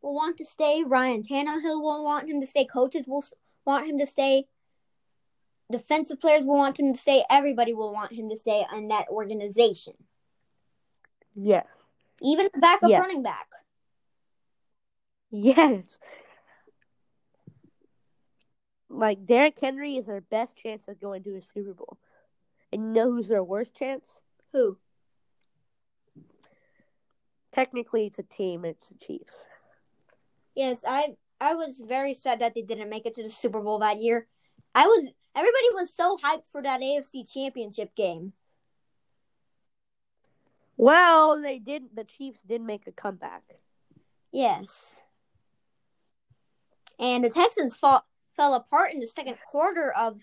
will 0.03 0.15
want 0.15 0.37
to 0.37 0.45
stay. 0.45 0.85
Ryan 0.87 1.23
Tannehill 1.23 1.83
will 1.83 2.05
want 2.05 2.29
him 2.29 2.41
to 2.41 2.47
stay. 2.47 2.67
Coaches 2.67 3.07
will 3.09 3.25
want 3.65 3.87
him 3.89 3.99
to 3.99 4.07
stay. 4.07 4.45
Defensive 5.73 6.21
players 6.21 6.45
will 6.45 6.59
want 6.59 6.79
him 6.79 6.93
to 6.93 6.99
stay. 6.99 7.25
Everybody 7.29 7.73
will 7.75 7.93
want 7.93 8.13
him 8.13 8.29
to 8.29 8.37
stay 8.37 8.65
in 8.77 8.89
that 8.89 9.09
organization. 9.09 9.95
Yes. 11.35 11.67
Even 12.23 12.49
the 12.53 12.61
backup 12.61 12.91
Yes. 12.91 13.01
running 13.01 13.23
back. 13.23 13.49
Yes. 15.31 15.99
Like 18.89 19.27
Derrick 19.27 19.59
Henry 19.61 19.97
is 19.97 20.07
their 20.07 20.21
best 20.21 20.57
chance 20.57 20.87
of 20.89 21.01
going 21.01 21.23
to 21.25 21.37
a 21.37 21.43
Super 21.55 21.75
Bowl. 21.75 21.99
And 22.73 22.83
you 22.83 22.89
know 22.89 23.11
who's 23.13 23.29
their 23.29 23.45
worst 23.45 23.75
chance? 23.77 24.09
Who? 24.53 24.79
Technically, 27.53 28.07
it's 28.07 28.19
a 28.19 28.23
team. 28.23 28.65
It's 28.65 28.89
the 28.89 28.95
Chiefs. 28.95 29.45
Yes, 30.55 30.85
I 30.87 31.17
I 31.41 31.55
was 31.55 31.83
very 31.87 32.15
sad 32.15 32.41
that 32.41 32.55
they 32.55 32.63
didn't 32.63 32.91
make 32.91 33.07
it 33.07 33.15
to 33.17 33.23
the 33.23 33.31
Super 33.31 33.61
Bowl 33.61 33.79
that 33.81 34.01
year. 34.01 34.27
I 34.75 34.87
was 34.87 35.07
everybody 35.35 35.67
was 35.73 35.93
so 35.93 36.19
hyped 36.23 36.47
for 36.47 36.63
that 36.63 36.81
AFC 36.81 37.31
Championship 37.31 37.95
game. 37.95 38.33
Well, 40.77 41.41
they 41.41 41.59
did. 41.59 41.85
The 41.95 42.05
Chiefs 42.05 42.41
did 42.43 42.61
make 42.61 42.87
a 42.87 42.93
comeback. 42.93 43.43
Yes. 44.33 45.01
And 46.99 47.25
the 47.25 47.31
Texans 47.31 47.77
fall, 47.77 48.05
fell 48.37 48.55
apart 48.55 48.93
in 48.93 49.01
the 49.01 49.07
second 49.07 49.39
quarter 49.51 49.93
of 49.93 50.21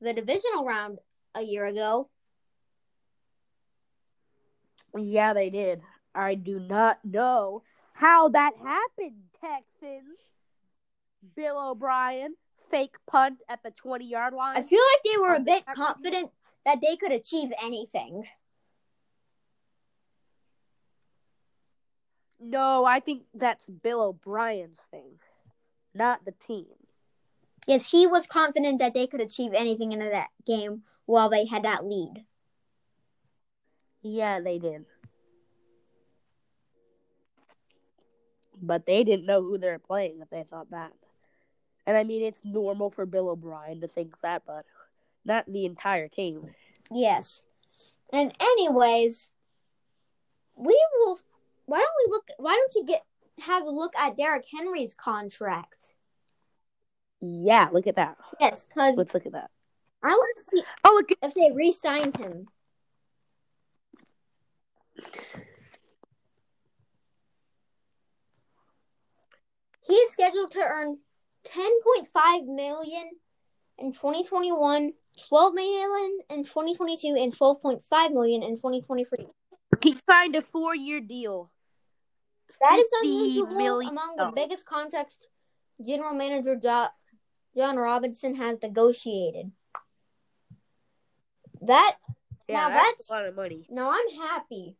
the 0.00 0.12
divisional 0.12 0.64
round 0.64 0.98
a 1.34 1.42
year 1.42 1.66
ago. 1.66 2.08
Yeah, 4.96 5.32
they 5.32 5.50
did. 5.50 5.80
I 6.14 6.34
do 6.34 6.58
not 6.58 6.98
know 7.04 7.62
how 7.92 8.28
that 8.30 8.52
happened, 8.56 9.22
Texans. 9.40 10.18
Bill 11.34 11.70
O'Brien, 11.70 12.34
fake 12.70 12.94
punt 13.06 13.38
at 13.48 13.62
the 13.62 13.70
20 13.72 14.06
yard 14.06 14.34
line. 14.34 14.56
I 14.56 14.62
feel 14.62 14.80
like 14.80 15.02
they 15.04 15.18
were 15.18 15.34
a 15.34 15.40
bit 15.40 15.64
confident 15.74 16.30
that 16.64 16.80
they 16.80 16.96
could 16.96 17.12
achieve 17.12 17.50
anything. 17.62 18.24
No, 22.40 22.84
I 22.84 23.00
think 23.00 23.22
that's 23.34 23.66
Bill 23.66 24.00
O'Brien's 24.00 24.78
thing, 24.92 25.18
not 25.92 26.24
the 26.24 26.32
team. 26.46 26.66
Yes, 27.68 27.90
he 27.90 28.06
was 28.06 28.26
confident 28.26 28.78
that 28.78 28.94
they 28.94 29.06
could 29.06 29.20
achieve 29.20 29.52
anything 29.52 29.92
in 29.92 29.98
that 29.98 30.28
game 30.46 30.84
while 31.04 31.28
they 31.28 31.44
had 31.44 31.64
that 31.64 31.84
lead. 31.84 32.24
Yeah, 34.00 34.40
they 34.40 34.58
did. 34.58 34.86
But 38.60 38.86
they 38.86 39.04
didn't 39.04 39.26
know 39.26 39.42
who 39.42 39.58
they 39.58 39.68
were 39.68 39.78
playing 39.78 40.20
if 40.22 40.30
they 40.30 40.44
thought 40.44 40.70
that. 40.70 40.92
And 41.86 41.94
I 41.94 42.04
mean, 42.04 42.22
it's 42.24 42.40
normal 42.42 42.90
for 42.90 43.04
Bill 43.04 43.28
O'Brien 43.28 43.82
to 43.82 43.86
think 43.86 44.18
that, 44.20 44.44
but 44.46 44.64
not 45.26 45.44
the 45.46 45.66
entire 45.66 46.08
team. 46.08 46.46
Yes. 46.90 47.42
And 48.10 48.32
anyways, 48.40 49.30
we 50.56 50.86
will. 50.96 51.20
Why 51.66 51.80
don't 51.80 52.06
we 52.06 52.12
look? 52.12 52.28
Why 52.38 52.54
don't 52.54 52.74
you 52.76 52.86
get 52.86 53.04
have 53.40 53.64
a 53.64 53.70
look 53.70 53.92
at 53.94 54.16
Derrick 54.16 54.46
Henry's 54.50 54.94
contract? 54.94 55.96
Yeah, 57.20 57.68
look 57.72 57.86
at 57.86 57.96
that. 57.96 58.16
Yes, 58.40 58.66
because 58.66 58.96
Let's 58.96 59.14
look 59.14 59.26
at 59.26 59.32
that. 59.32 59.50
I 60.02 60.08
want 60.10 60.36
to 60.36 60.42
see 60.44 60.62
Oh, 60.84 60.92
look 60.94 61.08
if 61.22 61.34
they 61.34 61.50
re-signed 61.52 62.16
him. 62.16 62.46
He 69.86 69.94
is 69.94 70.12
scheduled 70.12 70.50
to 70.52 70.60
earn 70.60 70.98
10.5 71.46 72.46
million 72.46 73.10
in 73.78 73.92
2021, 73.92 74.92
12 75.28 75.54
million 75.54 76.18
in 76.30 76.44
2022, 76.44 77.14
and 77.16 77.32
12.5 77.36 78.12
million 78.12 78.42
in 78.42 78.56
2023. 78.56 79.26
he 79.82 79.96
signed 79.96 80.36
a 80.36 80.42
four-year 80.42 81.00
deal. 81.00 81.50
That 82.60 82.78
is 82.80 82.88
unusual 83.02 83.46
million 83.46 83.90
among 83.90 84.16
the 84.16 84.32
biggest 84.34 84.66
contracts 84.66 85.18
general 85.84 86.12
manager 86.14 86.56
jo- 86.56 86.88
John 87.58 87.76
Robinson 87.76 88.36
has 88.36 88.62
negotiated. 88.62 89.50
That 91.62 91.96
Yeah, 92.46 92.60
Now 92.60 92.68
that's, 92.68 93.08
that's- 93.08 93.10
a 93.10 93.12
lot 93.12 93.24
of 93.26 93.34
money. 93.34 93.66
no, 93.68 93.90
I'm 93.90 94.16
happy. 94.28 94.76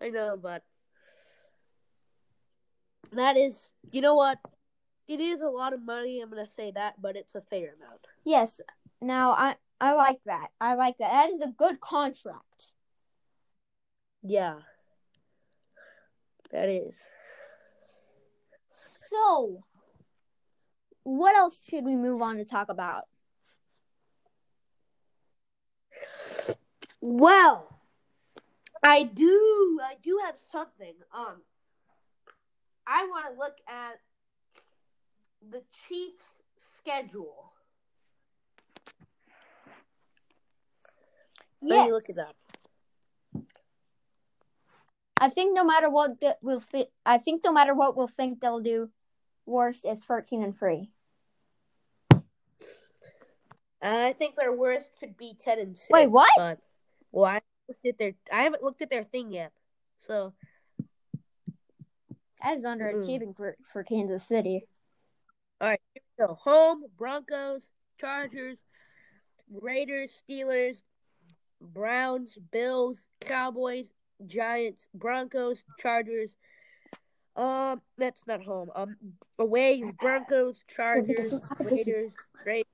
I 0.00 0.08
know, 0.08 0.36
but 0.36 0.64
that 3.12 3.36
is, 3.36 3.72
you 3.92 4.00
know 4.00 4.16
what? 4.16 4.38
It 5.06 5.20
is 5.20 5.40
a 5.40 5.46
lot 5.48 5.74
of 5.74 5.80
money. 5.82 6.20
I'm 6.20 6.28
gonna 6.28 6.48
say 6.48 6.72
that, 6.72 7.00
but 7.00 7.14
it's 7.14 7.36
a 7.36 7.40
fair 7.42 7.74
amount. 7.76 8.06
Yes. 8.24 8.60
Now 9.00 9.30
I 9.30 9.54
I 9.80 9.92
like 9.94 10.18
that. 10.26 10.48
I 10.60 10.74
like 10.74 10.98
that. 10.98 11.12
That 11.12 11.30
is 11.30 11.40
a 11.40 11.54
good 11.56 11.80
contract. 11.80 12.72
Yeah, 14.24 14.56
that 16.50 16.68
is. 16.68 17.00
So, 19.08 19.64
what 21.02 21.36
else 21.36 21.62
should 21.68 21.84
we 21.84 21.94
move 21.94 22.22
on 22.22 22.36
to 22.36 22.44
talk 22.44 22.68
about? 22.68 23.04
Well, 27.00 27.80
I 28.82 29.04
do. 29.04 29.78
I 29.82 29.94
do 30.02 30.20
have 30.24 30.38
something. 30.38 30.94
Um, 31.12 31.42
I 32.86 33.06
want 33.06 33.26
to 33.26 33.38
look 33.38 33.56
at 33.68 34.00
the 35.50 35.62
Chiefs' 35.88 36.22
schedule. 36.78 37.52
Let 41.62 41.86
me 41.86 41.92
look 41.92 42.08
at 42.08 42.16
that. 42.16 42.34
I 45.20 45.28
think 45.28 45.54
no 45.54 45.62
matter 45.64 45.90
what 45.90 46.12
we'll 46.40 46.62
I 47.04 47.18
think 47.18 47.44
no 47.44 47.52
matter 47.52 47.74
what 47.74 47.96
we'll 47.96 48.08
think 48.08 48.40
they'll 48.40 48.60
do, 48.60 48.88
worst 49.50 49.84
is 49.84 49.98
thirteen 50.00 50.42
and 50.42 50.56
three. 50.58 50.90
Uh, 52.12 52.18
I 53.82 54.12
think 54.12 54.36
their 54.36 54.52
worst 54.52 54.90
could 55.00 55.16
be 55.16 55.34
ten 55.38 55.58
and 55.58 55.78
six. 55.78 55.90
Wait, 55.90 56.06
what? 56.06 56.30
But 56.36 56.58
well, 57.12 57.24
I 57.24 57.34
haven't 57.34 57.44
looked 57.68 57.86
at 57.86 57.98
their. 57.98 58.12
I 58.32 58.42
haven't 58.42 58.62
looked 58.62 58.82
at 58.82 58.90
their 58.90 59.04
thing 59.04 59.32
yet. 59.32 59.52
So 60.06 60.32
That 62.42 62.58
is 62.58 62.64
underachieving 62.64 63.36
for 63.36 63.56
for 63.72 63.82
Kansas 63.82 64.26
City. 64.26 64.66
all 65.60 65.68
right, 65.68 65.80
here 65.94 66.02
we 66.18 66.26
go. 66.26 66.34
Home 66.34 66.84
Broncos, 66.98 67.66
Chargers, 67.98 68.58
Raiders, 69.50 70.22
Steelers, 70.28 70.82
Browns, 71.60 72.36
Bills, 72.50 73.04
Cowboys, 73.20 73.88
Giants, 74.26 74.88
Broncos, 74.94 75.62
Chargers. 75.78 76.36
Um, 77.40 77.80
that's 77.96 78.26
not 78.26 78.44
home. 78.44 78.70
Um, 78.74 78.96
away 79.38 79.82
Broncos, 79.98 80.62
Chargers, 80.68 81.32
Raiders, 81.58 82.12
Raiders, 82.44 82.66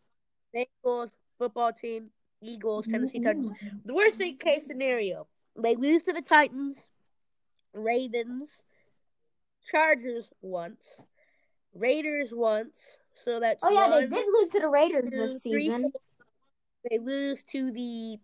Bengals, 0.53 1.11
football 1.39 1.73
team, 1.73 2.11
Eagles, 2.43 2.89
Tennessee 2.89 3.21
Titans. 3.21 3.53
The 3.85 3.95
worst 3.95 4.21
case 4.41 4.67
scenario, 4.67 5.29
they 5.55 5.77
lose 5.77 6.03
to 6.05 6.13
the 6.13 6.21
Titans, 6.21 6.75
Ravens, 7.75 8.49
Chargers 9.71 10.33
once, 10.43 11.01
Raiders 11.73 12.31
once. 12.33 12.99
So 13.15 13.39
that's 13.39 13.61
Oh 13.63 13.71
yeah, 13.71 13.89
they 13.89 14.07
did 14.09 14.27
lose 14.27 14.49
to 14.49 14.59
the 14.59 14.69
Raiders 14.69 15.13
two, 15.13 15.17
this 15.17 15.43
season. 15.45 15.83
four. 15.83 15.91
They 16.91 16.99
lose 16.99 17.45
to 17.53 17.71
the. 17.71 18.19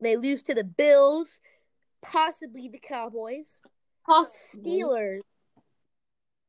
They 0.00 0.16
lose 0.16 0.42
to 0.42 0.54
the 0.54 0.64
Bills, 0.64 1.28
possibly 2.02 2.68
the 2.68 2.80
Cowboys. 2.80 3.60
Steelers. 4.08 5.20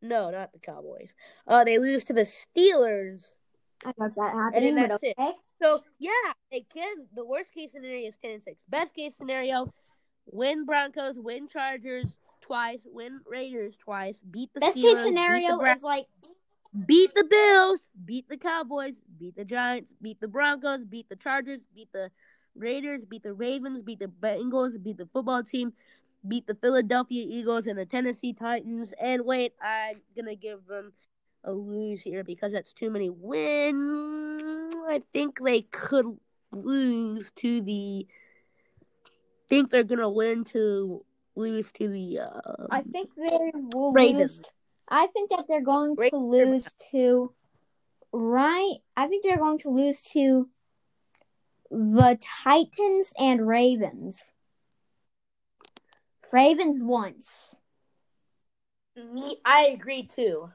No, 0.01 0.30
not 0.32 0.51
the 0.51 0.60
Cowboys. 0.60 1.14
Uh, 1.47 1.64
they 1.64 1.80
lose 1.80 2.04
to 2.06 2.14
the 2.14 2.26
Steelers. 2.26 3.34
I 3.86 3.91
got 3.97 4.16
that 4.16 4.34
happening, 4.34 4.76
then 4.76 4.89
but 4.89 5.01
that's 5.01 5.14
it. 5.18 5.36
So 5.62 5.80
yeah, 5.99 6.12
they 6.51 6.66
can. 6.74 7.08
The 7.16 7.26
worst 7.26 7.54
case 7.54 7.72
scenario 7.72 8.10
is 8.10 8.18
ten 8.18 8.32
and 8.32 8.43
six. 8.43 8.58
Best 8.68 8.93
case 8.93 9.16
scenario, 9.16 9.74
win 10.26 10.66
Broncos, 10.66 11.16
win 11.18 11.47
Chargers 11.47 12.16
twice, 12.41 12.80
win 12.86 13.22
Raiders 13.26 13.78
twice, 13.78 14.18
beat 14.30 14.54
the 14.54 14.60
Best 14.60 14.78
Steelers, 14.78 14.95
case 14.95 15.04
scenario 15.04 15.58
Bra- 15.58 15.74
is 15.74 15.84
like 15.84 16.06
beat 16.86 17.14
the 17.16 17.24
Bills, 17.24 17.80
beat 18.06 18.28
the 18.28 18.38
Cowboys, 18.38 18.95
beat 19.20 19.36
the 19.36 19.45
Giants, 19.45 19.89
beat 20.01 20.20
the 20.20 20.28
Broncos, 20.28 20.84
beat 20.84 21.08
the 21.10 21.16
Chargers, 21.16 21.60
beat 21.74 21.91
the 21.93 22.12
Raiders, 22.56 23.04
beat 23.06 23.24
the 23.24 23.34
Ravens, 23.34 23.82
beat 23.82 23.99
the 23.99 24.08
Bengals, 24.08 24.82
beat 24.82 24.97
the 24.97 25.08
football 25.14 25.43
team, 25.43 25.74
beat 26.28 26.47
the 26.47 26.55
Philadelphia 26.55 27.26
Eagles 27.28 27.67
and 27.67 27.78
the 27.78 27.86
Tennessee 27.86 28.34
Titans. 28.34 28.93
And 28.99 29.26
wait, 29.26 29.53
I'm 29.61 30.01
gonna 30.15 30.36
give 30.36 30.65
them 30.65 30.93
a 31.43 31.51
lose 31.51 32.01
here 32.01 32.24
because 32.24 32.53
that's 32.53 32.74
too 32.74 32.89
many 32.89 33.09
wins. 33.09 34.76
I 34.88 35.01
think 35.11 35.39
they 35.39 35.61
could 35.61 36.17
lose 36.51 37.32
to 37.38 37.61
the. 37.61 38.07
Think 39.49 39.69
they're 39.69 39.84
gonna 39.84 40.09
win 40.09 40.43
to 40.45 41.05
lose 41.36 41.71
to 41.74 41.89
the. 41.89 42.19
Uh, 42.19 42.67
I 42.71 42.82
think 42.82 43.09
they 43.15 43.51
will 43.74 43.91
Ravens. 43.91 44.38
lose. 44.38 44.45
I 44.88 45.07
think 45.07 45.32
that 45.32 45.45
they're 45.47 45.61
going 45.61 45.95
to 45.95 46.17
lose 46.17 46.67
to 46.91 47.34
right. 48.11 48.76
I 48.95 49.07
think 49.07 49.24
they're 49.24 49.38
going 49.38 49.59
to 49.59 49.69
lose 49.69 50.01
to 50.13 50.49
the 51.71 52.19
Titans 52.43 53.13
and 53.17 53.47
Ravens. 53.47 54.21
Ravens 56.34 56.81
once. 56.81 57.55
Me, 58.97 59.38
I 59.45 59.67
agree 59.67 60.07
too. 60.07 60.49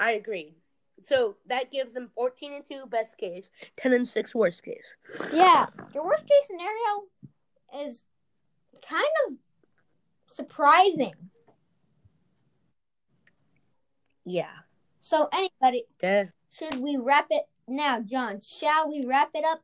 I 0.00 0.12
agree. 0.12 0.56
So 1.02 1.36
that 1.46 1.70
gives 1.70 1.92
them 1.92 2.10
14 2.14 2.54
and 2.54 2.64
2 2.66 2.86
best 2.86 3.18
case, 3.18 3.50
10 3.76 3.92
and 3.92 4.08
6 4.08 4.34
worst 4.34 4.62
case. 4.62 4.96
Yeah, 5.32 5.66
the 5.92 6.02
worst 6.02 6.26
case 6.26 6.46
scenario 6.46 7.84
is 7.86 8.04
kind 8.88 9.04
of 9.26 9.34
surprising. 10.26 11.12
Yeah. 14.24 14.52
So, 15.02 15.28
anybody, 15.32 15.84
Duh. 15.98 16.24
should 16.50 16.80
we 16.80 16.96
wrap 16.96 17.26
it 17.30 17.42
now, 17.68 18.00
John? 18.00 18.40
Shall 18.40 18.88
we 18.88 19.04
wrap 19.04 19.30
it 19.34 19.44
up? 19.44 19.62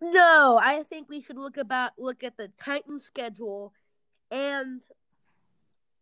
No, 0.00 0.60
I 0.62 0.82
think 0.82 1.08
we 1.08 1.22
should 1.22 1.38
look 1.38 1.56
about 1.56 1.92
look 1.98 2.22
at 2.24 2.36
the 2.36 2.48
Titans 2.58 3.04
schedule 3.04 3.72
and 4.30 4.82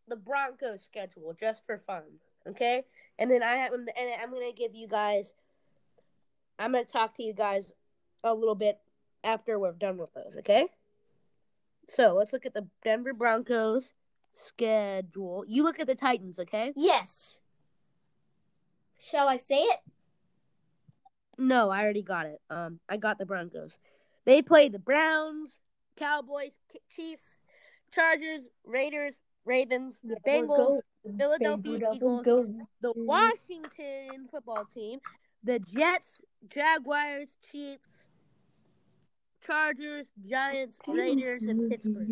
the 0.08 0.16
Broncos 0.16 0.82
schedule 0.82 1.34
just 1.38 1.64
for 1.66 1.78
fun, 1.78 2.02
okay? 2.48 2.84
And 3.18 3.30
then 3.30 3.42
I 3.42 3.56
have 3.56 3.72
and 3.72 3.86
I'm 4.20 4.30
to 4.30 4.52
give 4.56 4.74
you 4.74 4.88
guys 4.88 5.34
I'm 6.58 6.72
to 6.72 6.84
talk 6.84 7.16
to 7.16 7.22
you 7.22 7.32
guys 7.32 7.64
a 8.24 8.34
little 8.34 8.54
bit 8.54 8.78
after 9.24 9.58
we're 9.58 9.72
done 9.72 9.98
with 9.98 10.12
those, 10.14 10.36
okay? 10.38 10.68
So, 11.88 12.14
let's 12.14 12.32
look 12.32 12.46
at 12.46 12.54
the 12.54 12.66
Denver 12.84 13.12
Broncos 13.12 13.92
schedule. 14.32 15.44
You 15.46 15.64
look 15.64 15.80
at 15.80 15.86
the 15.86 15.94
Titans, 15.94 16.38
okay? 16.38 16.72
Yes. 16.76 17.38
Shall 18.98 19.28
I 19.28 19.36
say 19.36 19.62
it? 19.62 19.80
No, 21.38 21.70
I 21.70 21.82
already 21.82 22.02
got 22.02 22.26
it. 22.26 22.40
Um, 22.50 22.78
I 22.88 22.96
got 22.96 23.18
the 23.18 23.26
Broncos. 23.26 23.78
They 24.24 24.42
play 24.42 24.68
the 24.68 24.78
Browns, 24.78 25.58
Cowboys, 25.96 26.52
Chiefs, 26.94 27.24
Chargers, 27.92 28.48
Raiders, 28.64 29.14
Ravens, 29.44 29.96
the 30.04 30.16
Bengals, 30.26 30.80
Philadelphia 31.18 31.74
Eagles, 31.94 31.98
the 32.80 32.92
Washington 33.06 34.28
football 34.30 34.64
team, 34.72 35.00
the 35.42 35.58
Jets, 35.58 36.20
Jaguars, 36.48 37.34
Chiefs, 37.50 38.04
Chargers, 39.44 40.06
Giants, 40.28 40.76
Raiders, 40.86 41.42
and 41.50 41.58
Pittsburgh. 41.70 42.08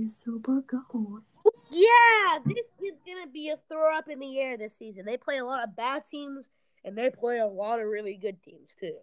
Yeah, 1.70 2.38
this 2.44 2.66
is 2.82 2.98
gonna 3.06 3.28
be 3.32 3.50
a 3.50 3.56
throw 3.68 3.96
up 3.96 4.08
in 4.08 4.18
the 4.18 4.40
air 4.40 4.56
this 4.58 4.74
season. 4.76 5.04
They 5.04 5.16
play 5.16 5.38
a 5.38 5.44
lot 5.44 5.62
of 5.62 5.76
bad 5.76 6.02
teams, 6.10 6.46
and 6.84 6.96
they 6.96 7.10
play 7.10 7.38
a 7.38 7.46
lot 7.46 7.80
of 7.80 7.86
really 7.86 8.14
good 8.14 8.42
teams 8.42 8.70
too. 8.78 8.96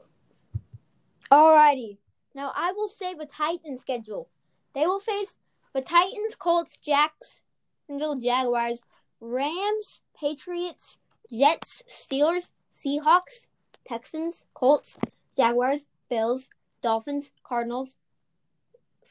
Alrighty. 1.32 1.98
Now 2.34 2.52
I 2.56 2.72
will 2.72 2.90
say 2.90 3.14
the 3.14 3.26
Titans 3.26 3.82
schedule. 3.82 4.30
They 4.74 4.86
will 4.86 5.00
face 5.00 5.38
the 5.74 5.82
Titans, 5.82 6.36
Colts, 6.36 6.78
Jacksonville 6.84 8.16
Jaguars, 8.16 8.82
Rams, 9.20 10.02
Patriots, 10.20 10.98
Jets, 11.32 11.84
Steelers, 11.90 12.52
Seahawks, 12.74 13.48
Texans, 13.88 14.46
Colts, 14.54 14.98
Jaguars, 15.36 15.88
Bills, 16.10 16.50
Dolphins, 16.82 17.32
Cardinals, 17.44 17.96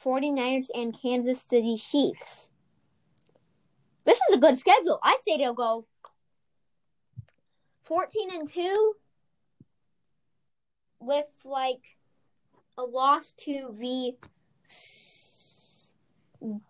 49ers, 0.03 0.69
and 0.75 0.99
Kansas 0.99 1.41
City 1.41 1.77
Chiefs. 1.77 2.51
This 4.05 4.21
is 4.29 4.37
a 4.37 4.39
good 4.39 4.59
schedule. 4.59 5.01
I 5.03 5.17
say 5.25 5.37
they'll 5.37 5.53
go 5.53 5.87
14 7.87 8.31
and 8.33 8.49
2 8.49 8.95
with 11.01 11.27
like 11.45 11.97
a 12.77 12.83
loss 12.83 13.33
to 13.33 13.75
the 13.79 14.17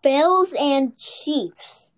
Bills 0.03 0.55
and 0.59 0.97
Chiefs. 0.97 1.91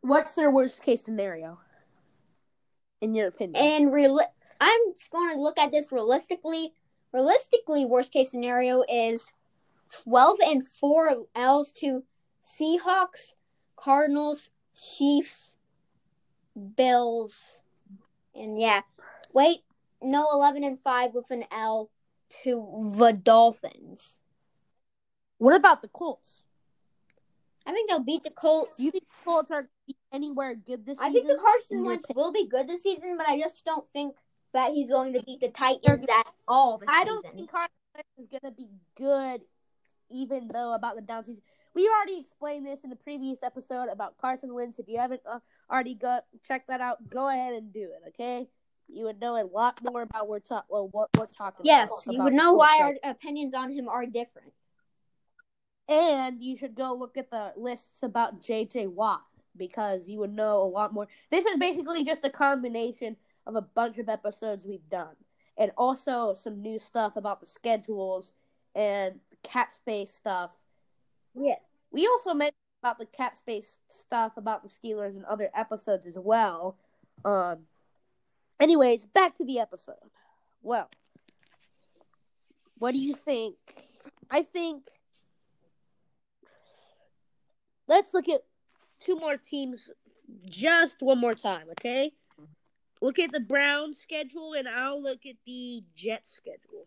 What's 0.00 0.34
their 0.34 0.50
worst 0.50 0.82
case 0.82 1.02
scenario, 1.02 1.58
in 3.00 3.14
your 3.14 3.28
opinion? 3.28 3.56
And 3.56 3.92
real, 3.92 4.20
I'm 4.60 4.80
going 5.10 5.34
to 5.34 5.40
look 5.40 5.58
at 5.58 5.72
this 5.72 5.90
realistically. 5.90 6.72
Realistically, 7.12 7.84
worst 7.84 8.12
case 8.12 8.30
scenario 8.30 8.84
is 8.88 9.32
12 10.04 10.38
and 10.44 10.66
4 10.66 11.26
L's 11.34 11.72
to 11.72 12.04
Seahawks, 12.42 13.34
Cardinals, 13.76 14.50
Chiefs, 14.74 15.53
Bills, 16.76 17.60
and 18.34 18.60
yeah. 18.60 18.82
Wait, 19.32 19.64
no, 20.02 20.28
11 20.32 20.62
and 20.64 20.78
5 20.80 21.14
with 21.14 21.30
an 21.30 21.44
L 21.50 21.90
to 22.42 22.94
the 22.96 23.12
Dolphins. 23.12 24.18
What 25.38 25.54
about 25.56 25.82
the 25.82 25.88
Colts? 25.88 26.42
I 27.66 27.72
think 27.72 27.88
they'll 27.88 28.00
beat 28.00 28.22
the 28.22 28.30
Colts. 28.30 28.78
You 28.78 28.90
think 28.90 29.04
the 29.04 29.24
Colts 29.24 29.50
are 29.50 29.68
anywhere 30.12 30.54
good 30.54 30.86
this 30.86 30.98
I 31.00 31.08
season? 31.08 31.26
think 31.26 31.38
the 31.38 31.42
Carson 31.42 31.84
Wentz 31.84 32.04
will 32.14 32.32
be 32.32 32.46
good 32.46 32.68
this 32.68 32.82
season, 32.82 33.16
but 33.16 33.28
I 33.28 33.38
just 33.38 33.64
don't 33.64 33.86
think 33.88 34.14
that 34.52 34.72
he's 34.72 34.88
going 34.88 35.14
to 35.14 35.22
beat 35.22 35.40
the 35.40 35.48
Titans 35.48 36.06
at 36.08 36.26
all 36.46 36.78
this 36.78 36.88
I 36.90 37.04
don't 37.04 37.22
season. 37.24 37.36
think 37.38 37.50
Carson 37.50 37.70
Wentz 37.94 38.08
is 38.18 38.26
going 38.28 38.52
to 38.54 38.56
be 38.56 38.68
good, 38.96 39.40
even 40.10 40.48
though 40.52 40.74
about 40.74 40.94
the 40.96 41.02
down 41.02 41.24
season. 41.24 41.42
We 41.74 41.88
already 41.88 42.18
explained 42.18 42.66
this 42.66 42.84
in 42.84 42.90
the 42.90 42.96
previous 42.96 43.42
episode 43.42 43.88
about 43.88 44.16
Carson 44.18 44.54
Wentz. 44.54 44.78
If 44.78 44.88
you 44.88 44.98
haven't 44.98 45.22
uh, 45.30 45.40
already 45.70 45.94
got 45.94 46.24
check 46.46 46.66
that 46.68 46.80
out, 46.80 47.08
go 47.10 47.28
ahead 47.28 47.54
and 47.54 47.72
do 47.72 47.82
it. 47.82 48.08
Okay, 48.08 48.48
you 48.88 49.04
would 49.04 49.20
know 49.20 49.36
a 49.36 49.44
lot 49.44 49.80
more 49.82 50.02
about 50.02 50.28
we're 50.28 50.38
talk 50.38 50.66
well, 50.68 50.88
what 50.92 51.08
we're 51.18 51.26
talking. 51.26 51.62
About. 51.62 51.66
Yes, 51.66 52.04
about, 52.04 52.12
you 52.12 52.20
about 52.20 52.24
would 52.24 52.34
know 52.34 52.52
why 52.52 52.78
our 52.80 53.10
opinions 53.10 53.54
on 53.54 53.72
him 53.72 53.88
are 53.88 54.06
different. 54.06 54.52
And 55.88 56.42
you 56.42 56.56
should 56.56 56.74
go 56.74 56.94
look 56.94 57.16
at 57.16 57.30
the 57.30 57.52
lists 57.56 58.02
about 58.02 58.42
JJ 58.42 58.88
Watt 58.88 59.22
because 59.56 60.02
you 60.06 60.20
would 60.20 60.32
know 60.32 60.62
a 60.62 60.64
lot 60.64 60.94
more. 60.94 61.08
This 61.30 61.44
is 61.44 61.58
basically 61.58 62.04
just 62.04 62.24
a 62.24 62.30
combination 62.30 63.16
of 63.46 63.56
a 63.56 63.62
bunch 63.62 63.98
of 63.98 64.08
episodes 64.08 64.64
we've 64.64 64.88
done, 64.88 65.16
and 65.58 65.72
also 65.76 66.34
some 66.34 66.62
new 66.62 66.78
stuff 66.78 67.16
about 67.16 67.40
the 67.40 67.46
schedules 67.46 68.32
and 68.74 69.20
cap 69.42 69.72
space 69.72 70.12
stuff. 70.14 70.52
Yeah. 71.34 71.56
We 71.90 72.06
also 72.06 72.34
mentioned 72.34 72.56
about 72.82 72.98
the 72.98 73.06
cap 73.06 73.36
space 73.36 73.78
stuff 73.88 74.32
about 74.36 74.62
the 74.62 74.68
Steelers 74.68 75.16
and 75.16 75.24
other 75.24 75.48
episodes 75.54 76.06
as 76.06 76.16
well. 76.18 76.76
Um. 77.24 77.66
Anyways, 78.60 79.06
back 79.06 79.36
to 79.36 79.44
the 79.44 79.58
episode. 79.58 79.96
Well, 80.62 80.88
what 82.78 82.92
do 82.92 82.98
you 82.98 83.14
think? 83.14 83.56
I 84.30 84.42
think 84.42 84.84
let's 87.86 88.14
look 88.14 88.28
at 88.28 88.42
two 89.00 89.16
more 89.16 89.36
teams 89.36 89.90
just 90.48 91.02
one 91.02 91.18
more 91.18 91.34
time, 91.34 91.66
okay? 91.72 92.12
Look 93.00 93.18
at 93.18 93.32
the 93.32 93.40
Browns 93.40 93.98
schedule 93.98 94.54
and 94.54 94.68
I'll 94.68 95.02
look 95.02 95.26
at 95.26 95.36
the 95.46 95.82
Jets 95.94 96.30
schedule. 96.30 96.86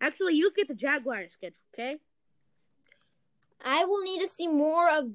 Actually, 0.00 0.34
you 0.34 0.44
look 0.44 0.58
at 0.58 0.68
the 0.68 0.74
Jaguars 0.74 1.32
schedule, 1.32 1.58
okay? 1.74 1.96
I 3.62 3.84
will 3.84 4.02
need 4.02 4.20
to 4.20 4.28
see 4.28 4.48
more 4.48 4.88
of. 4.88 5.10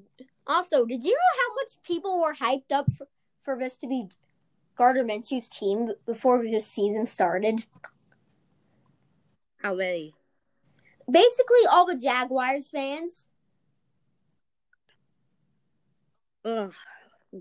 Also, 0.46 0.84
did 0.84 1.02
you 1.02 1.12
know 1.12 1.42
how 1.42 1.54
much 1.54 1.82
people 1.82 2.20
were 2.20 2.34
hyped 2.34 2.70
up 2.72 2.90
for, 2.92 3.08
for 3.42 3.58
this 3.58 3.76
to 3.78 3.86
be 3.86 4.08
Gardner 4.76 5.04
Minshew's 5.04 5.48
team 5.48 5.92
before 6.06 6.42
this 6.42 6.66
season 6.66 7.06
started? 7.06 7.64
How 9.56 9.74
many? 9.74 10.14
Basically, 11.10 11.66
all 11.70 11.86
the 11.86 11.96
Jaguars 11.96 12.70
fans. 12.70 13.24
Ugh. 16.44 16.74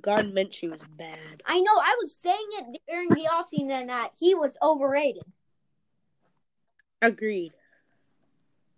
Gardner 0.02 0.32
Minshew 0.32 0.72
was 0.72 0.84
bad. 0.98 1.44
I 1.46 1.60
know. 1.60 1.74
I 1.76 1.98
was 2.02 2.16
saying 2.16 2.48
it 2.54 2.82
during 2.88 3.10
the 3.10 3.30
offseason 3.30 3.88
that 3.88 4.12
he 4.20 4.34
was 4.34 4.58
overrated, 4.62 5.24
Agreed. 7.02 7.52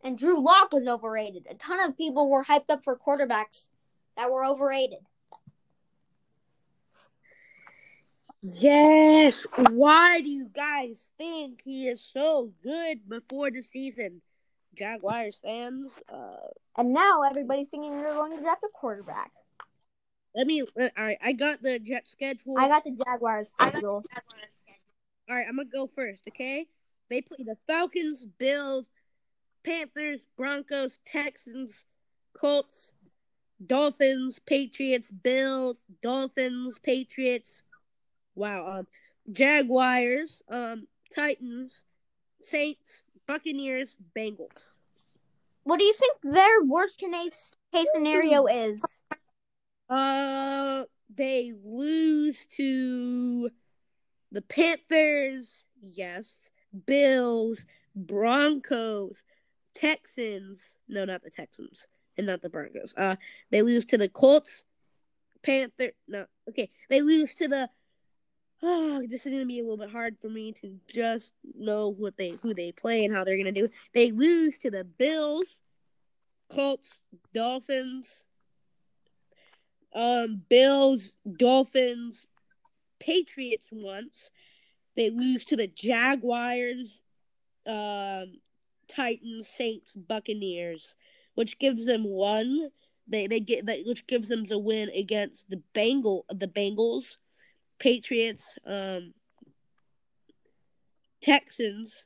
And 0.05 0.17
Drew 0.17 0.39
Lock 0.39 0.71
was 0.71 0.87
overrated. 0.87 1.47
A 1.49 1.55
ton 1.55 1.79
of 1.81 1.97
people 1.97 2.29
were 2.29 2.43
hyped 2.43 2.69
up 2.69 2.83
for 2.83 2.95
quarterbacks 2.95 3.65
that 4.15 4.31
were 4.31 4.45
overrated. 4.45 4.99
Yes. 8.41 9.45
Why 9.71 10.21
do 10.21 10.29
you 10.29 10.47
guys 10.55 11.03
think 11.17 11.61
he 11.65 11.87
is 11.87 11.99
so 12.13 12.51
good 12.63 13.09
before 13.09 13.49
the 13.49 13.63
season? 13.63 14.21
Jaguars 14.75 15.39
fans, 15.41 15.91
uh, 16.13 16.35
And 16.77 16.93
now 16.93 17.23
everybody's 17.23 17.69
thinking 17.69 17.91
they're 17.91 18.13
going 18.13 18.35
to 18.35 18.43
draft 18.43 18.61
a 18.63 18.67
quarterback. 18.73 19.31
let 20.35 20.45
me. 20.45 20.61
All 20.61 20.89
right, 20.97 21.17
I 21.23 21.31
got 21.31 21.63
the 21.63 21.79
Jet 21.79 22.07
schedule. 22.07 22.55
I 22.59 22.67
got 22.67 22.83
the 22.83 22.91
Jaguars 22.91 23.49
schedule. 23.49 24.03
All 25.29 25.35
right, 25.35 25.45
I'm 25.47 25.55
gonna 25.55 25.69
go 25.73 25.87
first. 25.87 26.21
Okay, 26.27 26.67
they 27.09 27.21
play 27.21 27.37
the 27.45 27.55
Falcons, 27.67 28.25
Bills, 28.37 28.89
Panthers, 29.65 30.27
Broncos, 30.37 30.99
Texans, 31.05 31.83
Colts, 32.39 32.91
Dolphins, 33.65 34.39
Patriots, 34.45 35.09
Bills, 35.09 35.81
Dolphins, 36.03 36.77
Patriots. 36.83 37.63
Wow. 38.35 38.79
Um, 38.79 38.87
Jaguars, 39.31 40.41
um, 40.49 40.87
Titans, 41.15 41.71
Saints, 42.43 43.03
Buccaneers, 43.27 43.95
Bengals. 44.15 44.69
What 45.63 45.79
do 45.79 45.85
you 45.85 45.93
think 45.93 46.17
their 46.21 46.61
worst 46.63 46.99
case 46.99 47.55
case 47.73 47.87
scenario 47.91 48.45
is? 48.45 48.83
Uh, 49.89 50.83
they 51.15 51.53
lose 51.63 52.37
to 52.57 53.49
the 54.31 54.41
Panthers, 54.43 55.47
yes, 55.81 56.29
Bills, 56.85 57.65
Broncos, 57.95 59.23
Texans. 59.75 60.59
No, 60.87 61.05
not 61.05 61.23
the 61.23 61.29
Texans, 61.29 61.85
and 62.17 62.25
not 62.25 62.41
the 62.41 62.49
Broncos. 62.49 62.93
Uh, 62.97 63.17
they 63.51 63.61
lose 63.61 63.85
to 63.87 63.97
the 63.97 64.09
Colts, 64.09 64.63
Panther. 65.43 65.91
No, 66.07 66.25
okay, 66.49 66.69
they 66.89 67.01
lose 67.01 67.35
to 67.35 67.47
the. 67.47 67.69
Oh, 68.63 69.03
this 69.07 69.25
is 69.25 69.31
gonna 69.31 69.45
be 69.45 69.59
a 69.59 69.63
little 69.63 69.77
bit 69.77 69.91
hard 69.91 70.17
for 70.19 70.29
me 70.29 70.53
to 70.61 70.79
just 70.91 71.33
know 71.55 71.89
what 71.89 72.17
they 72.17 72.39
who 72.41 72.53
they 72.53 72.71
play 72.71 73.05
and 73.05 73.13
how 73.13 73.23
they're 73.23 73.37
gonna 73.37 73.51
do. 73.51 73.69
They 73.93 74.11
lose 74.11 74.57
to 74.59 74.71
the 74.71 74.83
Bills, 74.83 75.59
Colts, 76.49 77.01
Dolphins, 77.33 78.23
um, 79.93 80.41
Bills, 80.49 81.13
Dolphins, 81.37 82.27
Patriots 82.99 83.67
once. 83.71 84.29
They 84.95 85.09
lose 85.09 85.45
to 85.45 85.57
the 85.57 85.67
Jaguars, 85.67 87.01
um, 87.65 88.37
Titans, 88.87 89.47
Saints, 89.57 89.93
Buccaneers, 89.93 90.95
which 91.35 91.59
gives 91.59 91.85
them 91.85 92.03
one. 92.03 92.69
They 93.07 93.27
they 93.27 93.39
get 93.39 93.65
that 93.67 93.79
which 93.85 94.07
gives 94.07 94.29
them 94.29 94.45
the 94.45 94.57
win 94.57 94.89
against 94.89 95.49
the 95.49 95.61
Bengal 95.73 96.25
the 96.29 96.47
Bengals, 96.47 97.17
Patriots, 97.79 98.57
um, 98.65 99.13
Texans, 101.21 102.05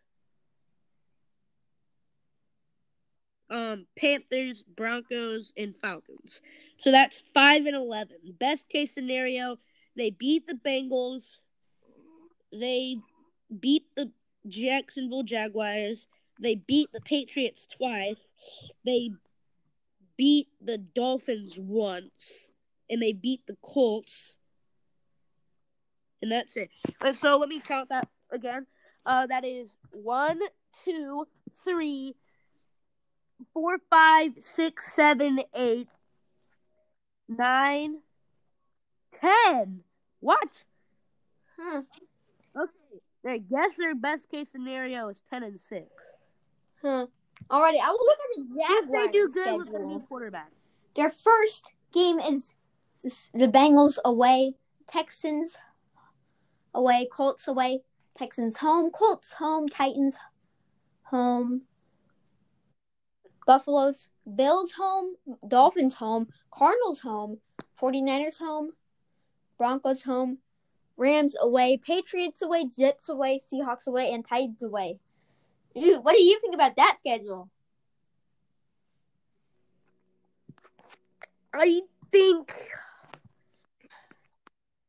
um, 3.49 3.85
Panthers, 3.97 4.63
Broncos, 4.63 5.53
and 5.57 5.75
Falcons. 5.81 6.41
So 6.77 6.91
that's 6.91 7.23
five 7.33 7.65
and 7.65 7.75
eleven. 7.75 8.17
Best 8.39 8.69
case 8.69 8.93
scenario, 8.93 9.57
they 9.95 10.09
beat 10.11 10.47
the 10.47 10.53
Bengals, 10.53 11.37
they 12.51 12.97
beat 13.59 13.85
the 13.95 14.11
Jacksonville 14.47 15.23
Jaguars, 15.23 16.07
they 16.39 16.55
beat 16.55 16.91
the 16.91 17.01
Patriots 17.01 17.67
twice, 17.67 18.17
they 18.85 19.11
beat 20.17 20.47
the 20.61 20.77
Dolphins 20.77 21.53
once, 21.57 22.11
and 22.89 23.01
they 23.01 23.13
beat 23.13 23.41
the 23.47 23.57
Colts. 23.61 24.33
And 26.21 26.31
that's 26.31 26.57
it. 26.57 26.69
And 27.01 27.15
so 27.15 27.37
let 27.37 27.47
me 27.49 27.59
count 27.59 27.89
that 27.89 28.07
again. 28.31 28.65
Uh, 29.05 29.27
that 29.27 29.45
is 29.45 29.69
one, 29.91 30.39
two, 30.83 31.25
three, 31.63 32.15
four, 33.53 33.77
five, 33.89 34.33
six, 34.39 34.93
seven, 34.93 35.39
eight, 35.55 35.87
nine, 37.27 37.99
ten. 39.19 39.81
What? 40.19 40.49
Hmm. 41.57 41.79
Okay. 42.57 42.71
I 43.25 43.37
guess 43.37 43.77
their 43.77 43.95
best 43.95 44.29
case 44.29 44.47
scenario 44.51 45.09
is 45.09 45.19
ten 45.29 45.43
and 45.43 45.59
six. 45.69 45.87
Huh. 46.81 47.07
Alrighty, 47.49 47.79
I 47.81 47.89
will 47.89 48.05
look 48.05 48.17
at 48.19 48.35
the 48.35 48.61
If 48.61 48.91
they 48.91 49.07
Jaguars 49.07 49.11
do 49.11 49.29
good 49.43 49.57
with 49.57 49.71
their 49.71 49.79
new 49.79 49.85
schedule. 49.93 50.07
quarterback. 50.07 50.51
Their 50.95 51.09
first 51.09 51.73
game 51.91 52.19
is 52.19 52.53
the 53.33 53.47
Bengals 53.47 53.97
away, 54.03 54.55
Texans 54.87 55.57
away, 56.73 57.07
Colts 57.11 57.47
away, 57.47 57.81
Texans 58.17 58.57
home, 58.57 58.91
Colts 58.91 59.33
home, 59.33 59.67
Titans 59.69 60.17
home, 61.03 61.63
Buffaloes, 63.47 64.09
Bills 64.35 64.73
home, 64.73 65.15
Dolphins 65.47 65.95
home, 65.95 66.27
Cardinals 66.51 66.99
home, 66.99 67.39
49ers 67.81 68.39
home, 68.39 68.73
Broncos 69.57 70.03
home, 70.03 70.39
Rams 70.97 71.35
away, 71.39 71.77
Patriots 71.77 72.41
away, 72.41 72.65
Jets 72.65 73.09
away, 73.09 73.39
Seahawks 73.51 73.87
away, 73.87 74.11
and 74.11 74.27
Titans 74.27 74.61
away. 74.61 74.99
Ew, 75.75 75.99
what 76.01 76.15
do 76.15 76.21
you 76.21 76.39
think 76.39 76.55
about 76.55 76.75
that 76.77 76.97
schedule? 76.99 77.49
I 81.53 81.81
think 82.11 82.53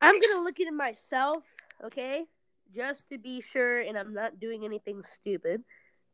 I'm 0.01 0.21
gonna 0.21 0.43
look 0.43 0.61
at 0.61 0.67
it 0.67 0.73
myself, 0.73 1.45
okay? 1.85 2.25
Just 2.75 3.09
to 3.11 3.19
be 3.19 3.41
sure, 3.41 3.81
and 3.81 3.99
I'm 3.99 4.15
not 4.15 4.41
doing 4.41 4.65
anything 4.65 5.03
stupid. 5.21 5.63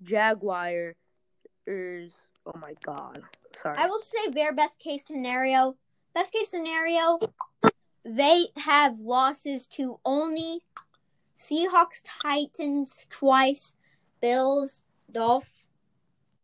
Jaguars. 0.02 0.94
Oh 1.68 2.58
my 2.58 2.74
god. 2.84 3.22
Sorry. 3.54 3.76
I 3.76 3.86
will 3.86 4.00
say 4.00 4.30
their 4.30 4.52
best 4.52 4.78
case 4.78 5.04
scenario. 5.06 5.76
Best 6.14 6.32
case 6.32 6.48
scenario, 6.48 7.18
they 8.04 8.46
have 8.56 8.98
losses 9.00 9.66
to 9.66 9.98
only 10.04 10.60
Seahawks, 11.38 12.02
Titans 12.22 13.04
twice, 13.10 13.74
Bills, 14.20 14.82
Dolph, 15.10 15.50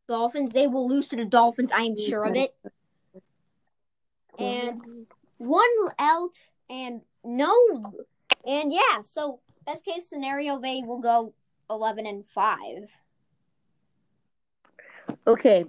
Dolphins. 0.09 0.51
They 0.53 0.66
will 0.66 0.89
lose 0.89 1.09
to 1.09 1.16
the 1.16 1.25
Dolphins. 1.25 1.70
I 1.75 1.83
am 1.83 1.97
sure 1.97 2.25
of 2.25 2.35
it. 2.35 2.55
And 4.39 5.07
one 5.39 5.64
out 5.99 6.35
and 6.70 7.03
no, 7.25 7.55
and 8.47 8.73
yeah. 8.73 9.03
So 9.03 9.41
best 9.66 9.85
case 9.85 10.09
scenario, 10.09 10.59
they 10.59 10.83
will 10.85 11.01
go 11.01 11.35
eleven 11.68 12.07
and 12.07 12.27
five. 12.27 12.89
Okay. 15.27 15.66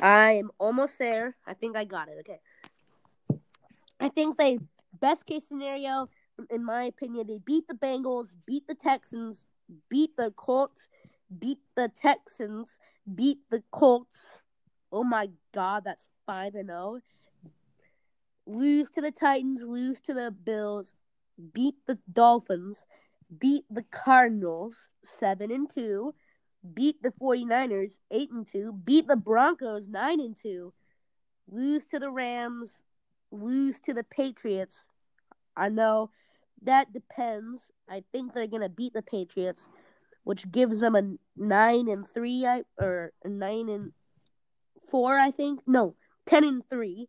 I'm 0.00 0.50
almost 0.58 0.98
there. 0.98 1.36
I 1.46 1.52
think 1.54 1.76
I 1.76 1.84
got 1.84 2.08
it. 2.08 2.16
Okay. 2.20 2.40
I 4.00 4.08
think 4.08 4.38
they 4.38 4.58
best 5.00 5.26
case 5.26 5.46
scenario, 5.46 6.08
in 6.50 6.64
my 6.64 6.84
opinion, 6.84 7.26
they 7.26 7.38
beat 7.44 7.68
the 7.68 7.74
Bengals, 7.74 8.28
beat 8.46 8.66
the 8.66 8.74
Texans, 8.74 9.44
beat 9.88 10.16
the 10.16 10.32
Colts, 10.32 10.88
beat 11.38 11.58
the 11.74 11.88
Texans, 11.88 12.78
beat 13.14 13.38
the 13.50 13.62
Colts. 13.70 14.30
Oh 14.90 15.04
my 15.04 15.30
god, 15.54 15.84
that's 15.84 16.08
five 16.26 16.54
and 16.54 16.68
zero. 16.68 17.00
Lose 18.46 18.90
to 18.90 19.00
the 19.00 19.12
Titans, 19.12 19.62
lose 19.62 20.00
to 20.02 20.14
the 20.14 20.30
Bills, 20.30 20.94
beat 21.52 21.76
the 21.86 21.98
Dolphins, 22.12 22.84
beat 23.38 23.64
the 23.70 23.84
Cardinals, 23.90 24.90
seven 25.02 25.50
and 25.50 25.70
two, 25.70 26.14
beat 26.74 27.02
the 27.02 27.12
49ers, 27.20 27.94
eight 28.10 28.30
and 28.30 28.46
two, 28.46 28.72
beat 28.84 29.06
the 29.06 29.16
Broncos, 29.16 29.88
nine 29.88 30.20
and 30.20 30.36
two, 30.36 30.72
lose 31.50 31.86
to 31.86 31.98
the 31.98 32.10
Rams, 32.10 32.70
lose 33.30 33.80
to 33.80 33.94
the 33.94 34.04
Patriots. 34.04 34.84
I 35.56 35.68
know 35.68 36.10
that 36.62 36.92
depends. 36.92 37.70
I 37.88 38.04
think 38.12 38.32
they're 38.32 38.46
gonna 38.46 38.68
beat 38.68 38.92
the 38.92 39.02
Patriots, 39.02 39.68
which 40.24 40.50
gives 40.50 40.80
them 40.80 40.94
a 40.94 41.16
nine 41.36 41.88
and 41.88 42.06
three, 42.06 42.46
or 42.78 43.12
nine 43.24 43.68
and 43.68 43.92
four, 44.90 45.18
I 45.18 45.30
think. 45.30 45.60
No, 45.66 45.94
ten 46.26 46.44
and 46.44 46.68
three. 46.68 47.08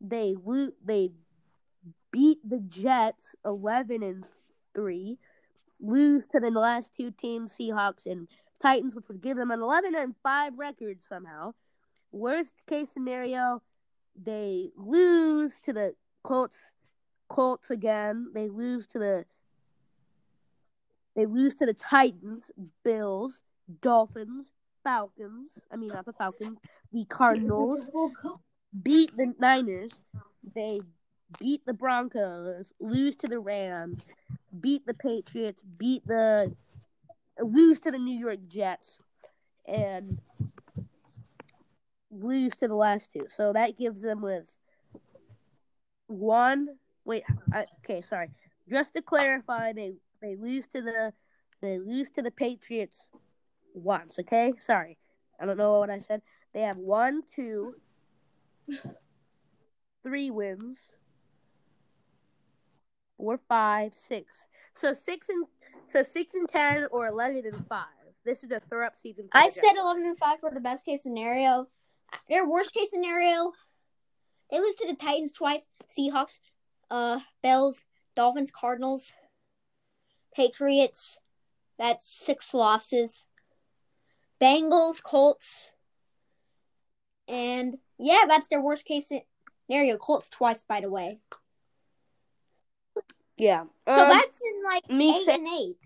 They 0.00 0.34
lo- 0.44 0.72
They 0.84 1.10
beat 2.10 2.38
the 2.48 2.60
Jets, 2.60 3.34
eleven 3.44 4.02
and 4.02 4.24
three. 4.74 5.18
Lose 5.80 6.24
to 6.28 6.40
the 6.40 6.50
last 6.50 6.94
two 6.96 7.10
teams, 7.10 7.52
Seahawks 7.52 8.06
and 8.06 8.28
Titans, 8.60 8.94
which 8.94 9.08
would 9.08 9.20
give 9.20 9.36
them 9.36 9.50
an 9.50 9.60
eleven 9.60 9.94
and 9.94 10.14
five 10.22 10.58
record 10.58 10.98
somehow. 11.08 11.52
Worst 12.12 12.54
case 12.66 12.90
scenario, 12.92 13.60
they 14.16 14.70
lose 14.76 15.58
to 15.60 15.72
the 15.72 15.94
Colts 16.22 16.56
Colts 17.28 17.70
again. 17.70 18.28
They 18.32 18.48
lose 18.48 18.86
to 18.88 18.98
the 18.98 19.24
they 21.16 21.26
lose 21.26 21.54
to 21.56 21.66
the 21.66 21.74
Titans, 21.74 22.50
Bills, 22.84 23.42
Dolphins, 23.80 24.46
Falcons. 24.82 25.58
I 25.72 25.76
mean 25.76 25.88
not 25.88 26.04
the 26.04 26.12
Falcons, 26.12 26.58
the 26.92 27.04
Cardinals. 27.06 27.90
Beat 28.82 29.16
the 29.16 29.32
Niners. 29.38 30.00
They 30.54 30.80
beat 31.38 31.64
the 31.64 31.72
Broncos, 31.72 32.72
lose 32.80 33.16
to 33.16 33.26
the 33.26 33.38
Rams, 33.38 34.02
beat 34.60 34.86
the 34.86 34.94
Patriots, 34.94 35.62
beat 35.78 36.06
the 36.06 36.54
lose 37.40 37.80
to 37.80 37.90
the 37.90 37.98
New 37.98 38.16
York 38.16 38.38
Jets, 38.48 39.02
and 39.66 40.18
lose 42.10 42.54
to 42.56 42.68
the 42.68 42.74
last 42.74 43.12
two. 43.12 43.26
So 43.34 43.52
that 43.52 43.76
gives 43.76 44.02
them 44.02 44.20
with 44.20 44.48
one. 46.06 46.68
Wait, 47.04 47.24
I, 47.52 47.64
okay, 47.84 48.00
sorry. 48.00 48.30
Just 48.68 48.94
to 48.94 49.02
clarify, 49.02 49.72
they 49.72 49.94
they 50.20 50.36
lose 50.36 50.66
to 50.68 50.82
the 50.82 51.12
they 51.60 51.78
lose 51.78 52.10
to 52.12 52.22
the 52.22 52.30
Patriots 52.30 53.08
once. 53.74 54.18
Okay, 54.18 54.52
sorry, 54.64 54.98
I 55.40 55.46
don't 55.46 55.56
know 55.56 55.78
what 55.78 55.90
I 55.90 55.98
said. 55.98 56.22
They 56.52 56.60
have 56.60 56.76
one, 56.76 57.22
two, 57.34 57.74
three 60.02 60.30
wins, 60.30 60.78
four, 63.16 63.40
five, 63.48 63.92
six. 63.94 64.26
So 64.74 64.92
six 64.94 65.28
and 65.28 65.46
so 65.92 66.02
six 66.02 66.34
and 66.34 66.48
ten 66.48 66.86
or 66.90 67.06
eleven 67.06 67.44
and 67.46 67.66
five. 67.68 67.86
This 68.24 68.42
is 68.42 68.50
a 68.50 68.60
throw 68.60 68.86
up 68.86 68.94
season. 69.02 69.28
I 69.32 69.48
said 69.48 69.74
eleven 69.78 70.06
and 70.06 70.18
five 70.18 70.40
for 70.40 70.50
the 70.50 70.60
best 70.60 70.84
case 70.84 71.02
scenario. 71.02 71.68
Their 72.28 72.46
worst 72.46 72.72
case 72.72 72.90
scenario, 72.90 73.52
they 74.50 74.60
lose 74.60 74.76
to 74.76 74.86
the 74.86 74.94
Titans 74.94 75.32
twice, 75.32 75.66
Seahawks, 75.88 76.38
uh, 76.90 77.20
Bills, 77.42 77.84
Dolphins, 78.14 78.50
Cardinals, 78.50 79.12
Patriots. 80.34 81.18
That's 81.78 82.06
six 82.06 82.54
losses. 82.54 83.26
Bengals, 84.40 85.02
Colts, 85.02 85.70
and 87.28 87.78
yeah, 87.98 88.24
that's 88.28 88.48
their 88.48 88.60
worst 88.60 88.84
case 88.84 89.10
scenario. 89.68 89.96
Colts 89.96 90.28
twice, 90.28 90.62
by 90.68 90.80
the 90.80 90.90
way. 90.90 91.18
yeah. 93.36 93.64
So 93.86 93.92
Um, 93.92 94.08
that's 94.08 94.40
in 94.42 94.62
like 94.64 94.90
me 94.90 95.16
eight 95.16 95.24
say- 95.24 95.34
and 95.34 95.48
eight. 95.48 95.76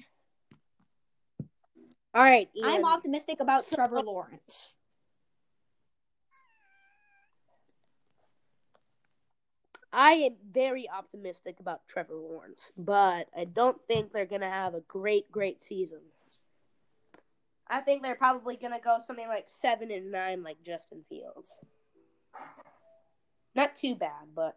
all 2.14 2.22
right. 2.22 2.49
I'm 2.64 2.84
optimistic 2.84 3.40
about 3.40 3.68
Trevor 3.70 4.01
Lawrence. 4.01 4.74
I 9.93 10.12
am 10.12 10.36
very 10.53 10.89
optimistic 10.89 11.61
about 11.61 11.86
Trevor 11.89 12.14
Lawrence, 12.14 12.72
but 12.76 13.28
I 13.36 13.45
don't 13.45 13.80
think 13.89 14.12
they're 14.12 14.26
gonna 14.26 14.51
have 14.51 14.74
a 14.74 14.80
great, 14.82 15.30
great 15.32 15.62
season. 15.62 16.01
I 17.66 17.80
think 17.80 18.03
they're 18.03 18.14
probably 18.14 18.57
gonna 18.57 18.80
go 18.80 18.99
something 19.07 19.28
like 19.28 19.47
seven 19.49 19.91
and 19.91 20.11
nine, 20.11 20.43
like 20.43 20.62
Justin 20.64 21.05
Fields. 21.09 21.51
Not 23.55 23.76
too 23.76 23.95
bad, 23.95 24.34
but 24.34 24.57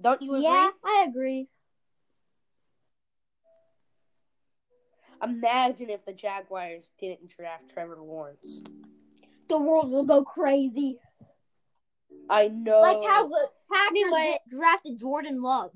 don't 0.00 0.20
you 0.22 0.32
agree? 0.32 0.42
Yeah, 0.44 0.70
I 0.84 1.06
agree. 1.08 1.48
Imagine 5.22 5.90
if 5.90 6.04
the 6.04 6.12
Jaguars 6.12 6.90
didn't 6.98 7.28
draft 7.34 7.70
Trevor 7.72 7.96
Lawrence. 7.96 8.60
The 9.48 9.58
world 9.58 9.90
will 9.90 10.04
go 10.04 10.24
crazy. 10.24 10.98
I 12.28 12.48
know. 12.48 12.80
Like 12.80 13.02
how 13.08 13.28
the 13.28 13.48
Packers 13.72 13.90
Anyway. 13.90 14.38
drafted 14.48 14.98
Jordan 14.98 15.42
Love. 15.42 15.72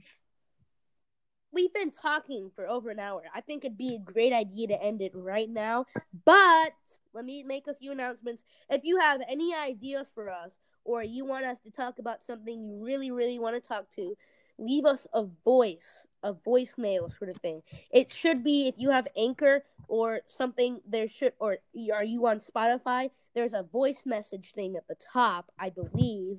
we've 1.52 1.72
been 1.74 1.90
talking 1.90 2.50
for 2.54 2.68
over 2.68 2.90
an 2.90 2.98
hour. 3.00 3.22
I 3.34 3.40
think 3.40 3.64
it'd 3.64 3.76
be 3.76 3.96
a 3.96 3.98
great 4.12 4.32
idea 4.32 4.68
to 4.68 4.82
end 4.82 5.02
it 5.02 5.12
right 5.14 5.48
now. 5.50 5.84
But 6.24 6.72
let 7.12 7.24
me 7.24 7.42
make 7.42 7.66
a 7.66 7.74
few 7.74 7.90
announcements. 7.92 8.44
If 8.68 8.82
you 8.84 9.00
have 9.00 9.20
any 9.28 9.52
ideas 9.54 10.06
for 10.14 10.30
us 10.30 10.52
or 10.84 11.02
you 11.02 11.24
want 11.24 11.44
us 11.44 11.58
to 11.64 11.70
talk 11.70 11.98
about 11.98 12.22
something 12.22 12.60
you 12.60 12.82
really, 12.84 13.10
really 13.10 13.38
want 13.40 13.56
to 13.56 13.60
talk 13.68 13.90
to, 13.96 14.16
leave 14.58 14.84
us 14.84 15.06
a 15.12 15.24
voice, 15.44 16.06
a 16.22 16.34
voicemail 16.34 17.16
sort 17.16 17.30
of 17.30 17.36
thing. 17.36 17.62
It 17.90 18.12
should 18.12 18.44
be 18.44 18.68
if 18.68 18.74
you 18.78 18.90
have 18.90 19.08
Anchor 19.16 19.64
or 19.88 20.20
something, 20.28 20.80
there 20.86 21.08
should, 21.08 21.32
or 21.38 21.58
are 21.92 22.04
you 22.04 22.26
on 22.26 22.40
Spotify? 22.40 23.10
There's 23.34 23.54
a 23.54 23.62
voice 23.62 24.02
message 24.04 24.52
thing 24.52 24.76
at 24.76 24.86
the 24.88 24.96
top, 25.12 25.50
I 25.58 25.70
believe. 25.70 26.38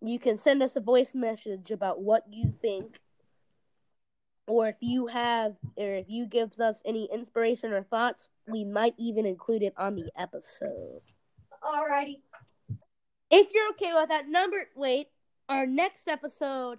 You 0.00 0.18
can 0.18 0.38
send 0.38 0.62
us 0.62 0.76
a 0.76 0.80
voice 0.80 1.14
message 1.14 1.70
about 1.70 2.02
what 2.02 2.24
you 2.30 2.52
think 2.60 3.00
or 4.46 4.68
if 4.68 4.76
you 4.80 5.06
have 5.06 5.52
or 5.76 5.88
if 5.88 6.06
you 6.08 6.26
gives 6.26 6.60
us 6.60 6.80
any 6.84 7.08
inspiration 7.12 7.72
or 7.72 7.82
thoughts, 7.82 8.28
we 8.46 8.64
might 8.64 8.94
even 8.98 9.24
include 9.26 9.62
it 9.62 9.74
on 9.76 9.96
the 9.96 10.10
episode. 10.18 11.00
Alrighty. 11.62 12.18
If 13.30 13.48
you're 13.54 13.70
okay 13.70 13.94
with 13.94 14.10
that 14.10 14.28
number, 14.28 14.68
wait, 14.76 15.08
our 15.48 15.66
next 15.66 16.08
episode 16.08 16.78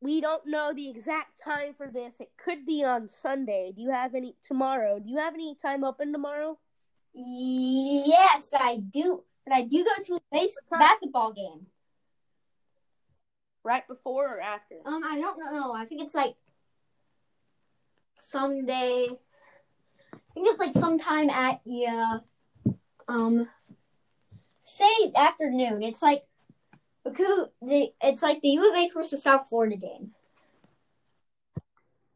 we 0.00 0.20
don't 0.20 0.46
know 0.46 0.72
the 0.74 0.88
exact 0.88 1.40
time 1.42 1.74
for 1.76 1.88
this. 1.88 2.14
It 2.20 2.30
could 2.36 2.66
be 2.66 2.84
on 2.84 3.08
Sunday. 3.08 3.72
Do 3.74 3.82
you 3.82 3.90
have 3.90 4.14
any 4.14 4.34
tomorrow? 4.46 4.98
Do 4.98 5.08
you 5.08 5.18
have 5.18 5.34
any 5.34 5.56
time 5.60 5.84
open 5.84 6.12
tomorrow? 6.12 6.58
Yes, 7.14 8.52
I 8.54 8.76
do. 8.76 9.24
But 9.46 9.54
I 9.54 9.62
do 9.62 9.84
go 9.84 10.02
to 10.04 10.14
a 10.16 10.20
base- 10.30 10.58
basketball 10.70 11.32
game. 11.32 11.66
Right 13.64 13.86
before 13.88 14.36
or 14.36 14.40
after? 14.40 14.76
Um, 14.84 15.02
I 15.04 15.20
don't 15.20 15.38
know. 15.38 15.72
I 15.72 15.86
think 15.86 16.02
it's 16.02 16.14
like 16.14 16.34
someday. 18.16 19.08
I 20.12 20.18
think 20.34 20.48
it's 20.48 20.60
like 20.60 20.74
sometime 20.74 21.30
at 21.30 21.62
yeah, 21.64 22.18
um, 23.08 23.48
say 24.60 25.12
afternoon. 25.16 25.82
It's 25.82 26.02
like 26.02 26.25
It's 27.06 28.22
like 28.22 28.40
the 28.42 28.48
U 28.48 28.70
of 28.70 28.76
H 28.76 28.92
versus 28.92 29.22
South 29.22 29.48
Florida 29.48 29.76
game. 29.76 30.12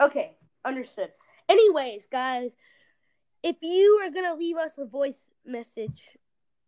Okay, 0.00 0.36
understood. 0.64 1.12
Anyways, 1.48 2.06
guys, 2.10 2.50
if 3.42 3.56
you 3.60 4.00
are 4.02 4.10
gonna 4.10 4.34
leave 4.34 4.56
us 4.56 4.72
a 4.78 4.84
voice 4.84 5.20
message 5.44 6.04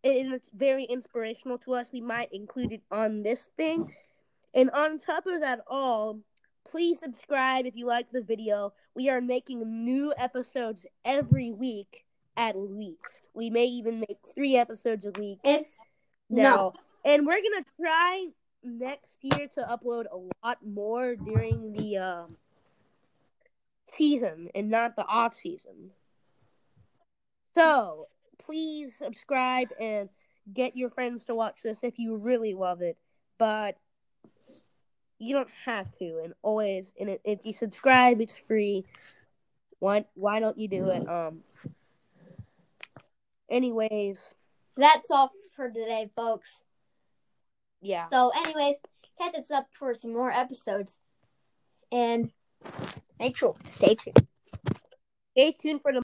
and 0.03 0.33
it's 0.33 0.49
very 0.53 0.83
inspirational 0.83 1.57
to 1.59 1.73
us, 1.73 1.91
we 1.91 2.01
might 2.01 2.31
include 2.33 2.73
it 2.73 2.81
on 2.91 3.23
this 3.23 3.49
thing. 3.57 3.93
And 4.53 4.69
on 4.71 4.99
top 4.99 5.25
of 5.25 5.39
that 5.41 5.61
all, 5.67 6.19
please 6.69 6.99
subscribe 6.99 7.65
if 7.65 7.75
you 7.75 7.85
like 7.85 8.11
the 8.11 8.21
video. 8.21 8.73
We 8.95 9.09
are 9.09 9.21
making 9.21 9.85
new 9.85 10.13
episodes 10.17 10.85
every 11.05 11.51
week 11.51 12.05
at 12.37 12.55
least. 12.57 13.21
We 13.33 13.49
may 13.49 13.65
even 13.65 13.99
make 13.99 14.17
three 14.33 14.57
episodes 14.57 15.05
a 15.05 15.11
week 15.19 15.39
If 15.43 15.65
now. 16.29 16.73
And 17.05 17.25
we're 17.25 17.41
gonna 17.41 17.65
try 17.79 18.27
next 18.63 19.17
year 19.21 19.47
to 19.55 19.61
upload 19.61 20.05
a 20.11 20.45
lot 20.45 20.65
more 20.65 21.15
during 21.15 21.73
the 21.73 21.97
um 21.97 22.37
season 23.91 24.49
and 24.55 24.69
not 24.69 24.95
the 24.95 25.05
off 25.05 25.35
season. 25.35 25.91
So 27.55 28.07
please 28.45 28.93
subscribe 28.97 29.69
and 29.79 30.09
get 30.53 30.75
your 30.75 30.89
friends 30.89 31.25
to 31.25 31.35
watch 31.35 31.61
this 31.63 31.79
if 31.83 31.99
you 31.99 32.15
really 32.15 32.53
love 32.53 32.81
it. 32.81 32.97
But 33.37 33.77
you 35.19 35.35
don't 35.35 35.49
have 35.65 35.91
to, 35.99 36.21
and 36.23 36.33
always, 36.41 36.93
and 36.99 37.17
if 37.23 37.39
you 37.45 37.53
subscribe, 37.53 38.19
it's 38.21 38.37
free. 38.37 38.85
Why 39.79 40.05
why 40.15 40.39
don't 40.39 40.57
you 40.57 40.67
do 40.67 40.89
it? 40.89 41.07
Um. 41.07 41.43
Anyways, 43.49 44.19
that's 44.75 45.11
all 45.11 45.31
for 45.55 45.69
today, 45.69 46.09
folks. 46.15 46.62
Yeah. 47.83 48.07
So, 48.11 48.31
anyways, 48.35 48.77
catch 49.19 49.35
us 49.35 49.51
up 49.51 49.67
for 49.73 49.93
some 49.93 50.13
more 50.13 50.31
episodes, 50.31 50.97
and 51.91 52.31
make 53.19 53.35
sure 53.35 53.55
stay 53.65 53.95
tuned. 53.95 54.27
Stay 55.31 55.51
tuned 55.51 55.81
for 55.81 55.91
the 55.91 55.91